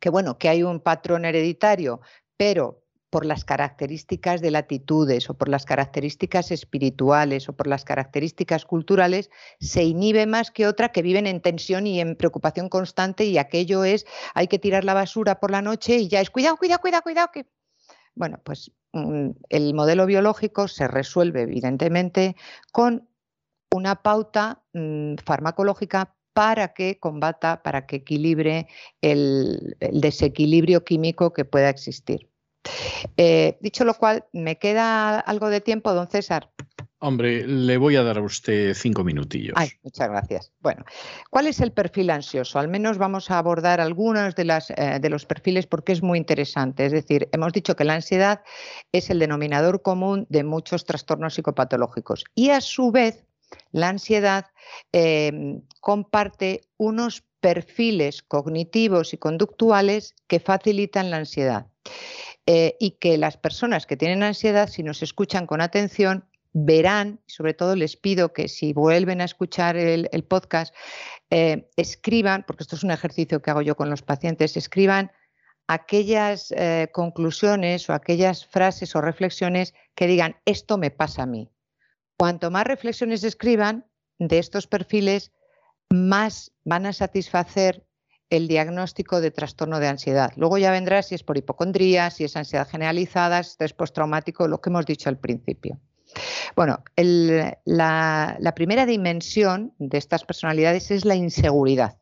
que 0.00 0.10
bueno, 0.10 0.38
que 0.38 0.48
hay 0.48 0.62
un 0.62 0.80
patrón 0.80 1.24
hereditario, 1.24 2.00
pero 2.36 2.86
por 3.10 3.24
las 3.24 3.44
características 3.44 4.40
de 4.40 4.50
latitudes 4.50 5.30
o 5.30 5.34
por 5.34 5.48
las 5.48 5.64
características 5.64 6.50
espirituales 6.50 7.48
o 7.48 7.54
por 7.54 7.66
las 7.66 7.84
características 7.84 8.64
culturales, 8.64 9.30
se 9.60 9.84
inhibe 9.84 10.26
más 10.26 10.50
que 10.50 10.66
otra 10.66 10.90
que 10.90 11.02
viven 11.02 11.26
en 11.26 11.40
tensión 11.40 11.86
y 11.86 12.00
en 12.00 12.16
preocupación 12.16 12.68
constante 12.68 13.24
y 13.24 13.38
aquello 13.38 13.84
es, 13.84 14.06
hay 14.34 14.48
que 14.48 14.58
tirar 14.58 14.84
la 14.84 14.94
basura 14.94 15.40
por 15.40 15.50
la 15.50 15.62
noche 15.62 15.96
y 15.96 16.08
ya 16.08 16.20
es, 16.20 16.30
cuidado, 16.30 16.56
cuidado, 16.56 16.80
cuidado, 16.80 17.02
cuidado. 17.02 17.28
Que... 17.32 17.46
Bueno, 18.14 18.40
pues 18.44 18.72
mm, 18.92 19.30
el 19.48 19.74
modelo 19.74 20.06
biológico 20.06 20.68
se 20.68 20.88
resuelve 20.88 21.42
evidentemente 21.42 22.36
con 22.72 23.08
una 23.70 24.02
pauta 24.02 24.62
mm, 24.72 25.14
farmacológica 25.24 26.15
para 26.36 26.74
que 26.74 26.98
combata, 26.98 27.62
para 27.62 27.86
que 27.86 27.96
equilibre 27.96 28.68
el, 29.00 29.74
desequilibrio 29.80 30.84
químico 30.84 31.32
que 31.32 31.46
pueda 31.46 31.70
existir. 31.70 32.28
Eh, 33.16 33.56
dicho 33.62 33.86
lo 33.86 33.94
cual, 33.94 34.26
me 34.34 34.58
queda 34.58 35.18
algo 35.18 35.48
de 35.48 35.62
tiempo, 35.62 35.94
don 35.94 36.08
César. 36.10 36.50
Hombre, 36.98 37.46
le 37.46 37.78
voy 37.78 37.96
a 37.96 38.02
dar 38.02 38.18
a 38.18 38.20
usted 38.20 38.74
cinco 38.74 39.02
minutillos. 39.02 39.54
Ay, 39.56 39.70
muchas 39.82 40.10
gracias. 40.10 40.52
Bueno, 40.60 40.84
¿cuál 41.30 41.46
es 41.46 41.60
el 41.60 41.72
perfil 41.72 42.10
ansioso? 42.10 42.58
Al 42.58 42.68
menos 42.68 42.98
vamos 42.98 43.30
a 43.30 43.38
abordar 43.38 43.80
algunos 43.80 44.34
de, 44.34 44.44
las, 44.44 44.68
eh, 44.70 44.98
de 45.00 45.08
los 45.08 45.24
perfiles 45.24 45.66
porque 45.66 45.92
es 45.92 46.02
muy 46.02 46.18
interesante. 46.18 46.84
Es 46.84 46.92
decir, 46.92 47.30
hemos 47.32 47.54
dicho 47.54 47.76
que 47.76 47.84
la 47.84 47.94
ansiedad 47.94 48.42
es 48.92 49.08
el 49.08 49.20
denominador 49.20 49.80
común 49.80 50.26
de 50.28 50.44
muchos 50.44 50.84
trastornos 50.84 51.32
psicopatológicos 51.32 52.24
y 52.34 52.50
a 52.50 52.60
su 52.60 52.92
vez 52.92 53.24
la 53.72 53.88
ansiedad 53.88 54.46
em, 54.92 55.62
comparte 55.80 56.62
unos 56.76 57.22
perfiles 57.40 58.22
cognitivos 58.22 59.14
y 59.14 59.18
conductuales 59.18 60.14
que 60.26 60.40
facilitan 60.40 61.10
la 61.10 61.18
ansiedad. 61.18 61.66
Eh, 62.48 62.76
y 62.78 62.92
que 62.92 63.18
las 63.18 63.36
personas 63.36 63.86
que 63.86 63.96
tienen 63.96 64.22
ansiedad, 64.22 64.68
si 64.68 64.84
nos 64.84 65.02
escuchan 65.02 65.46
con 65.46 65.60
atención, 65.60 66.24
verán, 66.52 67.20
sobre 67.26 67.54
todo 67.54 67.76
les 67.76 67.96
pido 67.96 68.32
que 68.32 68.48
si 68.48 68.72
vuelven 68.72 69.20
a 69.20 69.24
escuchar 69.24 69.76
el, 69.76 70.24
podcast, 70.24 70.74
eh, 71.30 71.68
escriban, 71.76 72.44
porque 72.46 72.62
esto 72.62 72.76
es 72.76 72.84
un 72.84 72.92
ejercicio 72.92 73.42
que 73.42 73.50
hago 73.50 73.62
yo 73.62 73.76
con 73.76 73.90
los 73.90 74.02
pacientes, 74.02 74.56
escriban 74.56 75.10
aquellas 75.66 76.52
eh, 76.52 76.88
conclusiones 76.92 77.90
o 77.90 77.92
aquellas 77.92 78.46
frases 78.46 78.94
o 78.94 79.00
reflexiones 79.00 79.74
que 79.94 80.06
digan, 80.06 80.36
esto 80.44 80.78
me 80.78 80.90
pasa 80.90 81.24
a 81.24 81.26
mí. 81.26 81.50
Cuanto 82.18 82.50
más 82.50 82.66
reflexiones 82.66 83.24
escriban 83.24 83.86
de 84.18 84.38
estos 84.38 84.66
perfiles, 84.66 85.32
más 85.90 86.52
van 86.64 86.86
a 86.86 86.92
satisfacer 86.92 87.86
el 88.30 88.48
diagnóstico 88.48 89.20
de 89.20 89.30
trastorno 89.30 89.78
de 89.78 89.88
ansiedad. 89.88 90.32
Luego 90.36 90.58
ya 90.58 90.70
vendrá 90.70 91.02
si 91.02 91.14
es 91.14 91.22
por 91.22 91.38
hipocondría, 91.38 92.10
si 92.10 92.24
es 92.24 92.36
ansiedad 92.36 92.68
generalizada, 92.68 93.42
si 93.42 93.56
es 93.60 93.72
postraumático, 93.72 94.48
lo 94.48 94.60
que 94.60 94.70
hemos 94.70 94.86
dicho 94.86 95.08
al 95.08 95.18
principio. 95.18 95.78
Bueno, 96.56 96.82
la, 96.96 98.36
la 98.40 98.54
primera 98.54 98.86
dimensión 98.86 99.74
de 99.78 99.98
estas 99.98 100.24
personalidades 100.24 100.90
es 100.90 101.04
la 101.04 101.14
inseguridad. 101.14 101.98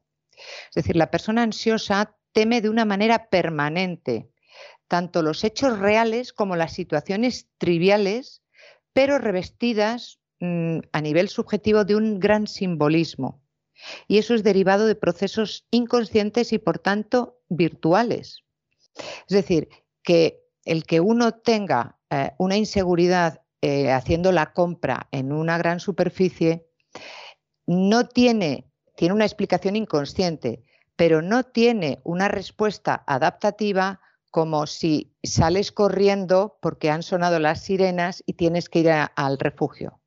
Es 0.68 0.74
decir, 0.74 0.96
la 0.96 1.10
persona 1.10 1.42
ansiosa 1.42 2.16
teme 2.32 2.60
de 2.60 2.68
una 2.68 2.84
manera 2.84 3.28
permanente 3.28 4.30
tanto 4.88 5.22
los 5.22 5.44
hechos 5.44 5.78
reales 5.78 6.32
como 6.32 6.56
las 6.56 6.72
situaciones 6.72 7.48
triviales 7.58 8.43
pero 8.94 9.18
revestidas 9.18 10.20
mm, 10.40 10.78
a 10.92 11.00
nivel 11.02 11.28
subjetivo 11.28 11.84
de 11.84 11.96
un 11.96 12.18
gran 12.18 12.46
simbolismo. 12.46 13.42
Y 14.08 14.18
eso 14.18 14.34
es 14.34 14.42
derivado 14.42 14.86
de 14.86 14.94
procesos 14.94 15.66
inconscientes 15.70 16.52
y, 16.52 16.58
por 16.58 16.78
tanto, 16.78 17.40
virtuales. 17.48 18.44
Es 19.28 19.34
decir, 19.34 19.68
que 20.02 20.40
el 20.64 20.84
que 20.84 21.00
uno 21.00 21.32
tenga 21.32 21.98
eh, 22.08 22.30
una 22.38 22.56
inseguridad 22.56 23.42
eh, 23.60 23.90
haciendo 23.90 24.30
la 24.30 24.52
compra 24.52 25.08
en 25.10 25.32
una 25.32 25.58
gran 25.58 25.80
superficie 25.80 26.66
no 27.66 28.06
tiene, 28.06 28.70
tiene 28.94 29.14
una 29.14 29.24
explicación 29.24 29.74
inconsciente, 29.74 30.62
pero 30.96 31.22
no 31.22 31.44
tiene 31.44 32.00
una 32.04 32.28
respuesta 32.28 33.02
adaptativa 33.06 34.00
como 34.34 34.66
si 34.66 35.14
sales 35.22 35.70
corriendo 35.70 36.58
porque 36.60 36.90
han 36.90 37.04
sonado 37.04 37.38
las 37.38 37.62
sirenas 37.62 38.20
y 38.26 38.32
tienes 38.32 38.68
que 38.68 38.80
ir 38.80 38.90
al 38.90 39.38
refugio. 39.38 40.00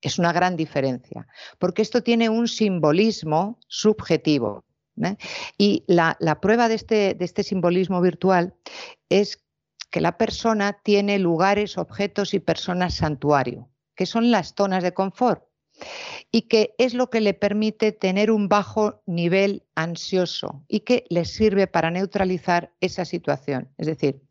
Es 0.00 0.20
una 0.20 0.32
gran 0.32 0.54
diferencia, 0.54 1.26
porque 1.58 1.82
esto 1.82 2.00
tiene 2.00 2.28
un 2.28 2.46
simbolismo 2.46 3.58
subjetivo. 3.66 4.64
¿eh? 5.02 5.16
Y 5.58 5.82
la, 5.88 6.16
prueba 6.40 6.72
este, 6.72 7.14
de 7.14 7.24
este 7.24 7.42
simbolismo 7.42 8.00
virtual 8.00 8.54
es 9.08 9.44
que 9.90 10.00
la 10.00 10.16
persona 10.16 10.78
tiene 10.84 11.18
lugares, 11.18 11.76
objetos 11.76 12.34
y 12.34 12.38
personas 12.38 12.94
santuario, 12.94 13.68
que 13.96 14.06
son 14.06 14.30
las 14.30 14.54
zonas 14.56 14.84
de 14.84 14.94
confort 14.94 15.42
y 16.30 16.42
que 16.42 16.74
es 16.78 16.94
lo 16.94 17.10
que 17.10 17.20
le 17.20 17.34
permite 17.34 17.92
tener 17.92 18.30
un 18.30 18.48
bajo 18.48 19.02
nivel 19.06 19.64
ansioso 19.74 20.64
y 20.68 20.80
que 20.80 21.04
le 21.08 21.24
sirve 21.24 21.66
para 21.66 21.90
neutralizar 21.90 22.72
esa 22.80 23.04
situación. 23.04 23.68
Es 23.78 23.86
decir, 23.86 24.22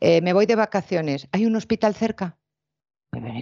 eh, 0.00 0.20
me 0.22 0.32
voy 0.32 0.46
de 0.46 0.56
vacaciones, 0.56 1.28
¿hay 1.32 1.46
un 1.46 1.56
hospital 1.56 1.94
cerca? 1.94 2.38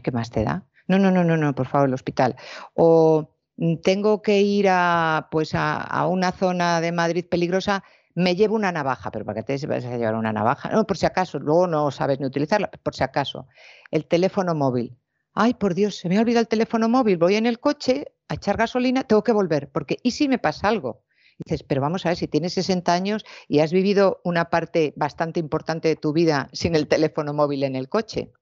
¿Qué 0.02 0.10
más 0.10 0.30
te 0.30 0.44
da? 0.44 0.66
No, 0.88 0.98
no, 0.98 1.10
no, 1.10 1.22
no, 1.22 1.36
no, 1.36 1.54
por 1.54 1.68
favor, 1.68 1.88
el 1.88 1.94
hospital. 1.94 2.34
O 2.74 3.30
mm, 3.56 3.76
tengo 3.76 4.22
que 4.22 4.40
ir 4.40 4.66
a, 4.68 5.28
pues 5.30 5.52
a, 5.54 6.06
una 6.08 6.32
zona 6.32 6.80
de 6.80 6.90
Madrid 6.90 7.24
peligrosa, 7.30 7.84
me 8.14 8.34
llevo 8.34 8.56
una 8.56 8.72
navaja, 8.72 9.12
pero 9.12 9.24
¿para 9.24 9.42
qué 9.42 9.56
te 9.56 9.66
vas 9.68 9.84
a 9.84 9.96
llevar 9.96 10.16
una 10.16 10.32
navaja? 10.32 10.70
No, 10.70 10.84
por 10.84 10.96
si 10.96 11.06
acaso, 11.06 11.38
luego 11.38 11.68
no 11.68 11.90
sabes 11.92 12.18
ni 12.18 12.26
utilizarla, 12.26 12.68
por 12.82 12.96
si 12.96 13.04
acaso. 13.04 13.46
El 13.92 14.06
teléfono 14.06 14.54
móvil 14.54 14.96
ay, 15.34 15.54
por 15.54 15.74
Dios, 15.74 15.96
se 15.96 16.08
me 16.08 16.18
ha 16.18 16.20
olvidado 16.20 16.42
el 16.42 16.48
teléfono 16.48 16.88
móvil, 16.88 17.16
voy 17.16 17.36
en 17.36 17.46
el 17.46 17.60
coche 17.60 18.12
a 18.28 18.34
echar 18.34 18.56
gasolina, 18.56 19.04
tengo 19.04 19.22
que 19.22 19.32
volver, 19.32 19.70
porque 19.70 19.98
¿y 20.02 20.12
si 20.12 20.28
me 20.28 20.38
pasa 20.38 20.68
algo? 20.68 21.04
dices, 21.44 21.62
pero 21.62 21.80
vamos 21.80 22.04
a 22.04 22.10
ver, 22.10 22.18
si 22.18 22.28
tienes 22.28 22.52
60 22.54 22.92
años 22.92 23.24
y 23.48 23.60
has 23.60 23.72
vivido 23.72 24.20
una 24.24 24.50
parte 24.50 24.92
bastante 24.96 25.40
importante 25.40 25.88
de 25.88 25.96
tu 25.96 26.12
vida 26.12 26.48
sin 26.52 26.74
el 26.74 26.86
teléfono 26.86 27.32
móvil 27.32 27.64
en 27.64 27.76
el 27.76 27.88
coche, 27.88 28.32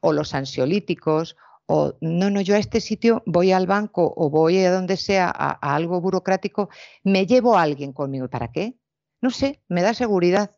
o 0.00 0.12
los 0.12 0.34
ansiolíticos, 0.34 1.36
o 1.66 1.96
no, 2.00 2.30
no, 2.30 2.40
yo 2.40 2.54
a 2.54 2.58
este 2.58 2.80
sitio 2.80 3.22
voy 3.26 3.50
al 3.50 3.66
banco 3.66 4.14
o 4.16 4.30
voy 4.30 4.58
a 4.58 4.72
donde 4.72 4.96
sea 4.96 5.26
a, 5.26 5.58
a 5.60 5.74
algo 5.74 6.00
burocrático, 6.00 6.68
me 7.02 7.26
llevo 7.26 7.56
a 7.56 7.62
alguien 7.62 7.92
conmigo. 7.92 8.28
¿Para 8.28 8.52
qué? 8.52 8.78
No 9.20 9.30
sé, 9.30 9.60
me 9.68 9.82
da 9.82 9.92
seguridad, 9.92 10.52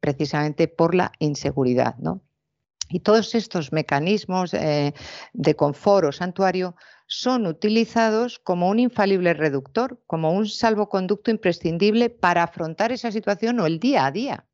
precisamente 0.00 0.66
por 0.68 0.94
la 0.94 1.12
inseguridad, 1.18 1.96
¿no? 1.98 2.22
Y 2.88 3.00
todos 3.00 3.34
estos 3.34 3.72
mecanismos 3.72 4.54
eh, 4.54 4.94
de 5.32 5.54
confort 5.54 6.08
o 6.08 6.12
santuario 6.12 6.74
son 7.06 7.46
utilizados 7.46 8.38
como 8.38 8.68
un 8.68 8.78
infalible 8.78 9.34
reductor, 9.34 10.02
como 10.06 10.32
un 10.32 10.46
salvoconducto 10.46 11.30
imprescindible 11.30 12.10
para 12.10 12.42
afrontar 12.42 12.92
esa 12.92 13.10
situación 13.10 13.60
o 13.60 13.66
el 13.66 13.78
día 13.78 14.06
a 14.06 14.12
día. 14.12 14.46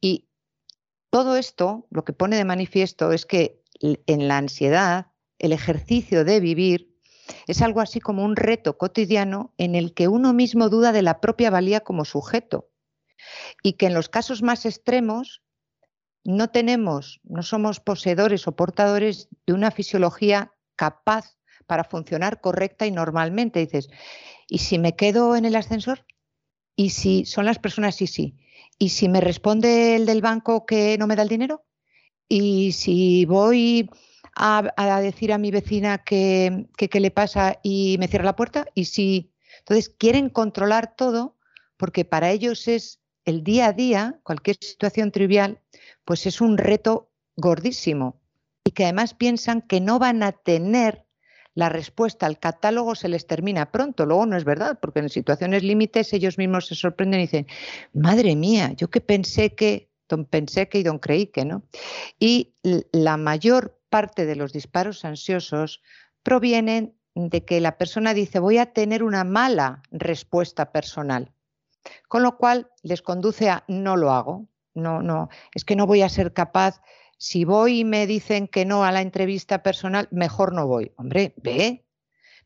Y 0.00 0.28
todo 1.10 1.36
esto 1.36 1.86
lo 1.90 2.04
que 2.04 2.12
pone 2.12 2.36
de 2.36 2.44
manifiesto 2.44 3.12
es 3.12 3.26
que 3.26 3.60
en 3.80 4.28
la 4.28 4.38
ansiedad 4.38 5.06
el 5.38 5.52
ejercicio 5.52 6.24
de 6.24 6.40
vivir 6.40 6.90
es 7.46 7.62
algo 7.62 7.80
así 7.80 8.00
como 8.00 8.24
un 8.24 8.36
reto 8.36 8.76
cotidiano 8.78 9.54
en 9.58 9.74
el 9.74 9.94
que 9.94 10.08
uno 10.08 10.32
mismo 10.32 10.68
duda 10.68 10.92
de 10.92 11.02
la 11.02 11.20
propia 11.20 11.50
valía 11.50 11.80
como 11.80 12.04
sujeto 12.04 12.70
y 13.62 13.74
que 13.74 13.86
en 13.86 13.94
los 13.94 14.08
casos 14.08 14.42
más 14.42 14.66
extremos 14.66 15.42
no 16.24 16.50
tenemos, 16.50 17.20
no 17.24 17.42
somos 17.42 17.80
poseedores 17.80 18.46
o 18.46 18.52
portadores 18.52 19.28
de 19.46 19.52
una 19.52 19.70
fisiología 19.70 20.52
capaz 20.76 21.36
para 21.66 21.84
funcionar 21.84 22.40
correcta 22.40 22.86
y 22.86 22.90
normalmente. 22.90 23.60
Dices, 23.60 23.88
¿y 24.48 24.58
si 24.58 24.78
me 24.78 24.96
quedo 24.96 25.36
en 25.36 25.44
el 25.44 25.56
ascensor? 25.56 26.04
¿Y 26.76 26.90
si 26.90 27.24
son 27.24 27.44
las 27.44 27.58
personas? 27.58 28.00
y 28.02 28.06
sí. 28.06 28.36
¿Y 28.78 28.90
si 28.90 29.08
me 29.08 29.20
responde 29.20 29.96
el 29.96 30.06
del 30.06 30.22
banco 30.22 30.64
que 30.66 30.96
no 30.98 31.06
me 31.06 31.16
da 31.16 31.22
el 31.22 31.28
dinero? 31.28 31.64
¿Y 32.28 32.72
si 32.72 33.24
voy 33.26 33.90
a, 34.34 35.00
decir 35.02 35.32
a 35.32 35.38
mi 35.38 35.50
vecina 35.50 35.98
que, 35.98 36.66
qué 36.76 37.00
le 37.00 37.10
pasa 37.10 37.58
y 37.62 37.96
me 37.98 38.08
cierra 38.08 38.24
la 38.24 38.36
puerta? 38.36 38.66
¿Y 38.74 38.86
si... 38.86 39.32
Entonces 39.58 39.90
quieren 39.90 40.30
controlar 40.30 40.96
todo 40.96 41.36
porque 41.76 42.04
para 42.04 42.30
ellos 42.30 42.68
es 42.68 42.99
el 43.24 43.44
día 43.44 43.66
a 43.66 43.72
día, 43.72 44.20
cualquier 44.22 44.56
situación 44.60 45.12
trivial, 45.12 45.60
pues 46.04 46.26
es 46.26 46.40
un 46.40 46.58
reto 46.58 47.10
gordísimo 47.36 48.20
y 48.64 48.72
que 48.72 48.84
además 48.84 49.14
piensan 49.14 49.62
que 49.62 49.80
no 49.80 49.98
van 49.98 50.22
a 50.22 50.32
tener 50.32 51.06
la 51.54 51.68
respuesta 51.68 52.26
al 52.26 52.38
catálogo 52.38 52.94
se 52.94 53.08
les 53.08 53.26
termina 53.26 53.70
pronto. 53.70 54.06
Luego 54.06 54.26
no 54.26 54.36
es 54.36 54.44
verdad, 54.44 54.78
porque 54.80 55.00
en 55.00 55.08
situaciones 55.08 55.62
límites 55.62 56.12
ellos 56.12 56.38
mismos 56.38 56.66
se 56.66 56.74
sorprenden 56.74 57.20
y 57.20 57.24
dicen, 57.24 57.46
madre 57.92 58.36
mía, 58.36 58.72
yo 58.76 58.88
que 58.88 59.00
pensé 59.00 59.54
que, 59.54 59.90
don 60.08 60.24
pensé 60.24 60.68
que 60.68 60.78
y 60.78 60.82
don 60.82 60.98
creí 60.98 61.26
que, 61.26 61.44
¿no? 61.44 61.62
Y 62.18 62.54
la 62.92 63.16
mayor 63.16 63.80
parte 63.90 64.26
de 64.26 64.36
los 64.36 64.52
disparos 64.52 65.04
ansiosos 65.04 65.82
provienen 66.22 66.94
de 67.14 67.44
que 67.44 67.60
la 67.60 67.76
persona 67.76 68.14
dice, 68.14 68.38
voy 68.38 68.58
a 68.58 68.72
tener 68.72 69.02
una 69.02 69.24
mala 69.24 69.82
respuesta 69.90 70.70
personal, 70.72 71.32
con 72.08 72.22
lo 72.22 72.36
cual 72.36 72.70
les 72.82 73.02
conduce 73.02 73.48
a 73.48 73.64
no 73.68 73.96
lo 73.96 74.12
hago, 74.12 74.48
no, 74.74 75.02
no, 75.02 75.28
es 75.54 75.64
que 75.64 75.76
no 75.76 75.86
voy 75.86 76.02
a 76.02 76.08
ser 76.08 76.32
capaz 76.32 76.80
si 77.18 77.44
voy 77.44 77.80
y 77.80 77.84
me 77.84 78.06
dicen 78.06 78.48
que 78.48 78.64
no 78.64 78.82
a 78.82 78.92
la 78.92 79.02
entrevista 79.02 79.62
personal, 79.62 80.08
mejor 80.10 80.54
no 80.54 80.66
voy. 80.66 80.92
Hombre, 80.96 81.34
ve. 81.36 81.84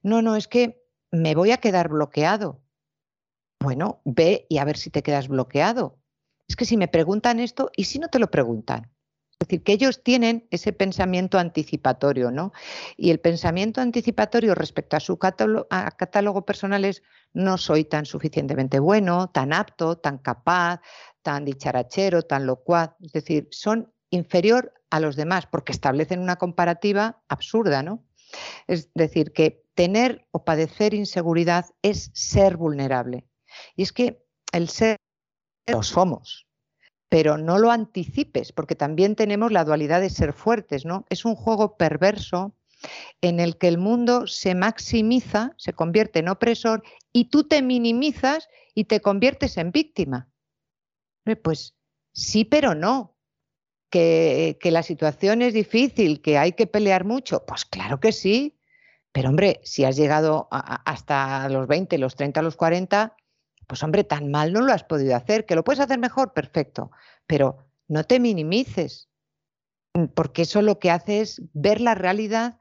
No, 0.02 0.20
no, 0.20 0.34
es 0.34 0.48
que 0.48 0.82
me 1.12 1.36
voy 1.36 1.52
a 1.52 1.58
quedar 1.58 1.88
bloqueado. 1.88 2.60
Bueno, 3.60 4.02
ve 4.04 4.46
y 4.48 4.58
a 4.58 4.64
ver 4.64 4.76
si 4.76 4.90
te 4.90 5.04
quedas 5.04 5.28
bloqueado. 5.28 6.00
Es 6.48 6.56
que 6.56 6.64
si 6.64 6.76
me 6.76 6.88
preguntan 6.88 7.38
esto, 7.38 7.70
¿y 7.76 7.84
si 7.84 8.00
no 8.00 8.08
te 8.08 8.18
lo 8.18 8.32
preguntan? 8.32 8.93
Es 9.38 9.48
decir, 9.48 9.62
que 9.62 9.72
ellos 9.72 10.02
tienen 10.02 10.46
ese 10.50 10.72
pensamiento 10.72 11.38
anticipatorio, 11.38 12.30
¿no? 12.30 12.52
Y 12.96 13.10
el 13.10 13.20
pensamiento 13.20 13.80
anticipatorio 13.80 14.54
respecto 14.54 14.96
a 14.96 15.00
su 15.00 15.18
catálogo, 15.18 15.66
catálogo 15.98 16.46
personal 16.46 16.84
es 16.84 17.02
no 17.32 17.58
soy 17.58 17.84
tan 17.84 18.06
suficientemente 18.06 18.78
bueno, 18.78 19.30
tan 19.30 19.52
apto, 19.52 19.98
tan 19.98 20.18
capaz, 20.18 20.80
tan 21.22 21.44
dicharachero, 21.44 22.22
tan 22.22 22.46
locuaz. 22.46 22.92
Es 23.00 23.12
decir, 23.12 23.48
son 23.50 23.92
inferior 24.10 24.72
a 24.90 25.00
los 25.00 25.16
demás, 25.16 25.46
porque 25.46 25.72
establecen 25.72 26.20
una 26.20 26.36
comparativa 26.36 27.22
absurda, 27.28 27.82
¿no? 27.82 28.04
Es 28.68 28.90
decir, 28.94 29.32
que 29.32 29.64
tener 29.74 30.26
o 30.30 30.44
padecer 30.44 30.94
inseguridad 30.94 31.66
es 31.82 32.10
ser 32.14 32.56
vulnerable. 32.56 33.26
Y 33.74 33.82
es 33.82 33.92
que 33.92 34.24
el 34.52 34.68
ser 34.68 34.96
lo 35.66 35.82
somos, 35.82 36.46
pero 37.14 37.38
no 37.38 37.58
lo 37.58 37.70
anticipes, 37.70 38.50
porque 38.50 38.74
también 38.74 39.14
tenemos 39.14 39.52
la 39.52 39.62
dualidad 39.62 40.00
de 40.00 40.10
ser 40.10 40.32
fuertes, 40.32 40.84
¿no? 40.84 41.06
Es 41.10 41.24
un 41.24 41.36
juego 41.36 41.76
perverso 41.76 42.56
en 43.20 43.38
el 43.38 43.56
que 43.56 43.68
el 43.68 43.78
mundo 43.78 44.26
se 44.26 44.56
maximiza, 44.56 45.52
se 45.56 45.74
convierte 45.74 46.18
en 46.18 46.28
opresor 46.28 46.82
y 47.12 47.26
tú 47.26 47.44
te 47.44 47.62
minimizas 47.62 48.48
y 48.74 48.86
te 48.86 48.98
conviertes 48.98 49.58
en 49.58 49.70
víctima. 49.70 50.28
Pues 51.44 51.76
sí, 52.12 52.44
pero 52.44 52.74
no 52.74 53.16
que, 53.90 54.58
la 54.64 54.82
situación 54.82 55.40
es 55.40 55.54
difícil, 55.54 56.20
que 56.20 56.36
hay 56.36 56.54
que 56.54 56.66
pelear 56.66 57.04
mucho, 57.04 57.44
pues 57.46 57.64
claro 57.64 58.00
que 58.00 58.10
sí. 58.10 58.58
Pero 59.12 59.28
hombre, 59.28 59.60
si 59.62 59.84
has 59.84 59.94
llegado 59.94 60.48
hasta 60.50 61.48
los 61.48 61.68
20, 61.68 61.96
los 61.98 62.16
30, 62.16 62.42
los 62.42 62.56
40, 62.56 63.14
pues 63.66 63.82
hombre, 63.82 64.04
tan 64.04 64.30
mal 64.30 64.52
no 64.52 64.60
lo 64.60 64.72
has 64.72 64.84
podido 64.84 65.16
hacer. 65.16 65.46
Que 65.46 65.54
lo 65.54 65.64
puedes 65.64 65.80
hacer 65.80 65.98
mejor, 65.98 66.32
perfecto. 66.32 66.90
Pero 67.26 67.58
no 67.88 68.04
te 68.04 68.20
minimices, 68.20 69.08
porque 70.14 70.42
eso 70.42 70.62
lo 70.62 70.78
que 70.78 70.90
hace 70.90 71.20
es 71.20 71.42
ver 71.52 71.80
la 71.80 71.94
realidad 71.94 72.58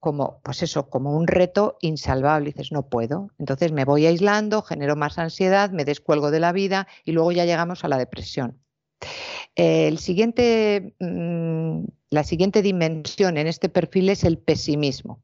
como, 0.00 0.40
pues 0.42 0.62
eso, 0.64 0.90
como 0.90 1.16
un 1.16 1.28
reto 1.28 1.78
insalvable. 1.80 2.50
dices, 2.50 2.72
no 2.72 2.88
puedo. 2.88 3.30
Entonces 3.38 3.72
me 3.72 3.84
voy 3.84 4.06
aislando, 4.06 4.62
genero 4.62 4.96
más 4.96 5.18
ansiedad, 5.18 5.70
me 5.70 5.84
descuelgo 5.84 6.32
de 6.32 6.40
la 6.40 6.52
vida 6.52 6.88
y 7.04 7.12
luego 7.12 7.30
ya 7.30 7.44
llegamos 7.44 7.84
a 7.84 7.88
la 7.88 7.98
depresión. 7.98 8.58
Mm, 9.56 11.84
la 12.10 12.24
siguiente 12.24 12.62
dimensión 12.62 13.36
en 13.36 13.46
este 13.46 13.68
perfil 13.68 14.08
es 14.08 14.24
el 14.24 14.38
pesimismo 14.38 15.22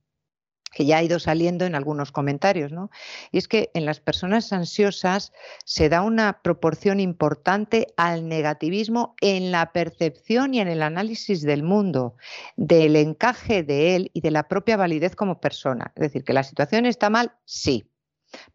que 0.78 0.86
ya 0.86 0.98
ha 0.98 1.02
ido 1.02 1.18
saliendo 1.18 1.64
en 1.64 1.74
algunos 1.74 2.12
comentarios, 2.12 2.70
¿no? 2.70 2.88
Y 3.32 3.38
es 3.38 3.48
que 3.48 3.72
en 3.74 3.84
las 3.84 3.98
personas 3.98 4.52
ansiosas 4.52 5.32
se 5.64 5.88
da 5.88 6.02
una 6.02 6.40
proporción 6.40 7.00
importante 7.00 7.88
al 7.96 8.28
negativismo 8.28 9.16
en 9.20 9.50
la 9.50 9.72
percepción 9.72 10.54
y 10.54 10.60
en 10.60 10.68
el 10.68 10.82
análisis 10.82 11.42
del 11.42 11.64
mundo, 11.64 12.14
del 12.54 12.94
encaje 12.94 13.64
de 13.64 13.96
él 13.96 14.10
y 14.14 14.20
de 14.20 14.30
la 14.30 14.46
propia 14.46 14.76
validez 14.76 15.16
como 15.16 15.40
persona. 15.40 15.90
Es 15.96 16.02
decir, 16.02 16.22
que 16.22 16.32
la 16.32 16.44
situación 16.44 16.86
está 16.86 17.10
mal, 17.10 17.32
sí, 17.44 17.90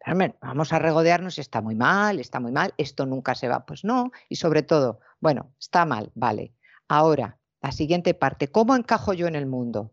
pero 0.02 0.34
vamos 0.40 0.72
a 0.72 0.78
regodearnos, 0.78 1.38
está 1.38 1.60
muy 1.60 1.74
mal, 1.74 2.20
está 2.20 2.40
muy 2.40 2.52
mal, 2.52 2.72
esto 2.78 3.04
nunca 3.04 3.34
se 3.34 3.48
va. 3.48 3.66
Pues 3.66 3.84
no, 3.84 4.12
y 4.30 4.36
sobre 4.36 4.62
todo, 4.62 5.00
bueno, 5.20 5.52
está 5.60 5.84
mal, 5.84 6.10
vale. 6.14 6.54
Ahora, 6.88 7.38
la 7.60 7.70
siguiente 7.70 8.14
parte, 8.14 8.48
¿cómo 8.48 8.74
encajo 8.74 9.12
yo 9.12 9.26
en 9.26 9.34
el 9.34 9.44
mundo? 9.44 9.92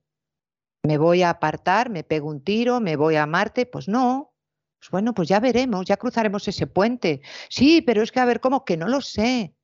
¿Me 0.83 0.97
voy 0.97 1.21
a 1.21 1.29
apartar, 1.29 1.89
me 1.89 2.03
pego 2.03 2.29
un 2.29 2.43
tiro, 2.43 2.79
me 2.79 2.95
voy 2.95 3.15
a 3.15 3.25
Marte? 3.25 3.65
Pues 3.65 3.87
no. 3.87 4.33
Pues 4.79 4.89
bueno, 4.89 5.13
pues 5.13 5.29
ya 5.29 5.39
veremos, 5.39 5.85
ya 5.85 5.97
cruzaremos 5.97 6.47
ese 6.47 6.65
puente. 6.65 7.21
Sí, 7.49 7.81
pero 7.81 8.01
es 8.01 8.11
que 8.11 8.19
a 8.19 8.25
ver, 8.25 8.39
¿cómo? 8.39 8.65
Que 8.65 8.77
no 8.77 8.87
lo 8.87 9.01
sé. 9.01 9.55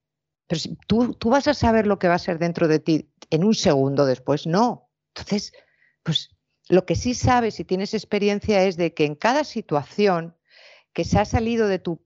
Pero 0.46 0.62
tú, 0.88 1.14
tú 1.16 1.30
vas 1.32 1.48
a 1.48 1.56
saber 1.56 1.88
lo 1.88 1.98
que 1.98 2.08
va 2.08 2.16
a 2.16 2.20
ser 2.20 2.38
dentro 2.38 2.68
de 2.68 2.80
ti 2.80 3.12
en 3.32 3.44
un 3.44 3.56
segundo 3.56 4.06
después, 4.06 4.46
no. 4.46 4.92
Entonces, 5.16 5.54
pues 6.04 6.30
lo 6.70 6.86
que 6.86 6.96
sí 6.96 7.16
sabes 7.16 7.56
si 7.56 7.64
tienes 7.64 7.94
experiencia 7.94 8.64
es 8.64 8.78
de 8.78 8.94
que 8.94 9.06
en 9.06 9.16
cada 9.16 9.44
situación 9.44 10.36
que 10.94 11.04
se 11.04 11.20
ha 11.20 11.26
salido 11.26 11.68
de 11.68 11.80
tu, 11.80 12.06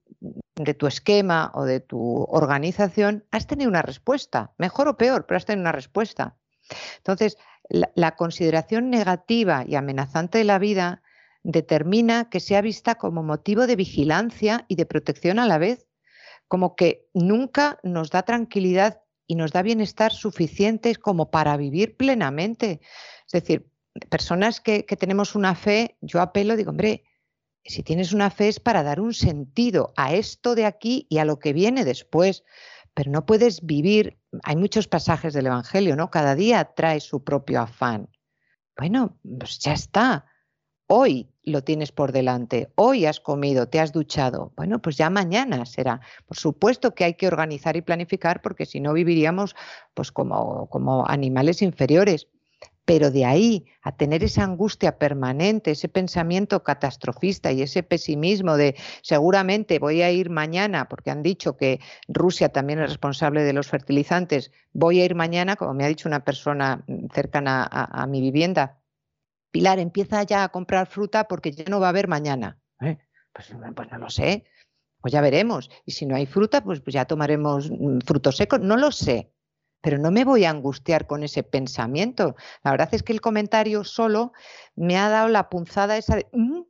de 0.54 0.74
tu 0.74 0.86
esquema 0.86 1.50
o 1.54 1.64
de 1.64 1.80
tu 1.80 2.24
organización, 2.24 3.24
has 3.30 3.46
tenido 3.46 3.68
una 3.68 3.82
respuesta, 3.82 4.52
mejor 4.58 4.88
o 4.88 4.96
peor, 4.96 5.26
pero 5.26 5.36
has 5.36 5.44
tenido 5.44 5.62
una 5.62 5.72
respuesta. 5.72 6.36
Entonces, 6.98 7.36
la, 7.68 8.16
consideración 8.16 8.90
negativa 8.90 9.64
y 9.66 9.76
amenazante 9.76 10.38
de 10.38 10.44
la 10.44 10.58
vida 10.58 11.02
determina 11.42 12.28
que 12.30 12.40
sea 12.40 12.60
vista 12.60 12.96
como 12.96 13.22
motivo 13.22 13.66
de 13.66 13.76
vigilancia 13.76 14.64
y 14.68 14.76
de 14.76 14.86
protección 14.86 15.38
a 15.38 15.46
la 15.46 15.58
vez, 15.58 15.88
como 16.48 16.76
que 16.76 17.08
nunca 17.14 17.78
nos 17.82 18.10
da 18.10 18.22
tranquilidad 18.22 19.02
y 19.26 19.36
nos 19.36 19.52
da 19.52 19.62
bienestar 19.62 20.12
suficientes 20.12 20.98
como 20.98 21.30
para 21.30 21.56
vivir 21.56 21.96
plenamente. 21.96 22.80
Es 23.26 23.32
decir, 23.32 23.70
personas 24.10 24.60
que, 24.60 24.82
tenemos 24.82 25.34
una 25.34 25.54
fe, 25.54 25.96
yo 26.00 26.20
apelo, 26.20 26.56
digo, 26.56 26.70
hombre, 26.70 27.04
si 27.64 27.82
tienes 27.82 28.12
una 28.12 28.30
fe 28.30 28.48
es 28.48 28.60
para 28.60 28.82
dar 28.82 29.00
un 29.00 29.14
sentido 29.14 29.92
a 29.96 30.14
esto 30.14 30.54
de 30.54 30.66
aquí 30.66 31.06
y 31.08 31.18
a 31.18 31.24
lo 31.24 31.38
que 31.38 31.52
viene 31.52 31.84
después, 31.84 32.44
pero 32.94 33.10
no 33.10 33.24
puedes 33.24 33.64
vivir, 33.64 34.18
hay 34.42 34.56
muchos 34.56 34.88
pasajes 34.88 35.34
del 35.34 35.46
Evangelio, 35.46 35.96
¿no? 35.96 36.10
Cada 36.10 36.34
día 36.34 36.64
trae 36.64 37.00
su 37.00 37.22
propio 37.22 37.60
afán. 37.60 38.08
Bueno, 38.76 39.18
pues 39.38 39.58
ya 39.58 39.72
está. 39.72 40.26
Hoy 40.86 41.30
lo 41.42 41.64
tienes 41.64 41.90
por 41.90 42.12
delante, 42.12 42.70
hoy 42.74 43.06
has 43.06 43.18
comido, 43.18 43.68
te 43.68 43.80
has 43.80 43.92
duchado. 43.92 44.52
Bueno, 44.56 44.80
pues 44.80 44.96
ya 44.96 45.10
mañana 45.10 45.64
será. 45.64 46.00
Por 46.26 46.36
supuesto 46.36 46.94
que 46.94 47.04
hay 47.04 47.14
que 47.14 47.26
organizar 47.26 47.76
y 47.76 47.82
planificar 47.82 48.42
porque 48.42 48.66
si 48.66 48.80
no 48.80 48.92
viviríamos 48.92 49.56
pues 49.94 50.12
como, 50.12 50.68
como 50.68 51.06
animales 51.08 51.62
inferiores. 51.62 52.28
Pero 52.84 53.10
de 53.12 53.24
ahí 53.24 53.66
a 53.82 53.96
tener 53.96 54.24
esa 54.24 54.42
angustia 54.42 54.98
permanente, 54.98 55.70
ese 55.70 55.88
pensamiento 55.88 56.64
catastrofista 56.64 57.52
y 57.52 57.62
ese 57.62 57.82
pesimismo 57.82 58.56
de 58.56 58.74
seguramente 59.02 59.78
voy 59.78 60.02
a 60.02 60.10
ir 60.10 60.30
mañana, 60.30 60.88
porque 60.88 61.10
han 61.10 61.22
dicho 61.22 61.56
que 61.56 61.80
Rusia 62.08 62.48
también 62.48 62.80
es 62.80 62.88
responsable 62.88 63.44
de 63.44 63.52
los 63.52 63.68
fertilizantes, 63.68 64.50
voy 64.72 65.00
a 65.00 65.04
ir 65.04 65.14
mañana, 65.14 65.54
como 65.56 65.74
me 65.74 65.84
ha 65.84 65.88
dicho 65.88 66.08
una 66.08 66.24
persona 66.24 66.84
cercana 67.14 67.68
a, 67.70 68.06
mi 68.06 68.20
vivienda, 68.20 68.80
Pilar, 69.52 69.78
empieza 69.78 70.22
ya 70.22 70.44
a 70.44 70.48
comprar 70.48 70.86
fruta 70.86 71.28
porque 71.28 71.52
ya 71.52 71.64
no 71.68 71.78
va 71.78 71.86
a 71.86 71.90
haber 71.90 72.08
mañana. 72.08 72.58
¿Eh? 72.80 72.96
Pues, 73.32 73.54
pues, 73.76 73.92
no 73.92 73.98
lo 73.98 74.08
sé, 74.08 74.44
pues 75.00 75.12
ya 75.12 75.20
veremos. 75.20 75.70
Y 75.84 75.92
si 75.92 76.06
no 76.06 76.16
hay 76.16 76.24
fruta, 76.24 76.64
pues, 76.64 76.80
pues 76.80 76.94
ya 76.94 77.04
tomaremos 77.04 77.70
mm, 77.70 77.98
frutos 78.00 78.38
secos, 78.38 78.60
no 78.60 78.76
lo 78.76 78.90
sé 78.90 79.30
pero 79.82 79.98
no 79.98 80.10
me 80.10 80.24
voy 80.24 80.44
a 80.44 80.50
angustiar 80.50 81.06
con 81.06 81.22
ese 81.24 81.42
pensamiento. 81.42 82.36
La 82.62 82.70
verdad 82.70 82.88
es 82.92 83.02
que 83.02 83.12
el 83.12 83.20
comentario 83.20 83.84
solo 83.84 84.32
me 84.76 84.96
ha 84.96 85.10
dado 85.10 85.28
la 85.28 85.50
punzada 85.50 85.98
esa 85.98 86.16
de, 86.16 86.28
mm", 86.32 86.62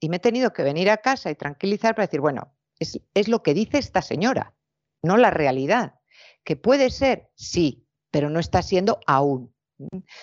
y 0.00 0.08
me 0.08 0.16
he 0.16 0.20
tenido 0.20 0.52
que 0.52 0.64
venir 0.64 0.90
a 0.90 0.96
casa 0.96 1.30
y 1.30 1.36
tranquilizar 1.36 1.94
para 1.94 2.06
decir, 2.06 2.20
bueno, 2.20 2.54
es, 2.80 3.28
lo 3.28 3.42
que 3.42 3.54
dice 3.54 3.78
esta 3.78 4.02
señora, 4.02 4.54
no 5.02 5.16
la 5.16 5.30
realidad. 5.30 5.94
¿Que 6.42 6.56
puede 6.56 6.90
ser? 6.90 7.30
Sí, 7.36 7.86
pero 8.10 8.30
no 8.30 8.40
está 8.40 8.62
siendo 8.62 8.98
aún. 9.06 9.54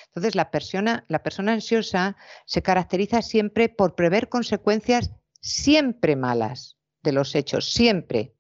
Entonces, 0.08 0.36
la 0.36 0.52
persona 0.52 1.04
ansiosa 1.52 2.18
se 2.46 2.62
caracteriza 2.62 3.22
siempre 3.22 3.70
por 3.70 3.96
prever 3.96 4.30
consecuencias 4.30 5.12
siempre 5.42 6.16
malas 6.16 6.81
de 7.04 7.12
los 7.12 7.36
hechos, 7.36 7.72
siempre. 7.72 8.34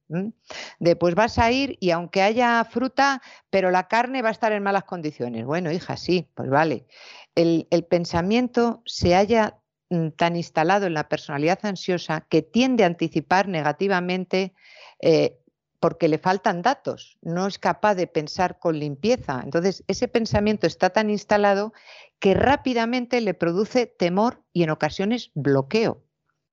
De 0.79 0.95
pues 0.97 1.15
vas 1.15 1.39
a 1.39 1.51
ir 1.51 1.77
y 1.79 1.91
aunque 1.91 2.21
haya 2.21 2.63
fruta, 2.65 3.21
pero 3.49 3.71
la 3.71 3.87
carne 3.87 4.21
va 4.21 4.29
a 4.29 4.33
estar 4.33 4.51
en 4.51 4.63
malas 4.63 4.83
condiciones. 4.83 5.45
Bueno, 5.45 5.71
hija, 5.71 5.95
sí, 5.95 6.29
pues 6.35 6.49
vale. 6.49 6.85
El, 7.35 7.65
pensamiento 7.89 8.81
se 8.85 9.15
haya 9.15 9.59
mm, 9.89 10.09
tan 10.09 10.35
instalado 10.35 10.85
en 10.85 10.93
la 10.93 11.07
personalidad 11.07 11.59
ansiosa 11.63 12.27
que 12.29 12.41
tiende 12.41 12.83
a 12.83 12.87
anticipar 12.87 13.47
negativamente 13.47 14.53
eh, 14.99 15.37
porque 15.79 16.07
le 16.07 16.19
faltan 16.19 16.61
datos, 16.61 17.17
no 17.21 17.47
es 17.47 17.57
capaz 17.57 17.95
de 17.95 18.05
pensar 18.05 18.59
con 18.59 18.77
limpieza. 18.77 19.41
Entonces, 19.43 19.83
ese 19.87 20.07
pensamiento 20.07 20.67
está 20.67 20.91
tan 20.91 21.09
instalado 21.09 21.73
que 22.19 22.35
rápidamente 22.35 23.19
le 23.19 23.33
produce 23.33 23.87
temor 23.87 24.43
y 24.53 24.61
en 24.61 24.69
ocasiones 24.69 25.31
bloqueo. 25.33 26.03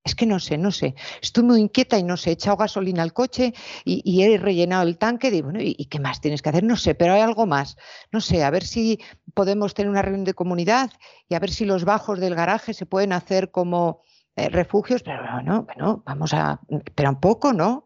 Es 0.09 0.15
que 0.15 0.25
no 0.25 0.41
sé, 0.41 0.57
no 0.57 0.71
sé, 0.71 0.95
estoy 1.21 1.45
muy 1.45 1.61
inquieta 1.61 1.99
y 1.99 2.03
no 2.03 2.17
sé, 2.17 2.31
he 2.31 2.33
echado 2.33 2.57
gasolina 2.57 3.03
al 3.03 3.13
coche 3.13 3.53
y, 3.85 4.23
he 4.23 4.39
rellenado 4.39 4.85
el 4.85 4.97
tanque. 4.97 5.31
Digo, 5.31 5.51
bueno, 5.51 5.61
¿y, 5.63 5.85
qué 5.85 6.01
más 6.01 6.23
tienes 6.23 6.41
que 6.41 6.49
hacer? 6.49 6.65
No 6.65 6.77
sé, 6.77 6.95
pero 6.95 7.13
hay 7.13 7.21
algo 7.21 7.45
más. 7.45 7.77
No 8.11 8.23
sé, 8.23 8.43
a 8.43 8.49
ver 8.49 8.65
si 8.65 9.01
podemos 9.35 9.75
tener 9.75 9.91
una 9.91 10.01
reunión 10.01 10.25
de 10.25 10.33
comunidad 10.33 10.91
y 11.29 11.35
a 11.35 11.41
ver 11.41 11.51
si 11.51 11.67
los 11.67 11.85
bajos 11.85 12.21
del 12.21 12.35
garaje 12.35 12.73
se 12.73 12.87
pueden 12.87 13.13
hacer 13.13 13.51
como 13.51 14.01
eh, 14.35 14.49
refugios, 14.49 15.03
pero 15.03 15.43
no, 15.43 15.65
bueno, 15.65 16.03
vamos 16.07 16.33
a, 16.33 16.59
pero 16.95 17.11
un 17.11 17.21
poco, 17.21 17.53
¿no? 17.53 17.85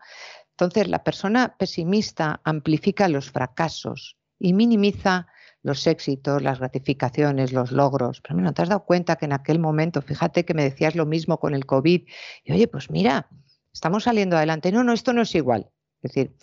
Entonces, 0.51 0.87
la 0.87 1.03
persona 1.03 1.57
pesimista 1.59 2.41
amplifica 2.45 3.09
los 3.09 3.33
fracasos 3.33 4.17
y 4.39 4.53
minimiza 4.53 5.27
los 5.63 5.87
éxitos, 5.87 6.43
las 6.43 6.59
gratificaciones, 6.59 7.53
los 7.53 7.73
logros. 7.73 8.21
Pero 8.21 8.41
¿no 8.41 8.53
te 8.53 8.63
has 8.63 8.69
dado 8.69 8.85
cuenta 8.85 9.17
que 9.17 9.27
en 9.27 9.33
aquel 9.33 9.59
momento, 9.59 10.03
fíjate 10.03 10.45
que 10.45 10.55
me 10.55 10.65
decías 10.65 10.95
lo 10.95 11.07
mismo 11.07 11.39
con 11.39 11.55
el 11.55 11.67
COVID, 11.67 12.03
y 12.45 12.53
oye, 12.53 12.69
pues 12.69 12.91
mira, 12.91 13.29
estamos 13.73 14.05
saliendo 14.05 14.37
adelante. 14.37 14.73
No, 14.73 14.85
no, 14.85 14.93
esto 14.93 15.13
no 15.13 15.23
es 15.23 15.35
igual. 15.35 15.71
Es 16.03 16.13
decir, 16.13 16.37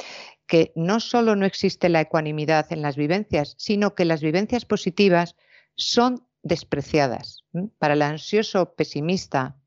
que 0.47 0.71
no 0.75 0.99
solo 0.99 1.35
no 1.35 1.45
existe 1.45 1.89
la 1.89 2.01
ecuanimidad 2.01 2.71
en 2.71 2.81
las 2.81 2.95
vivencias, 2.95 3.55
sino 3.57 3.93
que 3.93 4.05
las 4.05 4.21
vivencias 4.21 4.65
positivas 4.65 5.35
son 5.75 6.25
despreciadas. 6.43 7.43
Para 7.77 7.93
el 7.93 8.01
ansioso 8.01 8.73
pesimista, 8.73 9.57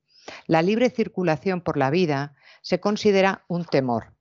la 0.46 0.62
libre 0.62 0.90
circulación 0.90 1.60
por 1.60 1.76
la 1.76 1.90
vida 1.90 2.34
se 2.62 2.80
considera 2.80 3.44
un 3.48 3.64
temor. 3.64 4.11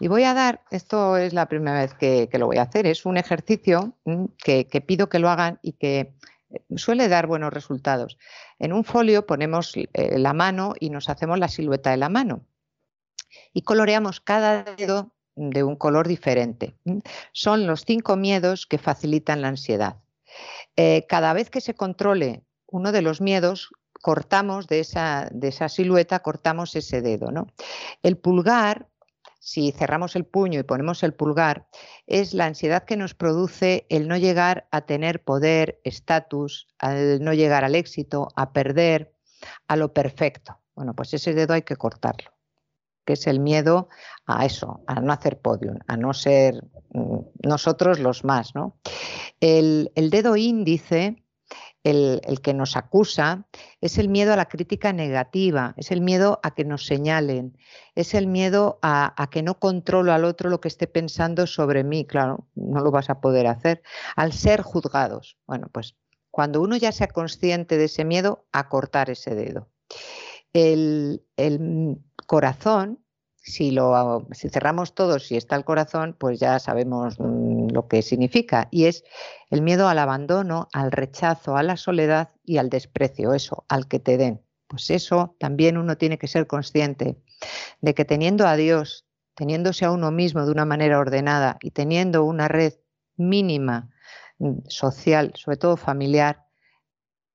Y 0.00 0.08
voy 0.08 0.24
a 0.24 0.34
dar, 0.34 0.62
esto 0.70 1.16
es 1.16 1.32
la 1.32 1.46
primera 1.46 1.80
vez 1.80 1.94
que, 1.94 2.28
lo 2.38 2.46
voy 2.46 2.58
a 2.58 2.62
hacer, 2.62 2.86
es 2.86 3.06
un 3.06 3.16
ejercicio 3.16 3.96
mm, 4.04 4.24
que, 4.36 4.84
pido 4.86 5.08
que 5.08 5.18
lo 5.18 5.30
hagan 5.30 5.58
y 5.62 5.72
que 5.72 6.14
eh, 6.50 6.60
suele 6.76 7.08
dar 7.08 7.26
buenos 7.26 7.52
resultados. 7.52 8.18
En 8.58 8.72
un 8.72 8.84
folio 8.84 9.26
ponemos 9.26 9.74
eh, 9.76 10.18
la 10.18 10.32
mano 10.32 10.74
y 10.78 10.90
nos 10.90 11.08
hacemos 11.08 11.38
la 11.38 11.48
silueta 11.48 11.90
de 11.90 11.96
la 11.96 12.08
mano 12.08 12.44
y 13.52 13.62
coloreamos 13.62 14.20
cada 14.20 14.62
dedo 14.62 15.12
de 15.34 15.62
un 15.62 15.76
color 15.76 16.08
diferente. 16.08 16.74
Son 17.32 17.66
los 17.66 17.84
cinco 17.86 18.16
miedos 18.16 18.66
que 18.66 18.78
facilitan 18.78 19.40
la 19.40 19.48
ansiedad. 19.48 19.96
Eh, 20.76 21.06
cada 21.08 21.32
vez 21.32 21.50
que 21.50 21.60
se 21.60 21.74
controle 21.74 22.42
uno 22.66 22.92
de 22.92 23.02
los 23.02 23.20
miedos, 23.20 23.70
cortamos 24.00 24.66
de 24.66 24.80
esa, 24.80 25.28
de 25.32 25.48
esa 25.48 25.68
silueta, 25.68 26.20
cortamos 26.20 26.74
ese 26.76 27.02
dedo. 27.02 27.30
¿no? 27.30 27.48
El 28.02 28.16
pulgar 28.16 28.88
si 29.42 29.72
cerramos 29.72 30.14
el 30.14 30.24
puño 30.24 30.60
y 30.60 30.62
ponemos 30.62 31.02
el 31.02 31.14
pulgar, 31.14 31.66
es 32.06 32.32
la 32.32 32.46
ansiedad 32.46 32.84
que 32.84 32.96
nos 32.96 33.14
produce 33.14 33.86
el 33.88 34.06
no 34.06 34.16
llegar 34.16 34.68
a 34.70 34.82
tener 34.82 35.24
poder, 35.24 35.80
estatus, 35.82 36.68
al 36.78 37.20
no 37.24 37.34
llegar 37.34 37.64
al 37.64 37.74
éxito, 37.74 38.28
a 38.36 38.52
perder, 38.52 39.16
a 39.66 39.74
lo 39.74 39.92
perfecto. 39.92 40.60
Bueno, 40.76 40.94
pues 40.94 41.12
ese 41.12 41.34
dedo 41.34 41.54
hay 41.54 41.62
que 41.62 41.74
cortarlo, 41.74 42.30
que 43.04 43.14
es 43.14 43.26
el 43.26 43.40
miedo 43.40 43.88
a 44.26 44.46
eso, 44.46 44.84
a 44.86 45.00
no 45.00 45.12
hacer 45.12 45.40
podium, 45.40 45.80
a 45.88 45.96
no 45.96 46.14
ser 46.14 46.62
mm, 46.90 47.18
nosotros 47.42 47.98
los 47.98 48.22
más. 48.22 48.54
¿no? 48.54 48.78
El, 49.40 49.90
el 49.96 50.10
dedo 50.10 50.36
índice 50.36 51.16
el, 51.84 52.20
que 52.42 52.54
nos 52.54 52.76
acusa, 52.76 53.46
es 53.80 53.98
el 53.98 54.08
miedo 54.08 54.32
a 54.32 54.36
la 54.36 54.48
crítica 54.48 54.92
negativa, 54.92 55.74
es 55.76 55.90
el 55.90 56.00
miedo 56.00 56.40
a 56.42 56.54
que 56.54 56.64
nos 56.64 56.86
señalen, 56.86 57.58
es 57.94 58.14
el 58.14 58.26
miedo 58.26 58.78
a, 58.82 59.28
que 59.30 59.42
no 59.42 59.58
controlo 59.58 60.12
al 60.12 60.24
otro 60.24 60.50
lo 60.50 60.60
que 60.60 60.68
esté 60.68 60.86
pensando 60.86 61.46
sobre 61.46 61.84
mí. 61.84 62.06
Claro, 62.06 62.46
no 62.54 62.80
lo 62.80 62.90
vas 62.90 63.10
a 63.10 63.20
poder 63.20 63.46
hacer. 63.46 63.82
Al 64.16 64.32
ser 64.32 64.62
juzgados. 64.62 65.38
Bueno, 65.46 65.68
pues 65.72 65.96
cuando 66.30 66.60
uno 66.60 66.76
ya 66.76 66.92
sea 66.92 67.08
consciente 67.08 67.76
de 67.76 67.84
ese 67.84 68.04
miedo, 68.04 68.46
a 68.52 68.68
cortar 68.68 69.10
ese 69.10 69.34
dedo. 69.34 69.68
El 70.52 71.22
corazón 72.26 73.01
si, 73.42 73.72
lo, 73.72 74.26
si 74.32 74.48
cerramos 74.48 74.94
todo, 74.94 75.18
si 75.18 75.36
está 75.36 75.56
el 75.56 75.64
corazón, 75.64 76.14
pues 76.18 76.38
ya 76.38 76.58
sabemos 76.58 77.18
mm, 77.18 77.70
lo 77.70 77.88
que 77.88 78.02
significa. 78.02 78.68
Y 78.70 78.84
es 78.84 79.04
el 79.50 79.62
miedo 79.62 79.88
al 79.88 79.98
abandono, 79.98 80.68
al 80.72 80.92
rechazo, 80.92 81.56
a 81.56 81.62
la 81.62 81.76
soledad 81.76 82.30
y 82.44 82.58
al 82.58 82.70
desprecio, 82.70 83.34
eso, 83.34 83.64
al 83.68 83.88
que 83.88 83.98
te 83.98 84.16
den. 84.16 84.40
Pues 84.68 84.90
eso 84.90 85.36
también 85.38 85.76
uno 85.76 85.98
tiene 85.98 86.18
que 86.18 86.28
ser 86.28 86.46
consciente 86.46 87.18
de 87.80 87.94
que 87.94 88.04
teniendo 88.04 88.46
a 88.46 88.56
Dios, 88.56 89.06
teniéndose 89.34 89.84
a 89.84 89.90
uno 89.90 90.10
mismo 90.10 90.46
de 90.46 90.52
una 90.52 90.64
manera 90.64 90.98
ordenada 90.98 91.58
y 91.60 91.72
teniendo 91.72 92.24
una 92.24 92.48
red 92.48 92.74
mínima 93.16 93.90
mm, 94.38 94.60
social, 94.68 95.32
sobre 95.34 95.56
todo 95.56 95.76
familiar, 95.76 96.46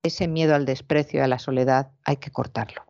ese 0.03 0.27
miedo 0.27 0.55
al 0.55 0.65
desprecio 0.65 1.19
y 1.19 1.23
a 1.23 1.27
la 1.27 1.39
soledad 1.39 1.91
hay 2.05 2.17
que 2.17 2.31
cortarlo. 2.31 2.85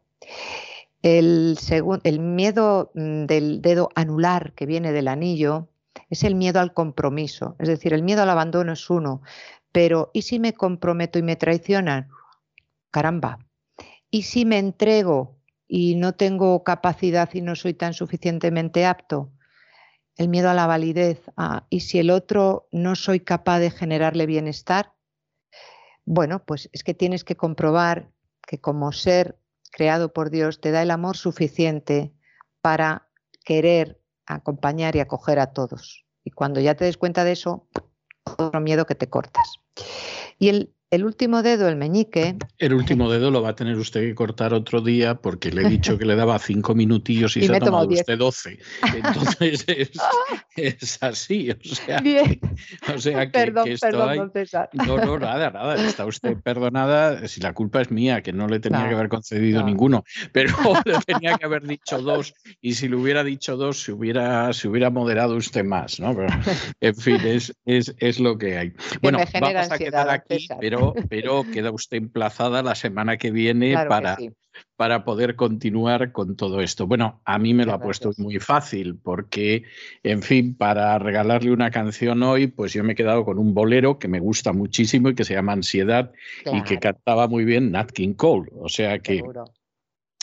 El, 1.04 1.58
el 2.04 2.20
miedo 2.20 2.92
mm, 2.96 3.26
del 3.26 3.62
dedo 3.62 3.90
anular 3.96 4.54
que 4.54 4.66
viene 4.66 4.92
del 4.92 5.08
anillo 5.08 5.70
es 6.10 6.24
el 6.24 6.36
miedo 6.36 6.60
al 6.60 6.74
compromiso, 6.74 7.56
es 7.60 7.68
decir, 7.68 7.94
el 7.94 8.04
miedo 8.04 8.22
al 8.22 8.30
abandono 8.30 8.74
es 8.74 8.90
uno, 8.90 9.22
pero 9.72 10.10
¿y 10.14 10.24
si 10.24 10.40
me 10.40 10.54
comprometo 10.54 11.20
y 11.20 11.24
me 11.24 11.36
traicionan? 11.36 12.10
Caramba, 12.92 13.40
¿y 14.10 14.24
si 14.24 14.46
me 14.46 14.58
entrego 14.58 15.38
y 15.68 15.96
no 15.96 16.14
tengo 16.14 16.64
capacidad 16.64 17.30
y 17.34 17.42
no 17.42 17.56
soy 17.56 17.74
tan 17.74 17.94
suficientemente 17.94 18.86
apto? 18.86 19.32
El 20.16 20.30
miedo 20.30 20.50
a 20.50 20.56
la 20.56 20.66
validez, 20.66 21.22
¿y 21.70 21.82
si 21.82 22.00
el 22.00 22.10
otro 22.10 22.68
no 22.72 22.96
soy 22.96 23.20
capaz 23.20 23.60
de 23.60 23.70
generarle 23.70 24.26
bienestar? 24.26 24.94
Bueno, 26.06 26.44
pues 26.44 26.70
es 26.72 26.84
que 26.84 26.94
tienes 26.94 27.24
que 27.24 27.36
comprobar 27.36 28.10
que 28.48 28.60
como 28.60 28.92
ser 28.94 29.38
creado 29.78 30.12
por 30.12 30.32
Dios 30.32 30.60
te 30.60 30.72
da 30.72 30.82
el 30.82 30.90
amor 30.90 31.18
suficiente 31.18 32.12
para 32.62 33.10
querer 33.46 34.02
acompañar 34.26 34.96
y 34.96 35.02
acoger 35.02 35.38
a 35.38 35.54
todos. 35.54 36.04
Y 36.24 36.32
cuando 36.32 36.60
ya 36.60 36.74
te 36.74 36.86
des 36.86 36.98
cuenta 36.98 37.24
de 37.24 37.34
eso, 37.34 37.68
otro 38.40 38.60
miedo 38.60 38.88
que 38.88 38.96
te 38.96 39.08
cortas. 39.08 39.60
Y 40.40 40.50
el, 40.50 40.76
el 40.90 41.04
último 41.04 41.44
dedo, 41.44 41.68
el 41.68 41.76
meñique. 41.76 42.38
El 42.58 42.74
último 42.74 43.10
dedo 43.12 43.30
lo 43.30 43.42
va 43.42 43.50
a 43.50 43.56
tener 43.56 43.78
usted 43.78 44.02
que 44.02 44.16
cortar 44.16 44.54
otro 44.54 44.82
día 44.82 45.16
porque 45.16 45.52
le 45.52 45.64
he 45.64 45.70
dicho 45.70 45.98
que 45.98 46.06
le 46.06 46.16
daba 46.16 46.40
cinco 46.40 46.76
minutillos 46.76 47.36
y, 47.36 47.42
se 47.48 47.56
ha 47.56 47.60
tomado 47.60 47.88
usted 47.90 48.18
doce. 48.18 48.60
Entonces 48.96 49.66
es, 50.56 51.04
así. 51.04 51.52
O 51.52 51.76
sea, 51.76 52.02
que, 52.02 52.40
o 52.94 52.98
sea 52.98 53.26
que, 53.26 53.32
perdón, 53.32 53.68
esto 53.68 53.88
perdón, 53.88 54.32
No, 54.74 54.98
no, 54.98 55.20
nada, 55.20 55.52
nada. 55.52 55.76
Está 55.76 56.06
usted 56.06 56.38
perdonada 56.42 57.28
si 57.28 57.42
la 57.42 57.54
culpa 57.54 57.82
es 57.82 57.92
mía, 57.92 58.22
que 58.22 58.32
no 58.32 58.48
le 58.48 58.60
tenía 58.60 58.88
que 58.88 58.96
haber 58.96 59.10
concedido 59.10 59.64
ninguno, 59.64 60.04
pero 60.32 60.56
le 60.86 61.00
tenía 61.06 61.38
que 61.38 61.46
haber 61.46 61.68
dicho 61.68 62.02
dos 62.02 62.34
y 62.62 62.76
si 62.76 62.88
le 62.88 62.96
hubiera 62.96 63.24
dicho 63.24 63.58
dos 63.58 63.82
se 63.82 63.92
hubiera, 63.92 64.54
se 64.54 64.68
hubiera 64.68 64.90
moderado 64.90 65.36
usted 65.36 65.66
más. 65.66 66.00
¿no? 66.00 66.16
Pero, 66.16 66.30
en 66.80 66.96
fin, 66.96 67.20
es, 67.26 67.54
es, 67.66 67.94
es 68.00 68.20
lo 68.20 68.38
que 68.38 68.58
hay. 68.58 68.74
Bueno, 69.02 69.20
vamos 69.42 69.72
a 69.72 69.78
quedar 69.78 70.10
aquí, 70.10 70.48
pero 70.60 70.77
pero, 71.10 71.44
queda 71.52 71.72
usted 71.72 71.98
emplazada 71.98 72.64
la 72.64 72.76
semana 72.76 73.18
que 73.18 73.32
viene 73.32 73.74
para, 73.88 74.18
para 74.76 75.04
poder 75.04 75.36
continuar 75.36 76.12
con 76.12 76.36
todo 76.36 76.62
esto. 76.62 76.88
Bueno, 76.88 77.22
a 77.26 77.40
mí 77.40 77.54
me 77.54 77.66
lo 77.66 77.74
ha 77.74 77.80
puesto 77.80 78.12
muy 78.18 78.40
fácil 78.40 78.98
porque, 79.02 79.64
en 80.04 80.22
fin, 80.22 80.56
para 80.56 80.98
regalarle 81.00 81.52
una 81.52 81.72
canción 81.72 82.24
hoy, 82.24 82.48
pues 82.48 82.74
yo 82.74 82.84
me 82.84 82.94
he 82.94 82.96
quedado 82.96 83.26
con 83.26 83.40
un 83.40 83.54
bolero 83.54 84.00
que 84.00 84.08
me 84.08 84.20
gusta 84.20 84.54
muchísimo 84.54 85.10
y 85.10 85.16
que 85.16 85.26
se 85.26 85.34
llama 85.34 85.54
Ansiedad 85.54 86.12
y 86.52 86.62
que 86.64 86.80
cantaba 86.80 87.28
muy 87.28 87.46
bien 87.46 87.72
Nat 87.72 87.92
King 87.92 88.14
Cole. 88.14 88.52
O 88.60 88.70
sea 88.70 89.00
que... 89.00 89.24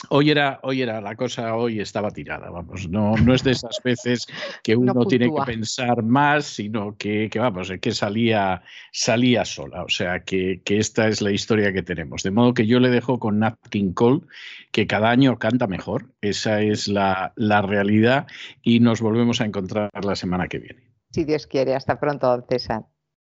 Hoy 0.09 0.29
era, 0.29 0.59
hoy 0.63 0.81
era, 0.81 1.01
la 1.01 1.15
cosa 1.15 1.55
hoy 1.55 1.79
estaba 1.79 2.11
tirada, 2.11 2.49
vamos, 2.49 2.87
no, 2.89 3.15
no 3.17 3.33
es 3.33 3.43
de 3.43 3.51
esas 3.51 3.81
veces 3.83 4.27
que 4.63 4.75
uno 4.75 4.93
tiene 5.05 5.27
que 5.33 5.41
pensar 5.45 6.03
más, 6.03 6.45
sino 6.45 6.95
que, 6.97 7.29
que 7.29 7.39
vamos, 7.39 7.71
que 7.81 7.91
salía, 7.91 8.61
salía 8.91 9.45
sola, 9.45 9.83
o 9.83 9.89
sea 9.89 10.23
que, 10.23 10.61
que, 10.63 10.77
esta 10.77 11.07
es 11.07 11.21
la 11.21 11.31
historia 11.31 11.73
que 11.73 11.83
tenemos. 11.83 12.23
De 12.23 12.31
modo 12.31 12.53
que 12.53 12.67
yo 12.67 12.79
le 12.79 12.89
dejo 12.89 13.19
con 13.19 13.39
Nat 13.39 13.57
King 13.69 13.93
Cole, 13.93 14.21
que 14.71 14.87
cada 14.87 15.09
año 15.09 15.37
canta 15.37 15.67
mejor, 15.67 16.13
esa 16.21 16.61
es 16.61 16.87
la, 16.87 17.33
la 17.35 17.61
realidad, 17.61 18.27
y 18.61 18.79
nos 18.79 19.01
volvemos 19.01 19.41
a 19.41 19.45
encontrar 19.45 19.89
la 20.03 20.15
semana 20.15 20.47
que 20.47 20.59
viene. 20.59 20.83
Si 21.11 21.23
Dios 21.23 21.47
quiere, 21.47 21.75
hasta 21.75 21.99
pronto, 21.99 22.45
César. 22.49 22.83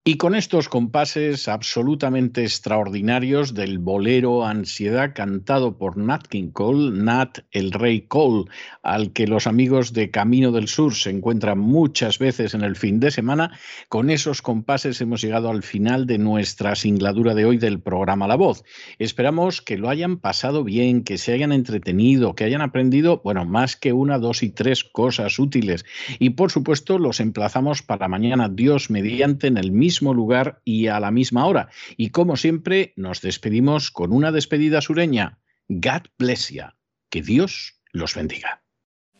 Y 0.02 0.16
con 0.16 0.34
estos 0.34 0.70
compases 0.70 1.46
absolutamente 1.46 2.40
extraordinarios 2.42 3.52
del 3.52 3.78
bolero 3.78 4.46
Ansiedad 4.46 5.12
cantado 5.14 5.76
por 5.76 5.98
Nat 5.98 6.26
King 6.26 6.52
Cole, 6.52 6.90
Nat 6.90 7.40
el 7.50 7.70
Rey 7.70 8.06
Cole, 8.08 8.46
al 8.82 9.12
que 9.12 9.26
los 9.26 9.46
amigos 9.46 9.92
de 9.92 10.10
Camino 10.10 10.52
del 10.52 10.68
Sur 10.68 10.94
se 10.94 11.10
encuentran 11.10 11.58
muchas 11.58 12.18
veces 12.18 12.54
en 12.54 12.62
el 12.62 12.76
fin 12.76 12.98
de 12.98 13.10
semana, 13.10 13.58
con 13.90 14.08
esos 14.08 14.40
compases 14.40 15.02
hemos 15.02 15.20
llegado 15.20 15.50
al 15.50 15.62
final 15.62 16.06
de 16.06 16.16
nuestra 16.16 16.76
singladura 16.76 17.34
de 17.34 17.44
hoy 17.44 17.58
del 17.58 17.78
programa 17.78 18.26
La 18.26 18.36
Voz. 18.36 18.64
Esperamos 18.98 19.60
que 19.60 19.76
lo 19.76 19.90
hayan 19.90 20.16
pasado 20.16 20.64
bien, 20.64 21.04
que 21.04 21.18
se 21.18 21.34
hayan 21.34 21.52
entretenido, 21.52 22.34
que 22.34 22.44
hayan 22.44 22.62
aprendido, 22.62 23.20
bueno, 23.22 23.44
más 23.44 23.76
que 23.76 23.92
una, 23.92 24.18
dos 24.18 24.42
y 24.42 24.48
tres 24.48 24.82
cosas 24.82 25.38
útiles. 25.38 25.84
Y 26.18 26.30
por 26.30 26.50
supuesto 26.50 26.98
los 26.98 27.20
emplazamos 27.20 27.82
para 27.82 28.08
mañana, 28.08 28.48
Dios 28.48 28.88
mediante, 28.88 29.46
en 29.46 29.58
el 29.58 29.72
mismo 29.72 29.90
lugar 30.00 30.60
y 30.64 30.88
a 30.88 31.00
la 31.00 31.10
misma 31.10 31.46
hora. 31.46 31.68
Y 31.96 32.10
como 32.10 32.36
siempre, 32.36 32.92
nos 32.96 33.20
despedimos 33.20 33.90
con 33.90 34.12
una 34.12 34.32
despedida 34.32 34.80
sureña. 34.80 35.38
God 35.68 36.08
bless 36.18 36.50
you. 36.50 36.64
Que 37.10 37.22
Dios 37.22 37.80
los 37.92 38.14
bendiga. 38.14 38.62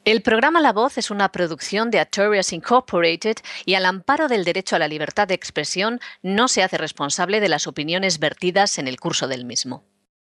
El 0.06 0.22
programa 0.22 0.60
La 0.60 0.72
Voz 0.72 0.96
es 0.96 1.10
una 1.10 1.30
producción 1.30 1.90
de 1.90 2.00
Artorias 2.00 2.54
Incorporated 2.54 3.36
y 3.66 3.74
al 3.74 3.84
amparo 3.84 4.28
del 4.28 4.44
derecho 4.44 4.76
a 4.76 4.78
la 4.78 4.88
libertad 4.88 5.28
de 5.28 5.34
expresión 5.34 6.00
no 6.22 6.48
se 6.48 6.62
hace 6.62 6.78
responsable 6.78 7.38
de 7.38 7.50
las 7.50 7.66
opiniones 7.66 8.18
vertidas 8.18 8.78
en 8.78 8.88
el 8.88 8.98
curso 8.98 9.28
del 9.28 9.44
mismo. 9.44 9.84